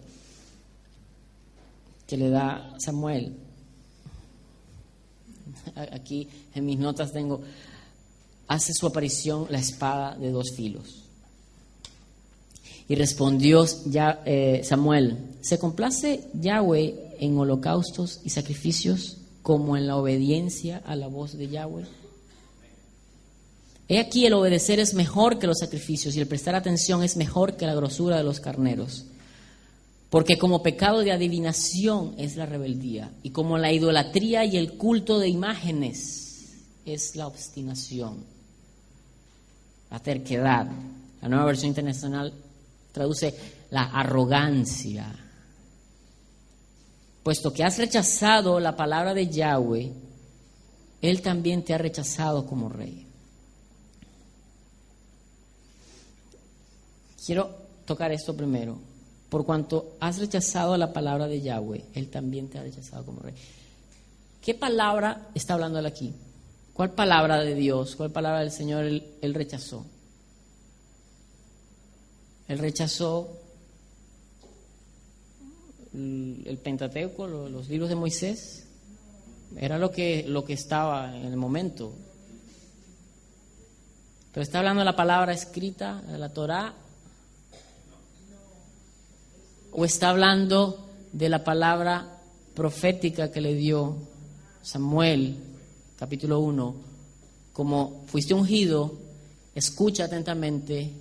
que 2.05 2.17
le 2.17 2.29
da 2.29 2.75
Samuel 2.79 3.35
aquí 5.75 6.27
en 6.53 6.65
mis 6.65 6.77
notas 6.77 7.11
tengo, 7.11 7.41
hace 8.47 8.73
su 8.73 8.87
aparición 8.87 9.47
la 9.49 9.59
espada 9.59 10.15
de 10.15 10.31
dos 10.31 10.51
filos. 10.55 11.03
Y 12.87 12.95
respondió 12.95 13.65
ya, 13.85 14.21
eh, 14.25 14.61
Samuel, 14.63 15.35
¿se 15.41 15.59
complace 15.59 16.27
Yahweh 16.33 17.17
en 17.19 17.37
holocaustos 17.37 18.19
y 18.23 18.31
sacrificios 18.31 19.18
como 19.49 19.75
en 19.75 19.87
la 19.87 19.95
obediencia 19.95 20.79
a 20.85 20.95
la 20.95 21.07
voz 21.07 21.35
de 21.35 21.47
Yahweh? 21.47 21.83
He 23.87 23.97
aquí 23.97 24.27
el 24.27 24.33
obedecer 24.33 24.79
es 24.79 24.93
mejor 24.93 25.39
que 25.39 25.47
los 25.47 25.57
sacrificios 25.57 26.15
y 26.15 26.19
el 26.19 26.27
prestar 26.27 26.53
atención 26.53 27.01
es 27.01 27.17
mejor 27.17 27.57
que 27.57 27.65
la 27.65 27.73
grosura 27.73 28.17
de 28.17 28.23
los 28.23 28.39
carneros. 28.39 29.05
Porque 30.11 30.37
como 30.37 30.61
pecado 30.61 30.99
de 30.99 31.11
adivinación 31.11 32.13
es 32.19 32.35
la 32.35 32.45
rebeldía 32.45 33.09
y 33.23 33.31
como 33.31 33.57
la 33.57 33.73
idolatría 33.73 34.45
y 34.45 34.55
el 34.55 34.73
culto 34.73 35.17
de 35.17 35.29
imágenes 35.29 36.53
es 36.85 37.15
la 37.15 37.25
obstinación, 37.25 38.23
la 39.89 39.97
terquedad. 39.97 40.67
La 41.23 41.27
nueva 41.27 41.45
versión 41.45 41.69
internacional 41.69 42.31
traduce 42.91 43.33
la 43.71 43.85
arrogancia. 43.85 45.11
Puesto 47.23 47.53
que 47.53 47.63
has 47.63 47.77
rechazado 47.77 48.59
la 48.59 48.75
palabra 48.75 49.13
de 49.13 49.27
Yahweh, 49.27 49.91
Él 51.01 51.21
también 51.21 51.63
te 51.63 51.73
ha 51.73 51.77
rechazado 51.77 52.45
como 52.45 52.69
rey. 52.69 53.05
Quiero 57.25 57.49
tocar 57.85 58.11
esto 58.11 58.35
primero 58.35 58.89
por 59.29 59.45
cuanto 59.45 59.95
has 59.99 60.17
rechazado 60.17 60.75
la 60.75 60.91
palabra 60.91 61.27
de 61.27 61.41
Yahweh, 61.41 61.85
Él 61.93 62.09
también 62.09 62.49
te 62.49 62.57
ha 62.57 62.63
rechazado 62.63 63.05
como 63.05 63.21
rey. 63.21 63.35
¿Qué 64.41 64.55
palabra 64.55 65.27
está 65.35 65.53
hablando 65.53 65.79
él 65.79 65.85
aquí? 65.85 66.13
¿Cuál 66.73 66.91
palabra 66.91 67.41
de 67.41 67.53
Dios, 67.55 67.95
cuál 67.95 68.11
palabra 68.11 68.39
del 68.39 68.51
Señor 68.51 68.85
él, 68.85 69.33
rechazó? 69.33 69.85
Él 72.47 72.57
rechazó 72.57 73.37
el 75.93 76.59
Pentateuco, 76.61 77.27
los 77.27 77.69
libros 77.69 77.89
de 77.89 77.95
Moisés. 77.95 78.65
Era 79.57 79.77
lo 79.77 79.91
que, 79.91 80.25
lo 80.27 80.45
que 80.45 80.53
estaba 80.53 81.15
en 81.17 81.25
el 81.25 81.37
momento. 81.37 81.93
Pero 84.31 84.43
está 84.43 84.59
hablando 84.59 84.81
de 84.81 84.85
la 84.85 84.95
palabra 84.95 85.33
escrita, 85.33 86.01
de 86.03 86.17
la 86.19 86.29
Torah, 86.29 86.73
o 89.71 89.85
está 89.85 90.09
hablando 90.09 90.87
de 91.11 91.29
la 91.29 91.43
palabra 91.43 92.21
profética 92.53 93.31
que 93.31 93.41
le 93.41 93.55
dio 93.55 93.95
Samuel, 94.61 95.35
capítulo 95.97 96.39
1, 96.39 96.75
como 97.53 98.03
fuiste 98.07 98.33
ungido, 98.33 98.97
escucha 99.55 100.05
atentamente 100.05 100.91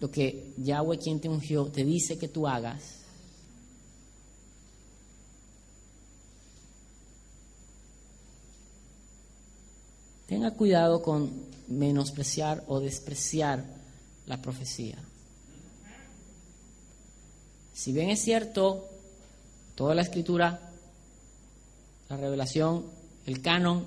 lo 0.00 0.10
que 0.10 0.54
Yahweh 0.56 0.98
quien 0.98 1.20
te 1.20 1.28
ungió 1.28 1.66
te 1.66 1.84
dice 1.84 2.18
que 2.18 2.28
tú 2.28 2.46
hagas. 2.46 2.97
Tenga 10.28 10.50
cuidado 10.50 11.00
con 11.00 11.32
menospreciar 11.68 12.62
o 12.68 12.80
despreciar 12.80 13.64
la 14.26 14.42
profecía. 14.42 14.98
Si 17.72 17.92
bien 17.92 18.10
es 18.10 18.20
cierto, 18.20 18.86
toda 19.74 19.94
la 19.94 20.02
escritura, 20.02 20.60
la 22.10 22.16
revelación, 22.18 22.84
el 23.24 23.40
canon, 23.40 23.86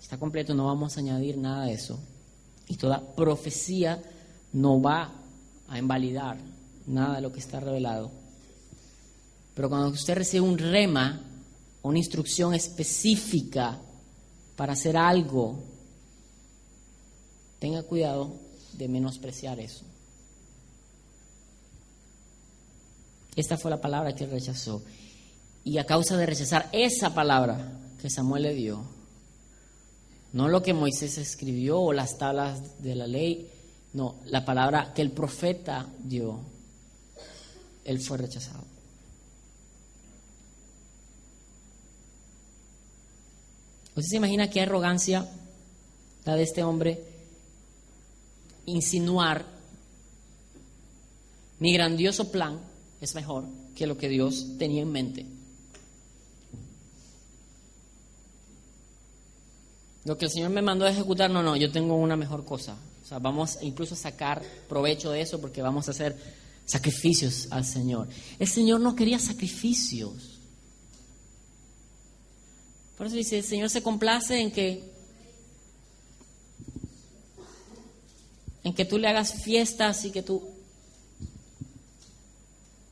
está 0.00 0.16
completo, 0.16 0.54
no 0.54 0.64
vamos 0.64 0.96
a 0.96 1.00
añadir 1.00 1.36
nada 1.36 1.66
de 1.66 1.74
eso. 1.74 1.98
Y 2.68 2.76
toda 2.76 3.14
profecía 3.14 4.02
no 4.54 4.80
va 4.80 5.12
a 5.68 5.78
invalidar 5.78 6.38
nada 6.86 7.16
de 7.16 7.20
lo 7.20 7.32
que 7.32 7.40
está 7.40 7.60
revelado. 7.60 8.10
Pero 9.54 9.68
cuando 9.68 9.88
usted 9.88 10.14
recibe 10.14 10.40
un 10.40 10.56
rema, 10.56 11.20
una 11.82 11.98
instrucción 11.98 12.54
específica 12.54 13.78
para 14.56 14.72
hacer 14.72 14.96
algo, 14.96 15.62
tenga 17.58 17.82
cuidado 17.82 18.34
de 18.72 18.88
menospreciar 18.88 19.60
eso. 19.60 19.84
Esta 23.36 23.58
fue 23.58 23.70
la 23.70 23.80
palabra 23.80 24.14
que 24.14 24.24
él 24.24 24.30
rechazó. 24.30 24.82
Y 25.62 25.78
a 25.78 25.84
causa 25.84 26.16
de 26.16 26.26
rechazar 26.26 26.70
esa 26.72 27.14
palabra 27.14 27.78
que 28.00 28.08
Samuel 28.08 28.44
le 28.44 28.54
dio, 28.54 28.82
no 30.32 30.48
lo 30.48 30.62
que 30.62 30.72
Moisés 30.72 31.18
escribió 31.18 31.80
o 31.80 31.92
las 31.92 32.18
tablas 32.18 32.82
de 32.82 32.94
la 32.94 33.06
ley, 33.06 33.50
no, 33.92 34.16
la 34.26 34.44
palabra 34.44 34.92
que 34.94 35.02
el 35.02 35.10
profeta 35.10 35.86
dio, 35.98 36.40
él 37.84 38.00
fue 38.00 38.18
rechazado. 38.18 38.75
¿Usted 43.96 44.10
se 44.10 44.16
imagina 44.16 44.50
qué 44.50 44.60
arrogancia 44.60 45.26
la 46.26 46.34
de 46.36 46.42
este 46.42 46.62
hombre 46.62 47.02
insinuar 48.66 49.46
Mi 51.58 51.72
grandioso 51.72 52.30
plan 52.30 52.60
es 53.00 53.14
mejor 53.14 53.44
que 53.74 53.86
lo 53.86 53.96
que 53.96 54.10
Dios 54.10 54.58
tenía 54.58 54.82
en 54.82 54.92
mente. 54.92 55.26
Lo 60.04 60.18
que 60.18 60.26
el 60.26 60.30
Señor 60.30 60.50
me 60.50 60.60
mandó 60.60 60.84
a 60.84 60.90
ejecutar, 60.90 61.30
no, 61.30 61.42
no, 61.42 61.56
yo 61.56 61.72
tengo 61.72 61.96
una 61.96 62.16
mejor 62.16 62.44
cosa. 62.44 62.76
O 63.02 63.06
sea, 63.06 63.18
vamos 63.18 63.58
incluso 63.62 63.94
a 63.94 63.98
sacar 63.98 64.42
provecho 64.68 65.10
de 65.10 65.22
eso 65.22 65.40
porque 65.40 65.62
vamos 65.62 65.88
a 65.88 65.92
hacer 65.92 66.16
sacrificios 66.66 67.48
al 67.50 67.64
Señor. 67.64 68.08
El 68.38 68.48
Señor 68.48 68.80
no 68.80 68.94
quería 68.94 69.18
sacrificios. 69.18 70.35
Por 72.96 73.06
eso 73.06 73.16
dice, 73.16 73.38
el 73.38 73.44
Señor 73.44 73.70
se 73.70 73.82
complace 73.82 74.40
en 74.40 74.50
que 74.50 74.96
en 78.64 78.74
que 78.74 78.84
tú 78.84 78.98
le 78.98 79.06
hagas 79.06 79.44
fiestas 79.44 80.04
y 80.04 80.10
que 80.10 80.22
tú 80.22 80.42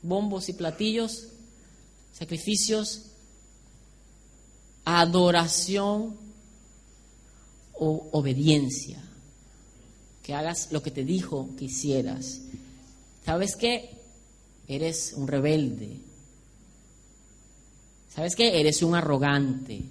bombos 0.02 0.48
y 0.48 0.52
platillos, 0.52 1.28
sacrificios, 2.12 3.06
adoración 4.84 6.16
o 7.72 8.08
obediencia. 8.12 9.02
Que 10.22 10.34
hagas 10.34 10.70
lo 10.70 10.82
que 10.82 10.90
te 10.90 11.04
dijo 11.04 11.50
que 11.58 11.64
hicieras. 11.64 12.40
¿Sabes 13.24 13.56
qué? 13.56 13.98
Eres 14.68 15.14
un 15.16 15.26
rebelde. 15.26 15.98
¿Sabes 18.14 18.36
qué? 18.36 18.60
Eres 18.60 18.82
un 18.82 18.94
arrogante. 18.94 19.82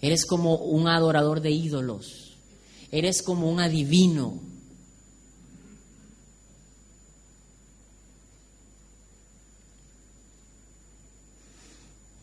Eres 0.00 0.24
como 0.24 0.56
un 0.56 0.88
adorador 0.88 1.40
de 1.40 1.50
ídolos. 1.50 2.36
Eres 2.90 3.22
como 3.22 3.50
un 3.50 3.60
adivino. 3.60 4.40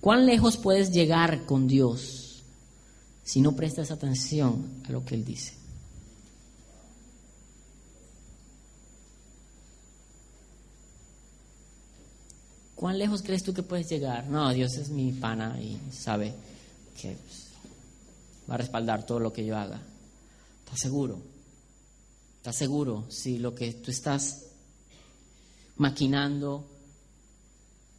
¿Cuán 0.02 0.26
lejos 0.26 0.58
puedes 0.58 0.92
llegar 0.92 1.46
con 1.46 1.68
Dios 1.68 2.44
si 3.24 3.42
no 3.42 3.56
prestas 3.56 3.92
atención 3.92 4.82
a 4.88 4.92
lo 4.92 5.04
que 5.04 5.16
Él 5.16 5.26
dice? 5.26 5.54
¿Cuán 12.76 13.00
lejos 13.00 13.24
crees 13.24 13.44
tú 13.44 13.54
que 13.54 13.64
puedes 13.64 13.90
llegar? 13.90 14.28
No, 14.28 14.54
Dios 14.54 14.78
es 14.78 14.90
mi 14.90 15.12
pana 15.12 15.60
y 15.60 15.80
sabe 15.92 16.34
que 17.02 17.18
va 18.50 18.56
a 18.56 18.58
respaldar 18.58 19.06
todo 19.06 19.20
lo 19.20 19.34
que 19.34 19.46
yo 19.46 19.58
haga. 19.58 19.82
¿Estás 20.66 20.80
seguro? 20.80 21.22
¿Estás 22.38 22.56
seguro 22.56 23.06
si 23.10 23.40
lo 23.40 23.54
que 23.54 23.74
tú 23.74 23.92
estás 23.92 24.46
maquinando 25.78 26.66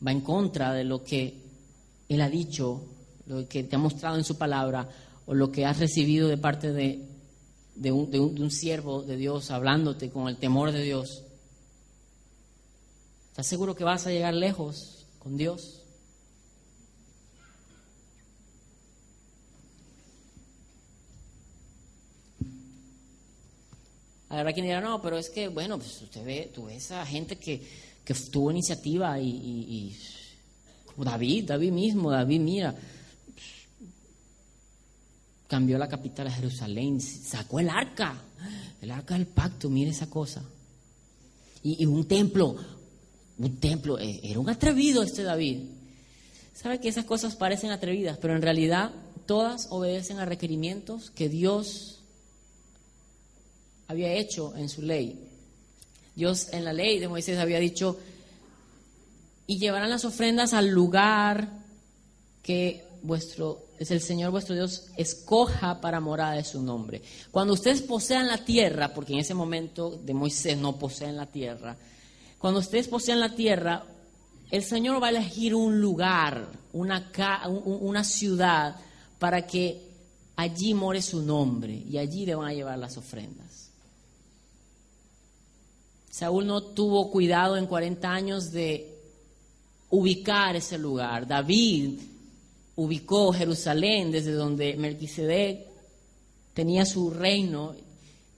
va 0.04 0.12
en 0.12 0.20
contra 0.20 0.72
de 0.72 0.84
lo 0.84 1.04
que 1.04 1.42
Él 2.08 2.20
ha 2.20 2.28
dicho, 2.28 2.82
lo 3.26 3.46
que 3.48 3.64
te 3.64 3.76
ha 3.76 3.78
mostrado 3.78 4.16
en 4.16 4.24
su 4.24 4.36
palabra 4.36 4.88
o 5.26 5.34
lo 5.34 5.52
que 5.52 5.66
has 5.66 5.78
recibido 5.78 6.28
de 6.28 6.38
parte 6.38 6.72
de, 6.72 7.06
de, 7.74 7.92
un, 7.92 8.10
de 8.10 8.18
un 8.20 8.50
siervo 8.50 9.02
de 9.02 9.16
Dios 9.16 9.50
hablándote 9.50 10.10
con 10.10 10.28
el 10.28 10.36
temor 10.36 10.72
de 10.72 10.82
Dios? 10.82 11.24
¿Estás 13.30 13.46
seguro 13.46 13.76
que 13.76 13.84
vas 13.84 14.06
a 14.06 14.10
llegar 14.10 14.34
lejos 14.34 15.06
con 15.18 15.36
Dios? 15.36 15.77
Habrá 24.28 24.52
quien 24.52 24.66
dirá, 24.66 24.80
no, 24.80 25.00
pero 25.00 25.16
es 25.16 25.30
que, 25.30 25.48
bueno, 25.48 25.78
pues 25.78 26.02
usted 26.02 26.24
ve, 26.24 26.50
tú 26.54 26.66
ves 26.66 26.90
a 26.90 27.04
gente 27.06 27.36
que, 27.36 27.66
que 28.04 28.14
tuvo 28.14 28.50
iniciativa 28.50 29.18
y, 29.18 29.28
y, 29.28 29.96
como 30.84 31.04
David, 31.04 31.44
David 31.46 31.72
mismo, 31.72 32.10
David, 32.10 32.40
mira, 32.40 32.74
cambió 35.46 35.78
la 35.78 35.88
capital 35.88 36.26
a 36.26 36.30
Jerusalén, 36.30 37.00
sacó 37.00 37.58
el 37.58 37.70
arca, 37.70 38.22
el 38.82 38.90
arca 38.90 39.14
del 39.14 39.26
pacto, 39.26 39.70
mire 39.70 39.90
esa 39.90 40.10
cosa. 40.10 40.42
Y, 41.62 41.82
y 41.82 41.86
un 41.86 42.06
templo, 42.06 42.54
un 43.38 43.56
templo. 43.56 43.98
Eh, 43.98 44.20
era 44.22 44.38
un 44.38 44.50
atrevido 44.50 45.02
este 45.02 45.22
David. 45.22 45.60
¿Sabe 46.54 46.80
que 46.80 46.88
esas 46.88 47.04
cosas 47.04 47.36
parecen 47.36 47.70
atrevidas, 47.70 48.18
pero 48.18 48.34
en 48.34 48.42
realidad 48.42 48.92
todas 49.26 49.68
obedecen 49.70 50.18
a 50.18 50.24
requerimientos 50.24 51.10
que 51.10 51.28
Dios 51.28 51.97
había 53.88 54.12
hecho 54.12 54.54
en 54.56 54.68
su 54.68 54.82
ley? 54.82 55.28
Dios 56.14 56.48
en 56.52 56.64
la 56.64 56.72
ley 56.72 56.98
de 56.98 57.08
Moisés 57.08 57.38
había 57.38 57.58
dicho, 57.58 57.98
y 59.46 59.58
llevarán 59.58 59.90
las 59.90 60.04
ofrendas 60.04 60.52
al 60.52 60.68
lugar 60.68 61.48
que 62.42 62.84
vuestro 63.02 63.68
es 63.78 63.90
el 63.90 64.00
Señor 64.00 64.30
vuestro 64.30 64.54
Dios 64.54 64.86
escoja 64.96 65.80
para 65.80 66.00
morada 66.00 66.34
de 66.34 66.44
su 66.44 66.62
nombre. 66.62 67.00
Cuando 67.30 67.54
ustedes 67.54 67.82
posean 67.82 68.26
la 68.26 68.44
tierra, 68.44 68.92
porque 68.92 69.12
en 69.12 69.20
ese 69.20 69.34
momento 69.34 69.90
de 69.90 70.14
Moisés 70.14 70.58
no 70.58 70.78
poseen 70.78 71.16
la 71.16 71.26
tierra, 71.26 71.76
cuando 72.38 72.60
ustedes 72.60 72.88
posean 72.88 73.20
la 73.20 73.34
tierra, 73.34 73.84
el 74.50 74.64
Señor 74.64 75.02
va 75.02 75.08
a 75.08 75.10
elegir 75.10 75.54
un 75.54 75.80
lugar, 75.80 76.48
una, 76.72 77.10
una 77.64 78.04
ciudad, 78.04 78.76
para 79.18 79.46
que 79.46 79.88
allí 80.36 80.74
more 80.74 81.00
su 81.02 81.22
nombre 81.22 81.72
y 81.72 81.98
allí 81.98 82.26
le 82.26 82.34
van 82.34 82.48
a 82.48 82.54
llevar 82.54 82.78
las 82.78 82.96
ofrendas. 82.96 83.70
Saúl 86.10 86.46
no 86.46 86.62
tuvo 86.62 87.10
cuidado 87.10 87.56
en 87.56 87.66
40 87.66 88.10
años 88.10 88.50
de 88.50 88.98
ubicar 89.90 90.56
ese 90.56 90.78
lugar. 90.78 91.26
David 91.26 92.00
ubicó 92.76 93.32
Jerusalén 93.32 94.10
desde 94.10 94.32
donde 94.32 94.76
Melquisedec 94.76 95.66
tenía 96.54 96.84
su 96.84 97.10
reino, 97.10 97.74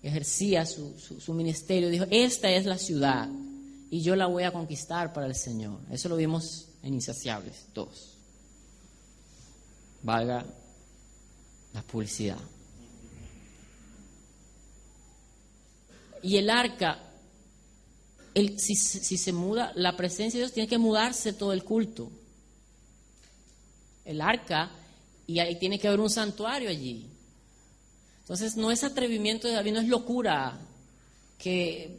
ejercía 0.03 0.67
su, 0.67 0.99
su 0.99 1.35
ministerio. 1.35 1.89
Dijo, 1.89 2.07
esta 2.11 2.51
es 2.51 2.67
la 2.67 2.79
ciudad 2.79 3.29
y 3.91 4.03
yo 4.03 4.15
la 4.15 4.27
voy 4.27 4.45
a 4.45 4.53
conquistar 4.53 5.13
para 5.13 5.27
el 5.27 5.35
Señor. 5.35 5.79
Eso 5.91 6.09
lo 6.09 6.17
vimos 6.17 6.69
en 6.83 6.95
Insaciables 6.95 7.67
2. 7.75 8.17
Valga 10.03 10.45
la 11.75 11.83
publicidad. 11.83 12.39
Y 16.23 16.37
el 16.37 16.51
arca, 16.51 16.99
el, 18.35 18.59
si, 18.59 18.75
si, 18.75 19.17
se 19.17 19.33
muda, 19.33 19.73
la 19.75 19.97
presencia 19.97 20.39
de 20.39 20.45
Dios 20.45 20.53
tiene 20.53 20.69
que 20.69 20.79
mudarse 20.79 21.33
todo 21.33 21.53
el 21.53 21.65
culto. 21.65 22.11
El 24.05 24.21
arca, 24.21 24.71
y 25.27 25.39
ahí 25.39 25.57
tiene 25.57 25.79
que 25.79 25.89
haber 25.89 26.01
un 26.01 26.11
santuario 26.11 26.69
allí. 26.69 27.07
Entonces 28.23 28.57
no 28.57 28.71
es 28.71 28.85
atrevimiento 28.85 29.49
de 29.49 29.55
David, 29.55 29.73
no 29.73 29.81
es 29.81 29.89
locura 29.89 30.59
que 31.39 31.99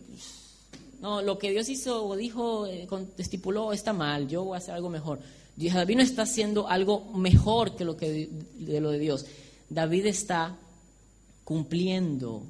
no, 1.01 1.21
lo 1.21 1.37
que 1.37 1.51
Dios 1.51 1.67
hizo 1.69 2.05
o 2.05 2.15
dijo, 2.15 2.67
eh, 2.67 2.87
estipuló, 3.17 3.73
está 3.73 3.91
mal, 3.91 4.27
yo 4.27 4.43
voy 4.43 4.55
a 4.55 4.57
hacer 4.59 4.75
algo 4.75 4.89
mejor. 4.89 5.19
David 5.55 5.95
no 5.97 6.03
está 6.03 6.23
haciendo 6.23 6.67
algo 6.67 7.05
mejor 7.13 7.75
que 7.75 7.85
lo, 7.85 7.97
que, 7.97 8.29
de 8.55 8.79
lo 8.79 8.91
de 8.91 8.99
Dios. 8.99 9.25
David 9.69 10.05
está 10.05 10.57
cumpliendo 11.43 12.43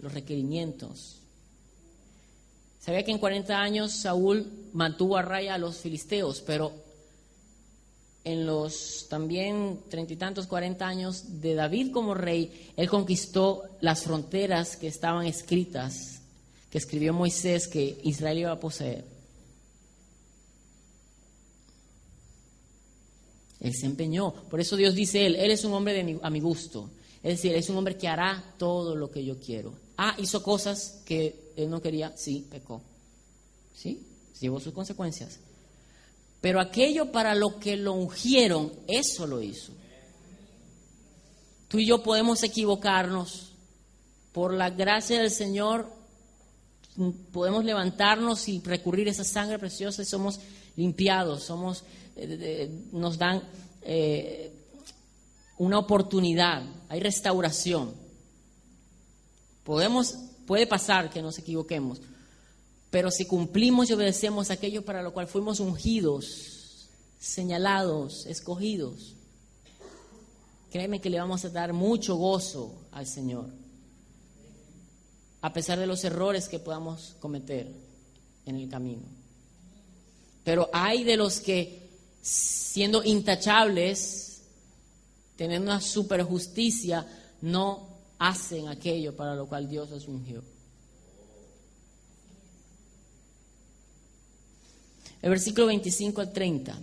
los 0.00 0.12
requerimientos. 0.12 1.16
Sabía 2.86 3.02
que 3.02 3.10
en 3.10 3.18
40 3.18 3.60
años 3.60 3.90
Saúl 3.90 4.46
mantuvo 4.72 5.16
a 5.16 5.22
raya 5.22 5.54
a 5.54 5.58
los 5.58 5.78
filisteos, 5.78 6.40
pero 6.40 6.72
en 8.22 8.46
los 8.46 9.08
también 9.10 9.80
treinta 9.88 10.12
y 10.12 10.16
tantos, 10.16 10.46
cuarenta 10.46 10.86
años 10.86 11.40
de 11.40 11.56
David 11.56 11.90
como 11.90 12.14
rey, 12.14 12.70
él 12.76 12.88
conquistó 12.88 13.64
las 13.80 14.04
fronteras 14.04 14.76
que 14.76 14.86
estaban 14.86 15.26
escritas 15.26 16.22
que 16.70 16.78
escribió 16.78 17.12
Moisés 17.12 17.66
que 17.66 17.98
Israel 18.04 18.38
iba 18.38 18.52
a 18.52 18.60
poseer. 18.60 19.04
Él 23.58 23.74
se 23.74 23.86
empeñó. 23.86 24.32
Por 24.48 24.60
eso 24.60 24.76
Dios 24.76 24.94
dice 24.94 25.26
él, 25.26 25.34
él 25.34 25.50
es 25.50 25.64
un 25.64 25.72
hombre 25.72 25.92
de 25.92 26.20
a 26.22 26.30
mi 26.30 26.38
gusto. 26.38 26.88
Es 27.20 27.38
decir, 27.38 27.52
es 27.56 27.68
un 27.68 27.78
hombre 27.78 27.96
que 27.96 28.06
hará 28.06 28.54
todo 28.58 28.94
lo 28.94 29.10
que 29.10 29.24
yo 29.24 29.40
quiero. 29.40 29.85
Ah, 29.96 30.14
hizo 30.18 30.42
cosas 30.42 31.00
que 31.04 31.52
él 31.56 31.70
no 31.70 31.80
quería, 31.80 32.12
sí, 32.16 32.46
pecó. 32.50 32.82
¿Sí? 33.74 34.06
Llevó 34.40 34.60
sus 34.60 34.72
consecuencias. 34.72 35.38
Pero 36.40 36.60
aquello 36.60 37.10
para 37.10 37.34
lo 37.34 37.58
que 37.58 37.76
lo 37.76 37.94
ungieron, 37.94 38.72
eso 38.86 39.26
lo 39.26 39.40
hizo. 39.40 39.72
Tú 41.68 41.78
y 41.78 41.86
yo 41.86 42.02
podemos 42.02 42.42
equivocarnos. 42.42 43.52
Por 44.32 44.52
la 44.52 44.70
gracia 44.70 45.18
del 45.18 45.30
Señor 45.30 45.90
podemos 47.32 47.64
levantarnos 47.64 48.48
y 48.48 48.60
recurrir 48.60 49.08
a 49.08 49.10
esa 49.10 49.24
sangre 49.24 49.58
preciosa 49.58 50.02
y 50.02 50.06
somos 50.06 50.40
limpiados, 50.76 51.42
somos, 51.42 51.84
eh, 52.16 52.70
nos 52.92 53.18
dan 53.18 53.42
eh, 53.82 54.52
una 55.58 55.78
oportunidad, 55.78 56.62
hay 56.88 57.00
restauración. 57.00 58.05
Podemos, 59.66 60.14
puede 60.46 60.64
pasar 60.64 61.10
que 61.10 61.20
nos 61.20 61.38
equivoquemos, 61.38 62.00
Pero 62.88 63.10
si 63.10 63.26
cumplimos 63.26 63.90
y 63.90 63.94
obedecemos 63.94 64.50
aquello 64.50 64.84
para 64.84 65.02
lo 65.02 65.12
cual 65.12 65.26
fuimos 65.26 65.58
ungidos, 65.58 66.88
señalados, 67.18 68.26
escogidos, 68.26 69.16
créeme 70.70 71.00
que 71.00 71.10
le 71.10 71.18
vamos 71.18 71.44
a 71.44 71.50
dar 71.50 71.72
mucho 71.72 72.14
gozo 72.14 72.72
al 72.92 73.08
Señor, 73.08 73.50
a 75.42 75.52
pesar 75.52 75.80
de 75.80 75.88
los 75.88 76.04
errores 76.04 76.48
que 76.48 76.60
podamos 76.60 77.16
cometer 77.18 77.68
en 78.46 78.56
el 78.56 78.68
camino. 78.68 79.02
Pero 80.44 80.70
hay 80.72 81.02
de 81.02 81.16
los 81.16 81.40
que, 81.40 81.90
siendo 82.22 83.02
intachables, 83.02 84.42
teniendo 85.34 85.72
una 85.72 85.80
super 85.80 86.22
justicia, 86.22 87.04
no 87.42 87.95
hacen 88.18 88.68
aquello 88.68 89.14
para 89.14 89.34
lo 89.34 89.46
cual 89.46 89.68
Dios 89.68 89.90
los 89.90 90.08
ungió. 90.08 90.42
El 95.22 95.30
versículo 95.30 95.66
25 95.66 96.20
al 96.20 96.32
30. 96.32 96.78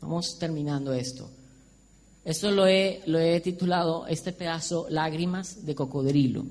Vamos 0.00 0.38
terminando 0.38 0.92
esto. 0.92 1.30
Esto 2.24 2.50
lo 2.50 2.66
he, 2.66 3.02
lo 3.06 3.20
he 3.20 3.40
titulado, 3.40 4.06
este 4.08 4.32
pedazo, 4.32 4.86
Lágrimas 4.90 5.64
de 5.64 5.74
Cocodrilo. 5.76 6.44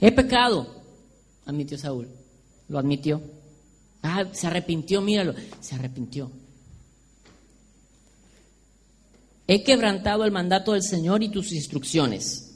He 0.00 0.12
pecado, 0.12 0.66
admitió 1.44 1.76
Saúl. 1.76 2.08
Lo 2.68 2.78
admitió. 2.78 3.20
Ah, 4.02 4.24
se 4.32 4.46
arrepintió, 4.46 5.00
míralo, 5.00 5.34
se 5.60 5.74
arrepintió. 5.74 6.30
He 9.46 9.62
quebrantado 9.64 10.24
el 10.24 10.30
mandato 10.30 10.72
del 10.72 10.82
Señor 10.82 11.22
y 11.22 11.28
tus 11.28 11.52
instrucciones. 11.52 12.54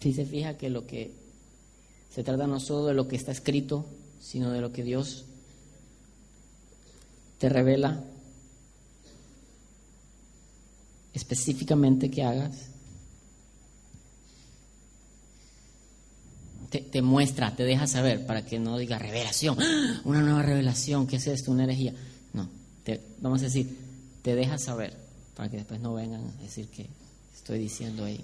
Si 0.00 0.12
se 0.12 0.26
fija 0.26 0.58
que 0.58 0.68
lo 0.68 0.86
que 0.86 1.14
se 2.10 2.22
trata 2.22 2.46
no 2.46 2.60
solo 2.60 2.86
de 2.86 2.94
lo 2.94 3.08
que 3.08 3.16
está 3.16 3.32
escrito, 3.32 3.86
sino 4.20 4.50
de 4.50 4.60
lo 4.60 4.70
que 4.70 4.84
Dios 4.84 5.24
te 7.38 7.48
revela 7.48 8.04
específicamente 11.14 12.10
que 12.10 12.22
hagas. 12.22 12.73
Te, 16.74 16.80
te, 16.80 17.02
muestra, 17.02 17.54
te 17.54 17.62
deja 17.62 17.86
saber 17.86 18.26
para 18.26 18.44
que 18.44 18.58
no 18.58 18.76
diga 18.78 18.98
revelación, 18.98 19.56
¡Ah! 19.60 20.00
una 20.02 20.22
nueva 20.22 20.42
revelación, 20.42 21.06
¿qué 21.06 21.16
es 21.16 21.26
esto? 21.28 21.52
Una 21.52 21.62
herejía. 21.62 21.94
No, 22.32 22.48
vamos 23.20 23.42
a 23.42 23.44
decir, 23.44 23.78
te 24.22 24.34
deja 24.34 24.58
saber, 24.58 24.92
para 25.36 25.48
que 25.48 25.58
después 25.58 25.78
no 25.78 25.94
vengan 25.94 26.22
a 26.36 26.42
decir 26.42 26.66
que 26.66 26.88
estoy 27.32 27.60
diciendo 27.60 28.04
ahí. 28.04 28.20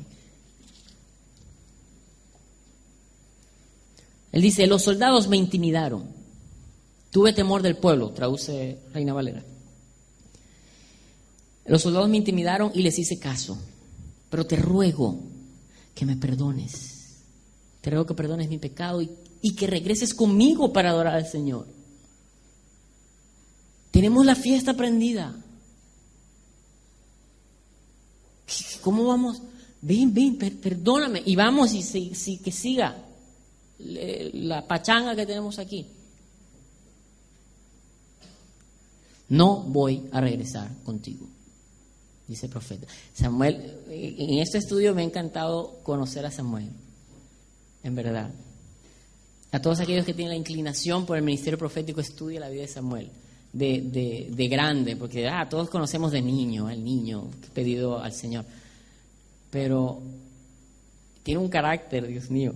Él 4.32 4.42
dice, 4.42 4.66
los 4.66 4.82
soldados 4.82 5.28
me 5.28 5.36
intimidaron, 5.36 6.06
tuve 7.12 7.32
temor 7.32 7.62
del 7.62 7.76
pueblo, 7.76 8.10
traduce 8.10 8.80
Reina 8.92 9.12
Valera. 9.12 9.44
Los 11.66 11.82
soldados 11.82 12.08
me 12.08 12.16
intimidaron 12.16 12.72
y 12.74 12.82
les 12.82 12.98
hice 12.98 13.20
caso, 13.20 13.56
pero 14.28 14.44
te 14.44 14.56
ruego 14.56 15.20
que 15.94 16.04
me 16.04 16.16
perdones, 16.16 16.89
te 17.80 17.90
ruego 17.90 18.06
que 18.06 18.14
perdones 18.14 18.48
mi 18.48 18.58
pecado 18.58 19.00
y, 19.02 19.54
que 19.54 19.66
regreses 19.66 20.14
conmigo 20.14 20.72
para 20.72 20.90
adorar 20.90 21.14
al 21.14 21.26
Señor. 21.26 21.66
Tenemos 23.90 24.24
la 24.24 24.34
fiesta 24.34 24.74
prendida. 24.74 25.34
¿Cómo 28.82 29.06
vamos? 29.06 29.42
Ven, 29.82 30.12
ven, 30.12 30.36
perdóname. 30.36 31.22
Y 31.24 31.36
vamos 31.36 31.72
y 31.74 32.38
que 32.38 32.52
siga 32.52 33.06
la 33.78 34.66
pachanga 34.66 35.16
que 35.16 35.26
tenemos 35.26 35.58
aquí. 35.58 35.86
No 39.30 39.60
voy 39.60 40.08
a 40.10 40.20
regresar 40.20 40.70
contigo, 40.82 41.26
dice 42.26 42.46
el 42.46 42.52
profeta. 42.52 42.88
Samuel, 43.14 43.78
en 43.88 44.40
este 44.40 44.58
estudio 44.58 44.92
me 44.92 45.02
ha 45.02 45.04
encantado 45.04 45.78
conocer 45.84 46.26
a 46.26 46.32
Samuel, 46.32 46.70
en 47.82 47.94
verdad. 47.94 48.30
A 49.52 49.60
todos 49.60 49.80
aquellos 49.80 50.04
que 50.04 50.14
tienen 50.14 50.30
la 50.30 50.38
inclinación 50.38 51.06
por 51.06 51.16
el 51.16 51.22
ministerio 51.22 51.58
profético, 51.58 52.00
estudia 52.00 52.40
la 52.40 52.48
vida 52.48 52.62
de 52.62 52.68
Samuel 52.68 53.10
de, 53.52 54.28
de, 54.30 54.48
grande, 54.48 54.96
porque 54.96 55.26
ah, 55.28 55.48
todos 55.48 55.68
conocemos 55.68 56.12
de 56.12 56.22
niño, 56.22 56.70
el 56.70 56.84
niño 56.84 57.28
pedido 57.52 57.98
al 58.00 58.12
Señor. 58.12 58.44
Pero 59.50 60.00
tiene 61.22 61.40
un 61.40 61.48
carácter, 61.48 62.06
Dios 62.06 62.30
mío. 62.30 62.52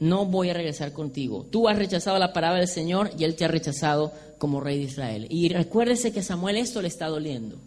No 0.00 0.24
voy 0.26 0.50
a 0.50 0.54
regresar 0.54 0.92
contigo. 0.92 1.46
Tú 1.50 1.68
has 1.68 1.76
rechazado 1.76 2.18
la 2.18 2.32
palabra 2.32 2.58
del 2.58 2.68
Señor 2.68 3.10
y 3.18 3.24
Él 3.24 3.36
te 3.36 3.44
ha 3.44 3.48
rechazado 3.48 4.12
como 4.38 4.60
rey 4.60 4.78
de 4.78 4.84
Israel. 4.84 5.26
Y 5.28 5.50
recuérdese 5.50 6.12
que 6.12 6.20
a 6.20 6.24
Samuel 6.24 6.56
esto 6.56 6.80
le 6.82 6.88
está 6.88 7.06
doliendo. 7.06 7.58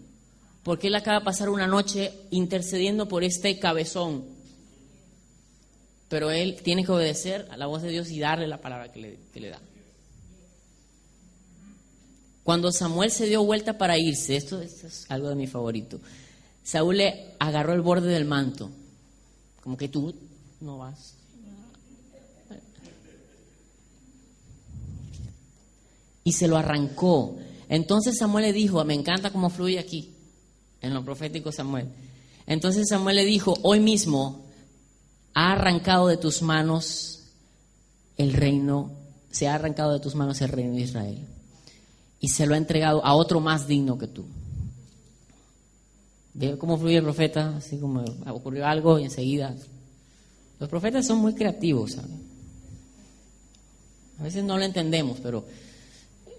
Porque 0.63 0.87
él 0.87 0.95
acaba 0.95 1.19
de 1.19 1.25
pasar 1.25 1.49
una 1.49 1.67
noche 1.67 2.13
intercediendo 2.31 3.07
por 3.07 3.25
este 3.25 3.59
cabezón. 3.59 4.23
Pero 6.13 6.29
él 6.29 6.61
tiene 6.61 6.85
que 6.85 6.91
obedecer 6.91 7.47
a 7.49 7.57
la 7.57 7.65
voz 7.65 7.81
de 7.81 7.89
Dios 7.89 8.11
y 8.11 8.19
darle 8.19 8.45
la 8.45 8.61
palabra 8.61 8.91
que 8.91 9.17
le, 9.33 9.49
da. 9.49 9.59
Cuando 12.43 12.71
Samuel 12.71 13.09
se 13.09 13.25
dio 13.25 13.43
vuelta 13.43 13.79
para 13.79 13.97
irse, 13.97 14.35
esto, 14.35 14.61
es 14.61 15.07
algo 15.09 15.29
de 15.29 15.33
mi 15.33 15.47
favorito, 15.47 15.99
Saúl 16.61 16.97
le 16.97 17.33
agarró 17.39 17.73
el 17.73 17.81
borde 17.81 18.11
del 18.11 18.25
manto, 18.25 18.69
como 19.63 19.75
que 19.75 19.89
tú 19.89 20.13
no 20.61 20.77
vas. 20.77 21.15
Y 26.23 26.33
se 26.33 26.47
lo 26.47 26.57
arrancó. 26.57 27.39
Entonces 27.69 28.19
Samuel 28.19 28.45
le 28.45 28.53
dijo, 28.53 28.85
me 28.85 28.93
encanta 28.93 29.31
cómo 29.31 29.49
fluye 29.49 29.79
aquí, 29.79 30.13
en 30.79 30.93
lo 30.93 31.03
profético 31.03 31.51
Samuel. 31.51 31.87
Entonces 32.45 32.87
Samuel 32.87 33.15
le 33.15 33.25
dijo, 33.25 33.57
hoy 33.63 33.79
mismo 33.79 34.42
ha 35.33 35.53
arrancado 35.53 36.07
de 36.07 36.17
tus 36.17 36.41
manos 36.41 37.23
el 38.17 38.33
reino, 38.33 38.91
se 39.31 39.47
ha 39.47 39.55
arrancado 39.55 39.93
de 39.93 39.99
tus 39.99 40.15
manos 40.15 40.41
el 40.41 40.49
reino 40.49 40.75
de 40.75 40.81
Israel 40.81 41.27
y 42.19 42.29
se 42.29 42.45
lo 42.45 42.53
ha 42.53 42.57
entregado 42.57 43.03
a 43.03 43.15
otro 43.15 43.39
más 43.39 43.67
digno 43.67 43.97
que 43.97 44.07
tú. 44.07 44.25
¿Ve 46.33 46.57
cómo 46.57 46.77
fluye 46.77 46.97
el 46.97 47.03
profeta? 47.03 47.57
Así 47.57 47.77
como 47.77 48.03
ocurrió 48.27 48.65
algo 48.65 48.97
y 48.97 49.03
enseguida. 49.03 49.53
Los 50.59 50.69
profetas 50.69 51.05
son 51.05 51.19
muy 51.19 51.35
creativos. 51.35 51.97
A 54.19 54.23
veces 54.23 54.43
no 54.43 54.57
lo 54.57 54.63
entendemos, 54.63 55.19
pero 55.21 55.45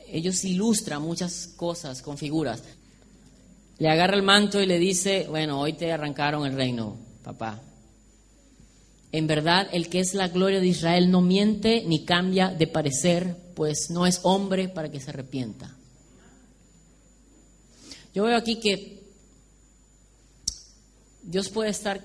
ellos 0.08 0.42
ilustran 0.44 1.02
muchas 1.02 1.48
cosas 1.56 2.00
con 2.00 2.16
figuras. 2.16 2.62
Le 3.78 3.90
agarra 3.90 4.16
el 4.16 4.22
manto 4.22 4.62
y 4.62 4.66
le 4.66 4.78
dice, 4.78 5.26
bueno, 5.28 5.60
hoy 5.60 5.74
te 5.74 5.92
arrancaron 5.92 6.46
el 6.46 6.54
reino, 6.54 6.96
papá. 7.22 7.60
En 9.14 9.28
verdad, 9.28 9.68
el 9.70 9.88
que 9.88 10.00
es 10.00 10.12
la 10.12 10.26
gloria 10.26 10.58
de 10.58 10.66
Israel 10.66 11.08
no 11.08 11.20
miente 11.20 11.84
ni 11.86 12.04
cambia 12.04 12.48
de 12.48 12.66
parecer, 12.66 13.36
pues 13.54 13.88
no 13.90 14.08
es 14.08 14.18
hombre 14.24 14.68
para 14.68 14.90
que 14.90 14.98
se 14.98 15.10
arrepienta. 15.10 15.72
Yo 18.12 18.24
veo 18.24 18.36
aquí 18.36 18.56
que 18.56 19.04
Dios 21.22 21.48
puede 21.48 21.70
estar 21.70 22.04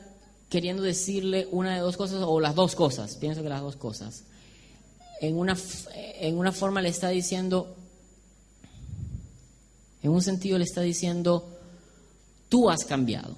queriendo 0.49 0.84
decirle 0.84 1.47
una 1.49 1.74
de 1.74 1.80
dos 1.80 1.97
cosas 1.97 2.22
o 2.24 2.39
las 2.39 2.53
dos 2.53 2.76
cosas, 2.76 3.16
pienso 3.16 3.41
que 3.41 3.49
las 3.49 3.62
dos 3.62 3.76
cosas. 3.76 4.26
En 5.20 5.36
una, 5.36 5.57
en 5.95 6.38
una 6.38 6.51
forma 6.51 6.80
le 6.80 6.89
está 6.89 7.10
diciendo, 7.10 7.76
en 10.03 10.12
un 10.12 10.22
sentido 10.22 10.60
le 10.60 10.66
está 10.66 10.82
diciendo, 10.82 11.57
tú 12.49 12.70
has 12.70 12.86
cambiado. 12.86 13.36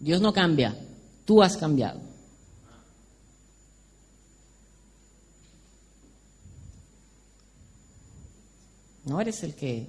Dios 0.00 0.20
no 0.20 0.32
cambia, 0.32 0.76
tú 1.24 1.44
has 1.44 1.56
cambiado. 1.56 2.07
No 9.08 9.20
eres 9.20 9.42
el 9.42 9.54
que 9.54 9.86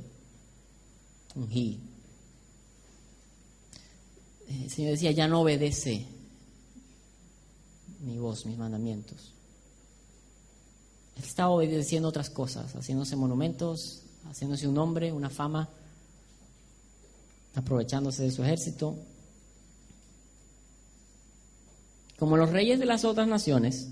ungí. 1.36 1.80
El 4.48 4.70
Señor 4.72 4.92
decía, 4.92 5.12
ya 5.12 5.28
no 5.28 5.42
obedece 5.42 6.06
mi 8.00 8.18
voz, 8.18 8.46
mis 8.46 8.58
mandamientos. 8.58 9.34
Él 11.18 11.24
estaba 11.24 11.50
obedeciendo 11.50 12.08
otras 12.08 12.30
cosas, 12.30 12.74
haciéndose 12.74 13.16
monumentos, 13.16 14.04
haciéndose 14.30 14.68
un 14.68 14.76
nombre, 14.76 15.12
una 15.12 15.30
fama, 15.30 15.68
aprovechándose 17.56 18.24
de 18.24 18.32
su 18.32 18.44
ejército. 18.44 18.96
como 22.20 22.36
los 22.36 22.50
reyes 22.50 22.80
de 22.80 22.86
las 22.86 23.06
otras 23.06 23.28
naciones. 23.28 23.88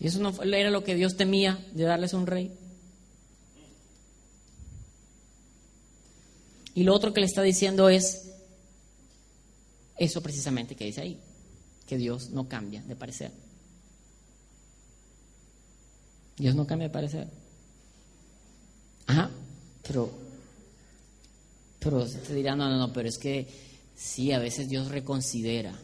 Y 0.00 0.06
eso 0.06 0.18
no 0.20 0.32
era 0.42 0.70
lo 0.70 0.82
que 0.82 0.94
Dios 0.94 1.16
temía 1.16 1.58
de 1.74 1.84
darles 1.84 2.14
un 2.14 2.26
rey. 2.26 2.50
Y 6.74 6.82
lo 6.82 6.94
otro 6.94 7.12
que 7.12 7.20
le 7.20 7.26
está 7.26 7.42
diciendo 7.42 7.88
es 7.88 8.32
eso 9.96 10.22
precisamente 10.22 10.74
que 10.74 10.86
dice 10.86 11.02
ahí, 11.02 11.20
que 11.86 11.96
Dios 11.96 12.30
no 12.30 12.48
cambia 12.48 12.82
de 12.82 12.96
parecer. 12.96 13.30
Dios 16.36 16.54
no 16.54 16.66
cambia 16.66 16.88
de 16.88 16.92
parecer. 16.92 17.28
Ajá, 19.06 19.30
pero, 19.86 20.10
pero 21.78 22.04
te 22.06 22.34
dirán, 22.34 22.58
no, 22.58 22.68
no, 22.68 22.76
no, 22.76 22.92
pero 22.92 23.08
es 23.08 23.18
que 23.18 23.46
sí, 23.94 24.32
a 24.32 24.40
veces 24.40 24.68
Dios 24.68 24.88
reconsidera. 24.88 25.78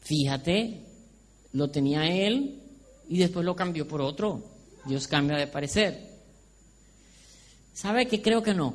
Fíjate, 0.00 0.80
lo 1.52 1.70
tenía 1.70 2.12
él 2.12 2.60
y 3.08 3.18
después 3.18 3.44
lo 3.44 3.54
cambió 3.54 3.86
por 3.86 4.00
otro. 4.00 4.42
Dios 4.86 5.06
cambia 5.06 5.36
de 5.36 5.46
parecer. 5.46 6.09
¿Sabe 7.72 8.06
que 8.06 8.20
creo 8.20 8.42
que 8.42 8.54
no? 8.54 8.74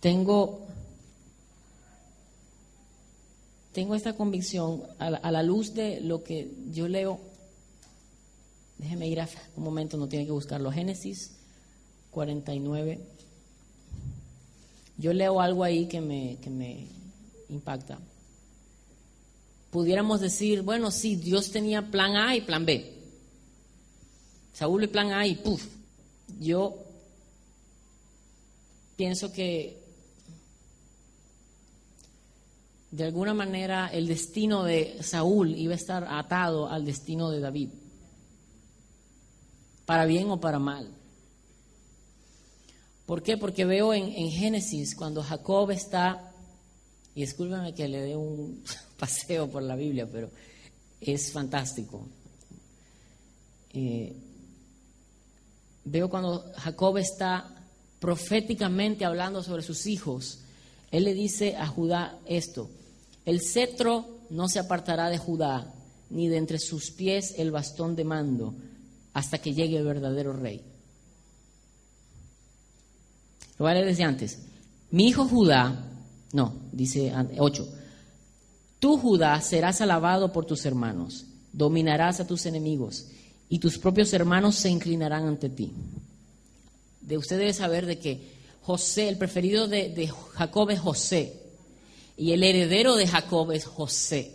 Tengo, 0.00 0.60
tengo 3.72 3.94
esta 3.94 4.14
convicción 4.14 4.82
a 4.98 5.10
la, 5.10 5.42
luz 5.42 5.74
de 5.74 6.00
lo 6.00 6.22
que 6.22 6.50
yo 6.70 6.86
leo. 6.86 7.18
Déjeme 8.78 9.08
ir 9.08 9.20
a 9.20 9.28
un 9.56 9.64
momento, 9.64 9.96
no 9.96 10.08
tiene 10.08 10.26
que 10.26 10.32
buscarlo. 10.32 10.70
Génesis 10.70 11.32
49. 12.10 13.00
Yo 14.98 15.12
leo 15.12 15.40
algo 15.40 15.64
ahí 15.64 15.86
que 15.86 16.00
me, 16.00 16.36
que 16.42 16.50
me 16.50 16.86
impacta. 17.48 17.98
Pudiéramos 19.70 20.20
decir, 20.20 20.62
bueno, 20.62 20.90
sí, 20.90 21.16
Dios 21.16 21.50
tenía 21.50 21.90
plan 21.90 22.16
A 22.16 22.36
y 22.36 22.42
plan 22.42 22.64
B. 22.64 22.94
Saúl 24.52 24.84
el 24.84 24.88
plan 24.88 25.12
A 25.12 25.26
y 25.26 25.34
puff. 25.34 25.75
Yo 26.38 26.84
pienso 28.96 29.32
que 29.32 29.82
de 32.90 33.04
alguna 33.04 33.34
manera 33.34 33.88
el 33.92 34.06
destino 34.06 34.64
de 34.64 35.02
Saúl 35.02 35.54
iba 35.56 35.72
a 35.72 35.76
estar 35.76 36.06
atado 36.08 36.68
al 36.68 36.84
destino 36.84 37.30
de 37.30 37.40
David, 37.40 37.68
para 39.84 40.06
bien 40.06 40.30
o 40.30 40.40
para 40.40 40.58
mal. 40.58 40.88
¿Por 43.04 43.22
qué? 43.22 43.36
Porque 43.36 43.64
veo 43.64 43.94
en, 43.94 44.04
en 44.04 44.30
Génesis 44.30 44.96
cuando 44.96 45.22
Jacob 45.22 45.70
está, 45.70 46.32
y 47.14 47.20
discúlpeme 47.20 47.74
que 47.74 47.86
le 47.86 48.00
dé 48.00 48.16
un 48.16 48.64
paseo 48.98 49.48
por 49.48 49.62
la 49.62 49.76
Biblia, 49.76 50.08
pero 50.10 50.30
es 51.00 51.30
fantástico. 51.30 52.06
Eh, 53.72 54.16
veo 55.86 56.10
cuando 56.10 56.44
Jacob 56.56 56.98
está 56.98 57.48
proféticamente 58.00 59.04
hablando 59.04 59.42
sobre 59.42 59.62
sus 59.62 59.86
hijos, 59.86 60.40
él 60.90 61.04
le 61.04 61.14
dice 61.14 61.56
a 61.56 61.66
Judá 61.66 62.18
esto, 62.26 62.68
el 63.24 63.40
cetro 63.40 64.06
no 64.30 64.48
se 64.48 64.58
apartará 64.58 65.08
de 65.08 65.18
Judá, 65.18 65.72
ni 66.10 66.28
de 66.28 66.36
entre 66.36 66.58
sus 66.58 66.90
pies 66.90 67.34
el 67.38 67.50
bastón 67.50 67.96
de 67.96 68.04
mando, 68.04 68.54
hasta 69.12 69.38
que 69.38 69.54
llegue 69.54 69.78
el 69.78 69.84
verdadero 69.84 70.32
rey. 70.32 70.62
Lo 73.58 73.64
voy 73.64 73.70
a 73.70 73.74
leer 73.74 73.86
desde 73.86 74.04
antes. 74.04 74.38
Mi 74.90 75.08
hijo 75.08 75.26
Judá, 75.26 75.84
no, 76.32 76.54
dice 76.72 77.12
8, 77.38 77.68
tú 78.78 78.98
Judá 78.98 79.40
serás 79.40 79.80
alabado 79.80 80.32
por 80.32 80.46
tus 80.46 80.66
hermanos, 80.66 81.26
dominarás 81.52 82.20
a 82.20 82.26
tus 82.26 82.44
enemigos 82.46 83.06
y 83.48 83.58
tus 83.58 83.78
propios 83.78 84.12
hermanos 84.12 84.56
se 84.56 84.68
inclinarán 84.68 85.26
ante 85.26 85.48
ti. 85.48 85.72
De 87.00 87.16
usted 87.16 87.38
debe 87.38 87.52
saber 87.52 87.86
de 87.86 87.98
que 87.98 88.20
José, 88.62 89.08
el 89.08 89.18
preferido 89.18 89.68
de, 89.68 89.90
de 89.90 90.08
Jacob 90.08 90.70
es 90.70 90.80
José, 90.80 91.40
y 92.16 92.32
el 92.32 92.42
heredero 92.42 92.96
de 92.96 93.06
Jacob 93.06 93.52
es 93.52 93.64
José. 93.64 94.34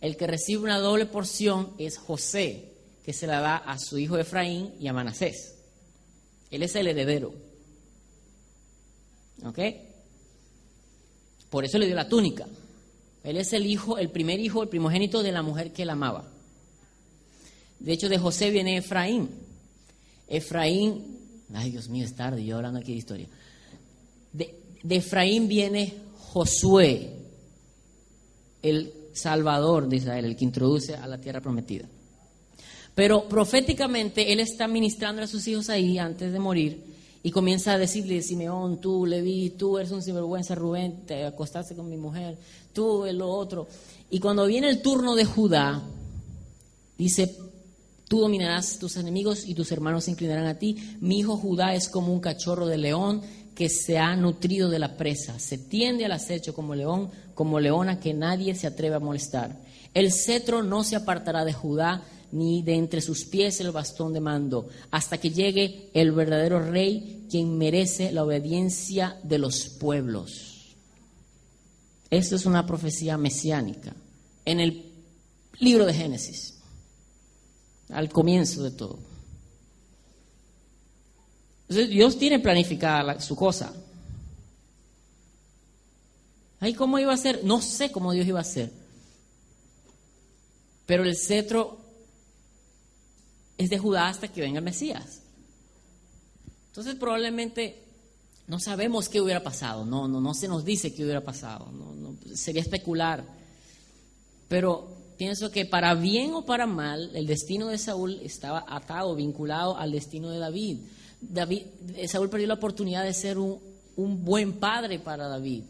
El 0.00 0.16
que 0.16 0.26
recibe 0.26 0.62
una 0.62 0.78
doble 0.78 1.06
porción 1.06 1.72
es 1.78 1.98
José, 1.98 2.72
que 3.04 3.12
se 3.12 3.26
la 3.26 3.40
da 3.40 3.56
a 3.56 3.78
su 3.78 3.98
hijo 3.98 4.16
Efraín 4.16 4.72
y 4.78 4.86
a 4.86 4.92
Manasés. 4.92 5.54
Él 6.50 6.62
es 6.62 6.74
el 6.76 6.86
heredero. 6.86 7.34
¿Ok? 9.44 9.58
Por 11.50 11.64
eso 11.64 11.78
le 11.78 11.86
dio 11.86 11.94
la 11.94 12.08
túnica. 12.08 12.46
Él 13.24 13.36
es 13.36 13.52
el 13.52 13.66
hijo, 13.66 13.98
el 13.98 14.10
primer 14.10 14.40
hijo, 14.40 14.62
el 14.62 14.68
primogénito 14.68 15.22
de 15.22 15.32
la 15.32 15.42
mujer 15.42 15.72
que 15.72 15.82
él 15.82 15.90
amaba. 15.90 16.30
De 17.80 17.92
hecho, 17.92 18.08
de 18.08 18.18
José 18.18 18.50
viene 18.50 18.76
Efraín. 18.76 19.28
Efraín, 20.26 21.18
ay 21.54 21.70
Dios 21.70 21.88
mío, 21.88 22.04
es 22.04 22.14
tarde, 22.14 22.44
yo 22.44 22.56
hablando 22.56 22.80
aquí 22.80 22.92
de 22.92 22.98
historia. 22.98 23.26
De, 24.32 24.54
Efraín 24.88 25.48
viene 25.48 25.94
Josué, 26.18 27.10
el 28.62 28.92
Salvador 29.12 29.88
de 29.88 29.96
Israel, 29.96 30.24
el 30.24 30.36
que 30.36 30.44
introduce 30.44 30.94
a 30.94 31.06
la 31.06 31.18
tierra 31.18 31.40
prometida. 31.40 31.86
Pero 32.94 33.28
proféticamente 33.28 34.32
él 34.32 34.40
está 34.40 34.66
ministrando 34.66 35.22
a 35.22 35.26
sus 35.26 35.46
hijos 35.46 35.70
ahí 35.70 35.98
antes 35.98 36.32
de 36.32 36.38
morir 36.38 36.82
y 37.22 37.30
comienza 37.30 37.72
a 37.72 37.78
decirle, 37.78 38.22
Simeón, 38.22 38.80
tú, 38.80 39.06
Leví, 39.06 39.50
tú 39.50 39.78
eres 39.78 39.90
un 39.92 40.02
sinvergüenza, 40.02 40.54
Rubén, 40.54 41.04
te 41.06 41.24
acostaste 41.24 41.74
con 41.74 41.88
mi 41.88 41.96
mujer, 41.96 42.38
tú, 42.72 43.04
el 43.04 43.20
otro. 43.22 43.66
Y 44.10 44.20
cuando 44.20 44.46
viene 44.46 44.68
el 44.68 44.82
turno 44.82 45.14
de 45.14 45.24
Judá, 45.24 45.82
dice, 46.96 47.36
Tú 48.08 48.20
dominarás 48.20 48.78
tus 48.78 48.96
enemigos 48.96 49.46
y 49.46 49.54
tus 49.54 49.70
hermanos 49.70 50.04
se 50.04 50.12
inclinarán 50.12 50.46
a 50.46 50.58
ti. 50.58 50.96
Mi 51.00 51.18
hijo 51.18 51.36
Judá 51.36 51.74
es 51.74 51.90
como 51.90 52.12
un 52.12 52.20
cachorro 52.20 52.66
de 52.66 52.78
león 52.78 53.20
que 53.54 53.68
se 53.68 53.98
ha 53.98 54.16
nutrido 54.16 54.70
de 54.70 54.78
la 54.78 54.96
presa. 54.96 55.38
Se 55.38 55.58
tiende 55.58 56.06
al 56.06 56.12
acecho 56.12 56.54
como 56.54 56.74
león, 56.74 57.10
como 57.34 57.60
leona 57.60 58.00
que 58.00 58.14
nadie 58.14 58.54
se 58.54 58.66
atreve 58.66 58.96
a 58.96 59.00
molestar. 59.00 59.60
El 59.92 60.10
cetro 60.10 60.62
no 60.62 60.84
se 60.84 60.96
apartará 60.96 61.44
de 61.44 61.52
Judá, 61.52 62.02
ni 62.32 62.62
de 62.62 62.76
entre 62.76 63.02
sus 63.02 63.26
pies 63.26 63.60
el 63.60 63.72
bastón 63.72 64.14
de 64.14 64.20
mando, 64.20 64.68
hasta 64.90 65.18
que 65.18 65.30
llegue 65.30 65.90
el 65.92 66.12
verdadero 66.12 66.60
rey, 66.60 67.26
quien 67.30 67.58
merece 67.58 68.10
la 68.12 68.24
obediencia 68.24 69.18
de 69.22 69.38
los 69.38 69.68
pueblos. 69.68 70.76
Esto 72.10 72.36
es 72.36 72.46
una 72.46 72.66
profecía 72.66 73.18
mesiánica 73.18 73.94
en 74.46 74.60
el 74.60 74.92
libro 75.58 75.84
de 75.84 75.92
Génesis 75.92 76.57
al 77.90 78.08
comienzo 78.08 78.62
de 78.62 78.70
todo. 78.70 78.98
Entonces, 81.68 81.90
Dios 81.90 82.18
tiene 82.18 82.38
planificada 82.38 83.20
su 83.20 83.36
cosa. 83.36 83.72
¿Ahí 86.60 86.74
cómo 86.74 86.98
iba 86.98 87.12
a 87.12 87.16
ser? 87.16 87.44
No 87.44 87.60
sé 87.60 87.92
cómo 87.92 88.12
Dios 88.12 88.26
iba 88.26 88.38
a 88.38 88.42
hacer. 88.42 88.72
Pero 90.86 91.04
el 91.04 91.16
cetro 91.16 91.78
es 93.58 93.70
de 93.70 93.78
Judá 93.78 94.08
hasta 94.08 94.28
que 94.28 94.40
venga 94.40 94.58
el 94.58 94.64
Mesías. 94.64 95.20
Entonces 96.68 96.94
probablemente 96.94 97.84
no 98.46 98.58
sabemos 98.58 99.08
qué 99.08 99.20
hubiera 99.20 99.42
pasado, 99.42 99.84
no, 99.84 100.08
no, 100.08 100.20
no 100.20 100.32
se 100.32 100.48
nos 100.48 100.64
dice 100.64 100.94
qué 100.94 101.02
hubiera 101.02 101.22
pasado, 101.22 101.70
no, 101.70 102.16
sería 102.34 102.62
especular. 102.62 103.24
Pero 104.48 104.96
pienso 105.18 105.50
que 105.50 105.66
para 105.66 105.94
bien 105.94 106.32
o 106.32 106.46
para 106.46 106.66
mal, 106.66 107.10
el 107.14 107.26
destino 107.26 107.66
de 107.68 107.76
Saúl 107.76 108.20
estaba 108.22 108.64
atado, 108.68 109.14
vinculado 109.14 109.76
al 109.76 109.92
destino 109.92 110.30
de 110.30 110.38
David. 110.38 110.78
David 111.20 111.62
eh, 111.96 112.08
Saúl 112.08 112.30
perdió 112.30 112.46
la 112.46 112.54
oportunidad 112.54 113.04
de 113.04 113.12
ser 113.12 113.36
un, 113.36 113.58
un 113.96 114.24
buen 114.24 114.60
padre 114.60 115.00
para 115.00 115.26
David. 115.26 115.64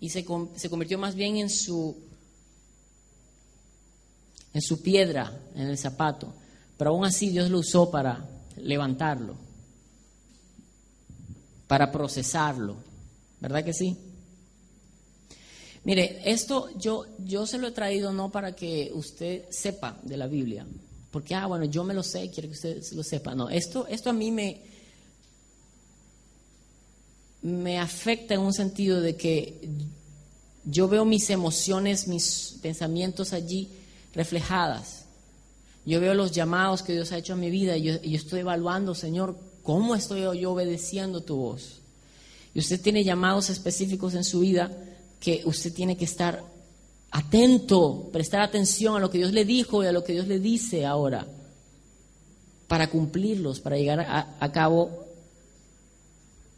Y 0.00 0.10
se, 0.10 0.24
se 0.54 0.70
convirtió 0.70 0.96
más 0.96 1.16
bien 1.16 1.38
en 1.38 1.50
su, 1.50 1.96
en 4.54 4.62
su 4.62 4.80
piedra, 4.80 5.36
en 5.56 5.66
el 5.66 5.76
zapato. 5.76 6.32
Pero 6.76 6.90
aún 6.90 7.04
así 7.04 7.30
Dios 7.30 7.50
lo 7.50 7.58
usó 7.58 7.90
para 7.90 8.24
levantarlo, 8.56 9.36
para 11.66 11.90
procesarlo. 11.90 12.76
¿Verdad 13.40 13.64
que 13.64 13.74
sí? 13.74 13.96
Mire, 15.84 16.20
esto 16.24 16.68
yo, 16.78 17.06
yo 17.24 17.46
se 17.46 17.58
lo 17.58 17.68
he 17.68 17.72
traído 17.72 18.12
no 18.12 18.30
para 18.30 18.54
que 18.54 18.90
usted 18.94 19.44
sepa 19.50 19.98
de 20.02 20.16
la 20.16 20.26
Biblia, 20.26 20.66
porque, 21.10 21.34
ah, 21.34 21.46
bueno, 21.46 21.64
yo 21.64 21.84
me 21.84 21.94
lo 21.94 22.02
sé, 22.02 22.30
quiero 22.30 22.48
que 22.48 22.54
usted 22.54 22.82
lo 22.92 23.02
sepa. 23.02 23.34
No, 23.34 23.48
esto, 23.48 23.86
esto 23.88 24.10
a 24.10 24.12
mí 24.12 24.30
me, 24.30 24.60
me 27.42 27.78
afecta 27.78 28.34
en 28.34 28.40
un 28.40 28.52
sentido 28.52 29.00
de 29.00 29.16
que 29.16 29.68
yo 30.64 30.88
veo 30.88 31.04
mis 31.04 31.30
emociones, 31.30 32.08
mis 32.08 32.58
pensamientos 32.60 33.32
allí 33.32 33.70
reflejadas. 34.14 35.06
Yo 35.86 36.00
veo 36.00 36.12
los 36.12 36.32
llamados 36.32 36.82
que 36.82 36.92
Dios 36.92 37.12
ha 37.12 37.18
hecho 37.18 37.32
a 37.32 37.36
mi 37.36 37.50
vida 37.50 37.76
y 37.76 37.84
yo, 37.84 38.02
yo 38.02 38.16
estoy 38.16 38.40
evaluando, 38.40 38.94
Señor, 38.94 39.36
¿Cómo 39.68 39.94
estoy 39.94 40.22
yo 40.40 40.52
obedeciendo 40.52 41.20
tu 41.20 41.36
voz? 41.36 41.80
Y 42.54 42.58
usted 42.58 42.80
tiene 42.80 43.04
llamados 43.04 43.50
específicos 43.50 44.14
en 44.14 44.24
su 44.24 44.40
vida 44.40 44.74
que 45.20 45.42
usted 45.44 45.72
tiene 45.72 45.96
que 45.96 46.04
estar 46.04 46.44
atento, 47.10 48.10
prestar 48.12 48.40
atención 48.42 48.96
a 48.96 49.00
lo 49.00 49.10
que 49.10 49.18
Dios 49.18 49.32
le 49.32 49.44
dijo 49.44 49.82
y 49.82 49.86
a 49.86 49.92
lo 49.92 50.04
que 50.04 50.12
Dios 50.12 50.26
le 50.26 50.38
dice 50.38 50.84
ahora, 50.84 51.26
para 52.66 52.90
cumplirlos, 52.90 53.60
para 53.60 53.76
llegar 53.76 54.00
a, 54.00 54.52
cabo 54.52 55.06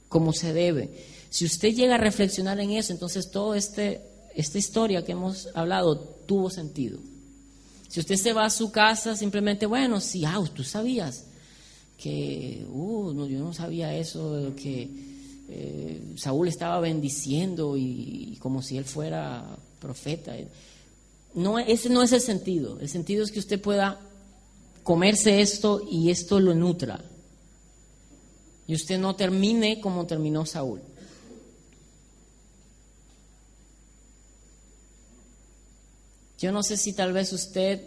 como 0.08 0.32
se 0.32 0.52
debe. 0.52 0.90
Si 1.30 1.44
usted 1.44 1.72
llega 1.72 1.94
a 1.94 1.98
reflexionar 1.98 2.58
en 2.58 2.72
eso, 2.72 2.92
entonces 2.92 3.30
toda 3.30 3.56
este, 3.56 4.00
esta 4.34 4.58
historia 4.58 5.04
que 5.04 5.12
hemos 5.12 5.48
hablado 5.54 5.96
tuvo 6.26 6.50
sentido. 6.50 6.98
Si 7.88 8.00
usted 8.00 8.16
se 8.16 8.32
va 8.32 8.44
a 8.44 8.50
su 8.50 8.72
casa, 8.72 9.16
simplemente, 9.16 9.66
bueno, 9.66 10.00
sí, 10.00 10.24
ah, 10.24 10.42
tú 10.52 10.64
sabías 10.64 11.26
que, 11.96 12.66
uh, 12.68 13.12
no, 13.12 13.26
yo 13.28 13.38
no 13.38 13.52
sabía 13.52 13.94
eso, 13.94 14.52
que 14.56 14.88
eh, 15.52 16.14
Saúl 16.16 16.46
estaba 16.46 16.78
bendiciendo 16.78 17.76
y, 17.76 18.38
como 18.40 18.62
si 18.62 18.78
él 18.78 18.84
fuera 18.84 19.44
profeta. 19.80 20.32
No, 21.34 21.58
ese 21.58 21.90
no 21.90 22.02
es 22.02 22.12
el 22.12 22.20
sentido. 22.20 22.78
El 22.78 22.88
sentido 22.88 23.24
es 23.24 23.32
que 23.32 23.40
usted 23.40 23.60
pueda 23.60 24.00
comerse 24.84 25.40
esto 25.40 25.82
y 25.90 26.10
esto 26.10 26.38
lo 26.38 26.54
nutra. 26.54 27.04
Y 28.68 28.74
usted 28.74 28.98
no 28.98 29.16
termine 29.16 29.80
como 29.80 30.06
terminó 30.06 30.46
Saúl. 30.46 30.80
Yo 36.38 36.52
no 36.52 36.62
sé 36.62 36.76
si 36.76 36.92
tal 36.92 37.12
vez 37.12 37.32
usted 37.32 37.82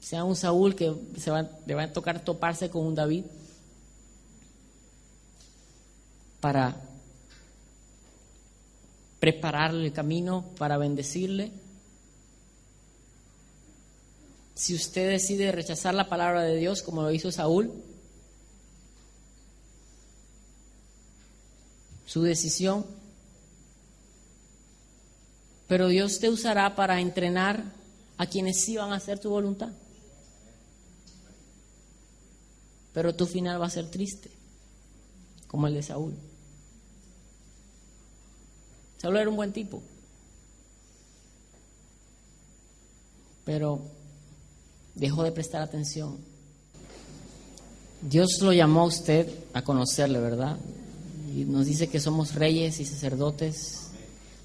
sea 0.00 0.24
un 0.24 0.34
Saúl 0.34 0.74
que 0.74 0.92
se 1.16 1.30
le 1.66 1.74
va 1.74 1.84
a 1.84 1.92
tocar 1.92 2.24
toparse 2.24 2.68
con 2.68 2.84
un 2.84 2.96
David 2.96 3.24
para 6.42 6.76
prepararle 9.20 9.86
el 9.86 9.92
camino 9.92 10.44
para 10.58 10.76
bendecirle. 10.78 11.52
Si 14.56 14.74
usted 14.74 15.10
decide 15.10 15.52
rechazar 15.52 15.94
la 15.94 16.08
palabra 16.08 16.42
de 16.42 16.56
Dios 16.56 16.82
como 16.82 17.02
lo 17.02 17.12
hizo 17.12 17.30
Saúl, 17.30 17.72
su 22.04 22.22
decisión. 22.22 22.84
Pero 25.68 25.86
Dios 25.86 26.18
te 26.18 26.28
usará 26.28 26.74
para 26.74 27.00
entrenar 27.00 27.62
a 28.18 28.26
quienes 28.26 28.64
sí 28.64 28.76
van 28.76 28.92
a 28.92 28.96
hacer 28.96 29.20
tu 29.20 29.30
voluntad. 29.30 29.70
Pero 32.92 33.14
tu 33.14 33.26
final 33.26 33.62
va 33.62 33.66
a 33.66 33.70
ser 33.70 33.88
triste, 33.88 34.32
como 35.46 35.68
el 35.68 35.74
de 35.74 35.84
Saúl. 35.84 36.31
Saúl 39.02 39.16
era 39.16 39.28
un 39.28 39.34
buen 39.34 39.52
tipo. 39.52 39.82
Pero 43.44 43.80
dejó 44.94 45.24
de 45.24 45.32
prestar 45.32 45.60
atención. 45.60 46.18
Dios 48.00 48.38
lo 48.40 48.52
llamó 48.52 48.82
a 48.82 48.84
usted 48.84 49.28
a 49.54 49.62
conocerle, 49.62 50.20
¿verdad? 50.20 50.56
Y 51.34 51.44
nos 51.44 51.66
dice 51.66 51.88
que 51.88 51.98
somos 51.98 52.36
reyes 52.36 52.78
y 52.78 52.84
sacerdotes. 52.84 53.88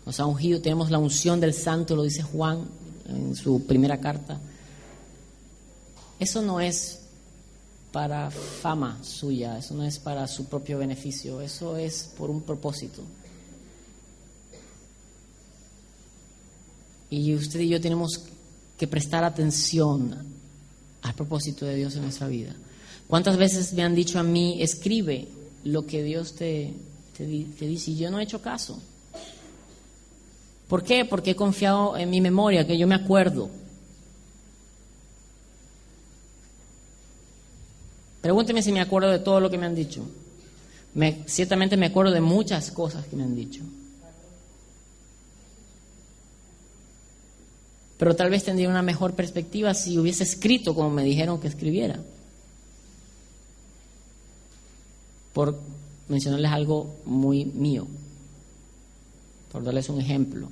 Nos 0.07 0.19
ha 0.19 0.25
ungido, 0.25 0.59
tenemos 0.59 0.89
la 0.89 0.97
unción 0.97 1.39
del 1.39 1.53
santo, 1.53 1.95
lo 1.95 2.01
dice 2.01 2.23
Juan 2.23 2.67
en 3.07 3.35
su 3.35 3.63
primera 3.67 3.99
carta. 3.99 4.39
Eso 6.19 6.41
no 6.41 6.59
es 6.59 7.01
para 7.91 8.31
fama 8.31 8.97
suya, 9.03 9.59
eso 9.59 9.75
no 9.75 9.83
es 9.83 9.99
para 9.99 10.27
su 10.27 10.45
propio 10.45 10.79
beneficio, 10.79 11.41
eso 11.41 11.77
es 11.77 12.11
por 12.17 12.31
un 12.31 12.41
propósito. 12.41 13.03
Y 17.09 17.33
usted 17.33 17.59
y 17.61 17.69
yo 17.69 17.81
tenemos 17.81 18.25
que 18.77 18.87
prestar 18.87 19.23
atención 19.23 20.15
al 21.01 21.13
propósito 21.13 21.65
de 21.65 21.75
Dios 21.75 21.95
en 21.95 22.03
nuestra 22.03 22.27
vida. 22.27 22.55
¿Cuántas 23.07 23.37
veces 23.37 23.73
me 23.73 23.83
han 23.83 23.95
dicho 23.95 24.19
a 24.19 24.23
mí, 24.23 24.61
escribe 24.61 25.27
lo 25.63 25.85
que 25.85 26.03
Dios 26.03 26.35
te, 26.35 26.73
te, 27.17 27.25
dice? 27.25 27.91
Y 27.91 27.97
yo 27.97 28.11
no 28.11 28.19
he 28.19 28.23
hecho 28.23 28.41
caso. 28.41 28.81
¿Por 30.67 30.83
qué? 30.83 31.05
Porque 31.05 31.31
he 31.31 31.35
confiado 31.35 31.95
en 31.95 32.09
mi 32.09 32.19
memoria, 32.19 32.67
que 32.67 32.77
yo 32.77 32.87
me 32.87 32.95
acuerdo. 32.95 33.49
Pregúnteme 38.21 38.61
si 38.61 38.73
me 38.73 38.81
acuerdo 38.81 39.09
de 39.09 39.19
todo 39.19 39.39
lo 39.39 39.49
que 39.49 39.57
me 39.57 39.65
han 39.65 39.75
dicho. 39.75 40.05
Me, 40.93 41.23
ciertamente 41.27 41.77
me 41.77 41.85
acuerdo 41.85 42.11
de 42.11 42.19
muchas 42.19 42.71
cosas 42.71 43.05
que 43.05 43.15
me 43.15 43.23
han 43.23 43.35
dicho. 43.35 43.61
Pero 47.97 48.15
tal 48.15 48.29
vez 48.29 48.43
tendría 48.43 48.69
una 48.69 48.83
mejor 48.83 49.15
perspectiva 49.15 49.73
si 49.73 49.97
hubiese 49.97 50.23
escrito 50.23 50.75
como 50.75 50.89
me 50.89 51.03
dijeron 51.03 51.39
que 51.39 51.47
escribiera. 51.47 51.99
Por 55.33 55.59
mencionarles 56.07 56.51
algo 56.51 56.95
muy 57.05 57.45
mío, 57.45 57.87
por 59.51 59.63
darles 59.63 59.89
un 59.89 59.99
ejemplo. 59.99 60.49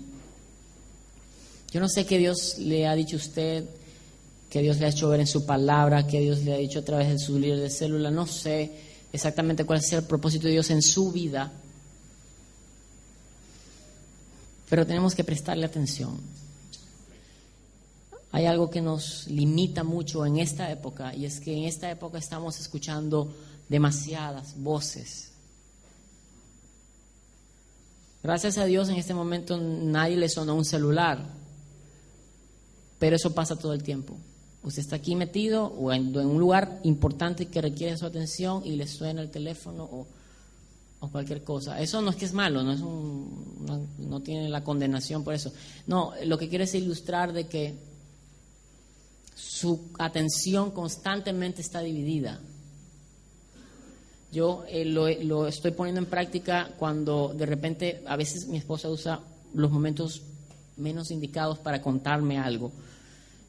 Yo 1.72 1.80
no 1.80 1.88
sé 1.88 2.06
qué 2.06 2.18
Dios 2.18 2.58
le 2.58 2.88
ha 2.88 2.96
dicho 2.96 3.16
a 3.16 3.20
usted, 3.20 3.66
qué 4.50 4.62
Dios 4.62 4.80
le 4.80 4.86
ha 4.86 4.90
hecho 4.90 5.10
ver 5.10 5.20
en 5.20 5.28
su 5.28 5.46
palabra, 5.46 6.08
qué 6.08 6.22
Dios 6.22 6.44
le 6.44 6.54
ha 6.54 6.58
dicho 6.58 6.80
a 6.80 6.86
través 6.86 7.10
de 7.10 7.20
su 7.20 7.38
líder 7.38 7.60
de 7.60 7.70
célula, 7.70 8.10
no 8.10 8.26
sé 8.26 8.72
exactamente 9.12 9.66
cuál 9.66 9.80
es 9.80 9.94
el 9.94 10.04
propósito 10.04 10.48
de 10.48 10.54
Dios 10.54 10.70
en 10.72 10.82
su 10.82 11.12
vida, 11.12 11.52
pero 14.70 14.86
tenemos 14.86 15.14
que 15.14 15.24
prestarle 15.24 15.66
atención 15.66 16.20
hay 18.36 18.48
algo 18.48 18.70
que 18.70 18.82
nos 18.82 19.28
limita 19.28 19.86
mucho 19.86 20.26
en 20.26 20.40
esta 20.40 20.70
época 20.70 21.16
y 21.16 21.24
es 21.24 21.40
que 21.40 21.56
en 21.56 21.64
esta 21.64 21.90
época 21.90 22.18
estamos 22.18 22.60
escuchando 22.60 23.34
demasiadas 23.70 24.62
voces. 24.62 25.32
Gracias 28.22 28.58
a 28.58 28.66
Dios 28.66 28.90
en 28.90 28.98
este 28.98 29.14
momento 29.14 29.58
nadie 29.58 30.18
le 30.18 30.28
sonó 30.28 30.54
un 30.54 30.66
celular, 30.66 31.26
pero 33.00 33.16
eso 33.16 33.34
pasa 33.34 33.56
todo 33.56 33.72
el 33.72 33.84
tiempo. 33.84 34.18
Usted 34.64 34.82
está 34.82 34.98
aquí 34.98 35.16
metido 35.16 35.68
o 35.68 35.94
en, 35.94 36.14
un 36.18 36.38
lugar 36.38 36.82
importante 36.84 37.46
que 37.46 37.62
requiere 37.62 37.96
su 37.96 38.06
atención 38.06 38.64
y 38.66 38.76
le 38.76 38.86
suena 38.86 39.22
el 39.22 39.32
teléfono 39.32 39.86
o, 39.86 40.08
cualquier 41.10 41.46
cosa. 41.46 41.80
Eso 41.80 42.02
no 42.02 42.10
es 42.10 42.18
que 42.18 42.26
es 42.26 42.34
malo, 42.34 42.64
no, 42.64 43.80
no, 43.98 44.20
tiene 44.20 44.50
la 44.50 44.62
condenación 44.62 45.24
por 45.24 45.36
eso. 45.36 45.54
No, 45.88 46.12
lo 46.26 46.38
que 46.38 46.50
quiere 46.50 46.66
es 46.66 46.76
ilustrar 46.76 47.32
de 47.32 47.48
que 47.48 47.95
su 49.36 49.90
atención 50.00 50.72
constantemente 50.72 51.62
está 51.62 51.82
dividida. 51.82 52.40
Yo 54.32 54.66
eh, 54.68 54.86
lo, 54.86 55.48
estoy 55.48 55.72
poniendo 55.72 56.02
en 56.02 56.08
práctica 56.08 56.74
cuando 56.78 57.34
de 57.34 57.46
repente 57.46 58.04
a 58.08 58.16
veces 58.16 58.48
mi 58.48 58.58
esposa 58.58 58.90
usa 58.90 59.22
los 59.54 59.72
momentos 59.72 60.24
menos 60.78 61.12
indicados 61.12 61.60
para 61.60 61.82
contarme 61.82 62.38
algo. 62.38 62.72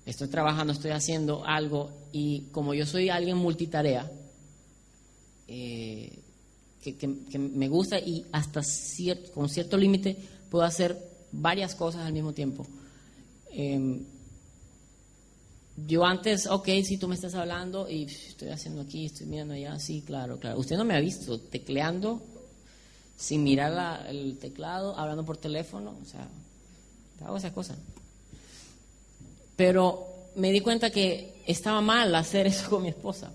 Estoy 0.05 0.29
trabajando, 0.29 0.73
estoy 0.73 0.93
haciendo 0.93 1.45
algo 1.45 1.91
y 2.13 2.43
como 2.53 2.75
yo 2.75 2.87
soy 2.87 3.09
alguien 3.09 3.37
multitarea, 3.37 4.11
eh, 5.49 6.19
que, 6.83 7.09
me 7.09 7.69
gusta 7.69 7.99
y 7.99 8.25
hasta 8.31 8.61
con 9.35 9.49
cierto 9.49 9.77
límite 9.77 10.17
puedo 10.51 10.65
hacer 10.65 10.97
varias 11.33 11.75
cosas 11.75 12.07
al 12.07 12.13
mismo 12.13 12.33
tiempo. 12.33 12.65
Em, 13.51 14.05
yo 15.77 16.05
antes, 16.05 16.47
ok, 16.47 16.69
si 16.85 16.97
tú 16.97 17.07
me 17.07 17.15
estás 17.15 17.35
hablando 17.35 17.89
y 17.89 18.05
estoy 18.05 18.49
haciendo 18.49 18.81
aquí, 18.81 19.07
estoy 19.07 19.27
mirando 19.27 19.55
allá, 19.55 19.79
sí, 19.79 20.03
claro, 20.07 20.39
claro. 20.39 20.59
Usted 20.59 20.77
no 20.77 20.85
me 20.85 20.95
ha 20.95 21.01
visto 21.01 21.39
tecleando 21.39 22.23
sin 23.17 23.45
mirar 23.45 24.07
el 24.09 24.39
teclado, 24.39 24.97
hablando 24.99 25.25
por 25.25 25.37
teléfono, 25.37 25.95
o 26.01 26.05
sea, 26.07 26.29
hago 27.25 27.37
esa 27.37 27.53
cosa. 27.53 27.77
Pero 29.57 30.07
me 30.37 30.51
di 30.51 30.61
cuenta 30.61 30.91
que 30.91 31.43
estaba 31.47 31.81
mal 31.81 32.15
hacer 32.15 32.47
eso 32.47 32.71
con 32.71 32.83
mi 32.83 32.89
esposa. 32.89 33.33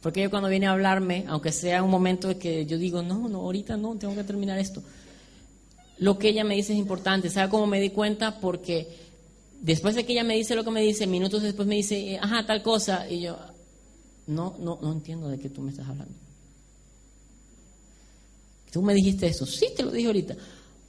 Porque 0.00 0.22
yo 0.22 0.30
cuando 0.30 0.50
viene 0.50 0.66
a 0.66 0.72
hablarme, 0.72 1.24
aunque 1.28 1.50
sea 1.50 1.82
un 1.82 1.90
momento 1.90 2.38
que 2.38 2.66
yo 2.66 2.76
digo, 2.76 3.02
no, 3.02 3.26
no, 3.28 3.40
ahorita 3.40 3.76
no, 3.78 3.96
tengo 3.96 4.14
que 4.14 4.24
terminar 4.24 4.58
esto. 4.58 4.82
Lo 5.98 6.18
que 6.18 6.28
ella 6.28 6.44
me 6.44 6.56
dice 6.56 6.74
es 6.74 6.78
importante. 6.78 7.30
¿Sabe 7.30 7.48
cómo 7.48 7.66
me 7.66 7.80
di 7.80 7.88
cuenta? 7.88 8.38
Porque 8.38 8.86
después 9.64 9.94
de 9.94 10.04
que 10.04 10.12
ella 10.12 10.24
me 10.24 10.34
dice 10.34 10.54
lo 10.54 10.62
que 10.62 10.70
me 10.70 10.82
dice, 10.82 11.06
minutos 11.06 11.42
después 11.42 11.66
me 11.66 11.76
dice, 11.76 12.18
ajá, 12.20 12.44
tal 12.44 12.62
cosa, 12.62 13.08
y 13.08 13.22
yo, 13.22 13.38
no, 14.26 14.56
no, 14.58 14.78
no 14.82 14.92
entiendo 14.92 15.28
de 15.28 15.38
qué 15.38 15.48
tú 15.48 15.62
me 15.62 15.70
estás 15.70 15.88
hablando. 15.88 16.14
Tú 18.70 18.82
me 18.82 18.92
dijiste 18.92 19.26
eso, 19.26 19.46
sí, 19.46 19.68
te 19.74 19.82
lo 19.82 19.90
dije 19.90 20.06
ahorita. 20.06 20.36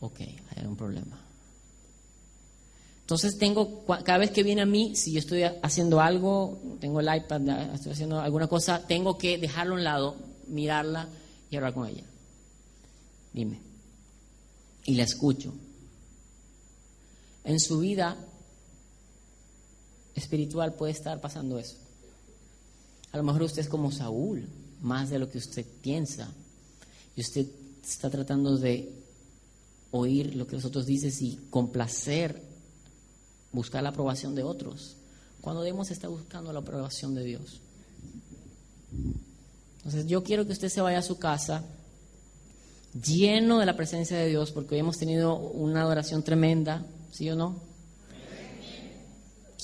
Ok, 0.01 0.19
hay 0.19 0.65
un 0.65 0.75
problema. 0.75 1.21
Entonces 2.99 3.37
tengo, 3.37 3.85
cada 3.85 4.17
vez 4.17 4.31
que 4.31 4.43
viene 4.43 4.63
a 4.63 4.65
mí, 4.65 4.95
si 4.95 5.13
yo 5.13 5.19
estoy 5.19 5.43
haciendo 5.43 6.01
algo, 6.01 6.59
tengo 6.81 6.99
el 6.99 7.15
iPad, 7.15 7.47
estoy 7.75 7.93
haciendo 7.93 8.19
alguna 8.19 8.47
cosa, 8.47 8.85
tengo 8.85 9.17
que 9.17 9.37
dejarlo 9.37 9.75
a 9.75 9.77
un 9.77 9.83
lado, 9.85 10.15
mirarla 10.47 11.07
y 11.49 11.55
hablar 11.55 11.73
con 11.73 11.87
ella. 11.87 12.03
Dime. 13.31 13.61
Y 14.85 14.95
la 14.95 15.03
escucho. 15.03 15.53
En 17.43 17.59
su 17.59 17.79
vida 17.79 18.17
espiritual 20.15 20.73
puede 20.73 20.93
estar 20.93 21.19
pasando 21.21 21.59
eso. 21.59 21.75
A 23.11 23.17
lo 23.17 23.23
mejor 23.23 23.43
usted 23.43 23.61
es 23.61 23.69
como 23.69 23.91
Saúl, 23.91 24.47
más 24.81 25.09
de 25.09 25.19
lo 25.19 25.29
que 25.29 25.37
usted 25.37 25.65
piensa. 25.81 26.29
Y 27.15 27.21
usted 27.21 27.45
está 27.83 28.09
tratando 28.09 28.57
de 28.57 28.91
oír 29.91 30.35
lo 30.35 30.47
que 30.47 30.55
los 30.55 30.65
otros 30.65 30.85
dicen 30.85 31.11
y 31.21 31.37
complacer, 31.49 32.41
buscar 33.51 33.83
la 33.83 33.89
aprobación 33.89 34.35
de 34.35 34.43
otros, 34.43 34.97
cuando 35.41 35.61
debemos 35.61 35.91
estar 35.91 36.09
buscando 36.09 36.51
la 36.51 36.59
aprobación 36.59 37.15
de 37.15 37.23
Dios. 37.23 37.61
Entonces 39.77 40.07
yo 40.07 40.23
quiero 40.23 40.45
que 40.45 40.53
usted 40.53 40.69
se 40.69 40.81
vaya 40.81 40.99
a 40.99 41.03
su 41.03 41.17
casa 41.17 41.63
lleno 43.03 43.59
de 43.59 43.65
la 43.65 43.75
presencia 43.75 44.17
de 44.17 44.27
Dios, 44.27 44.51
porque 44.51 44.75
hoy 44.75 44.79
hemos 44.79 44.97
tenido 44.97 45.37
una 45.37 45.81
adoración 45.81 46.23
tremenda, 46.23 46.85
¿sí 47.11 47.29
o 47.29 47.35
no? 47.35 47.61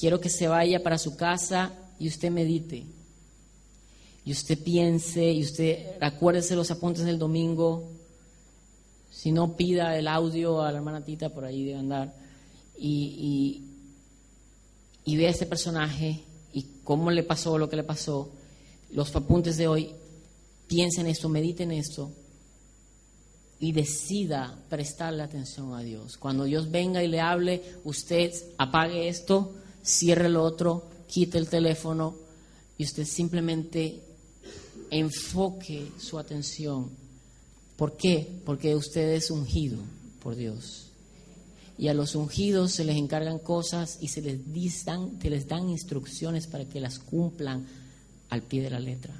Quiero 0.02 0.20
que 0.20 0.30
se 0.30 0.48
vaya 0.48 0.82
para 0.82 0.98
su 0.98 1.16
casa 1.16 1.74
y 2.00 2.08
usted 2.08 2.32
medite. 2.32 2.88
Y 4.26 4.32
usted 4.32 4.58
piense, 4.58 5.32
y 5.32 5.44
usted 5.44 6.02
acuérdese 6.02 6.56
los 6.56 6.72
apuntes 6.72 7.06
del 7.06 7.20
domingo. 7.20 7.92
Si 9.12 9.32
no, 9.32 9.56
pida 9.56 9.96
el 9.96 10.08
audio 10.08 10.64
a 10.64 10.72
la 10.72 10.80
hermana 10.80 11.06
Tita, 11.06 11.30
por 11.30 11.46
ahí 11.46 11.66
de 11.66 11.76
andar. 11.76 12.16
Y, 12.80 13.62
y, 15.06 15.14
y 15.14 15.24
este 15.24 15.46
personaje 15.46 16.24
y 16.52 16.66
cómo 16.84 17.12
le 17.12 17.22
pasó 17.22 17.60
lo 17.60 17.70
que 17.70 17.76
le 17.76 17.84
pasó. 17.84 18.32
Los 18.90 19.16
apuntes 19.16 19.56
de 19.58 19.68
hoy, 19.68 19.92
piensen 20.66 21.06
en 21.06 21.12
esto, 21.12 21.30
mediten 21.30 21.72
en 21.72 21.78
esto 21.78 22.12
y 23.60 23.72
decida 23.72 24.58
prestarle 24.68 25.22
atención 25.22 25.76
a 25.76 25.82
Dios. 25.82 26.18
Cuando 26.18 26.46
Dios 26.46 26.72
venga 26.72 27.04
y 27.04 27.08
le 27.08 27.20
hable, 27.20 27.62
usted 27.84 28.34
apague 28.58 29.08
esto, 29.08 29.61
cierre 29.84 30.28
el 30.28 30.36
otro, 30.36 30.88
quite 31.08 31.38
el 31.38 31.48
teléfono 31.48 32.16
y 32.78 32.84
usted 32.84 33.06
simplemente 33.06 34.02
enfoque 34.90 35.92
su 35.98 36.20
atención. 36.20 36.90
¿Por 37.76 37.98
qué? 37.98 38.28
Porque 38.46 38.76
usted 38.76 39.10
es 39.14 39.32
ungido 39.32 39.78
por 40.22 40.36
Dios. 40.36 40.88
Y 41.78 41.88
a 41.88 41.94
los 41.94 42.16
ungidos 42.16 42.74
se 42.74 42.86
les 42.86 42.96
encargan 42.96 43.40
cosas 43.40 43.98
y 44.02 44.10
se 44.10 44.22
les, 44.22 44.86
dan, 44.86 45.20
se 45.20 45.30
les 45.30 45.48
dan 45.48 45.70
instrucciones 45.70 46.46
para 46.46 46.66
que 46.66 46.80
las 46.80 47.00
cumplan 47.00 47.66
al 48.30 48.44
pie 48.44 48.62
de 48.62 48.70
la 48.70 48.80
letra. 48.80 49.20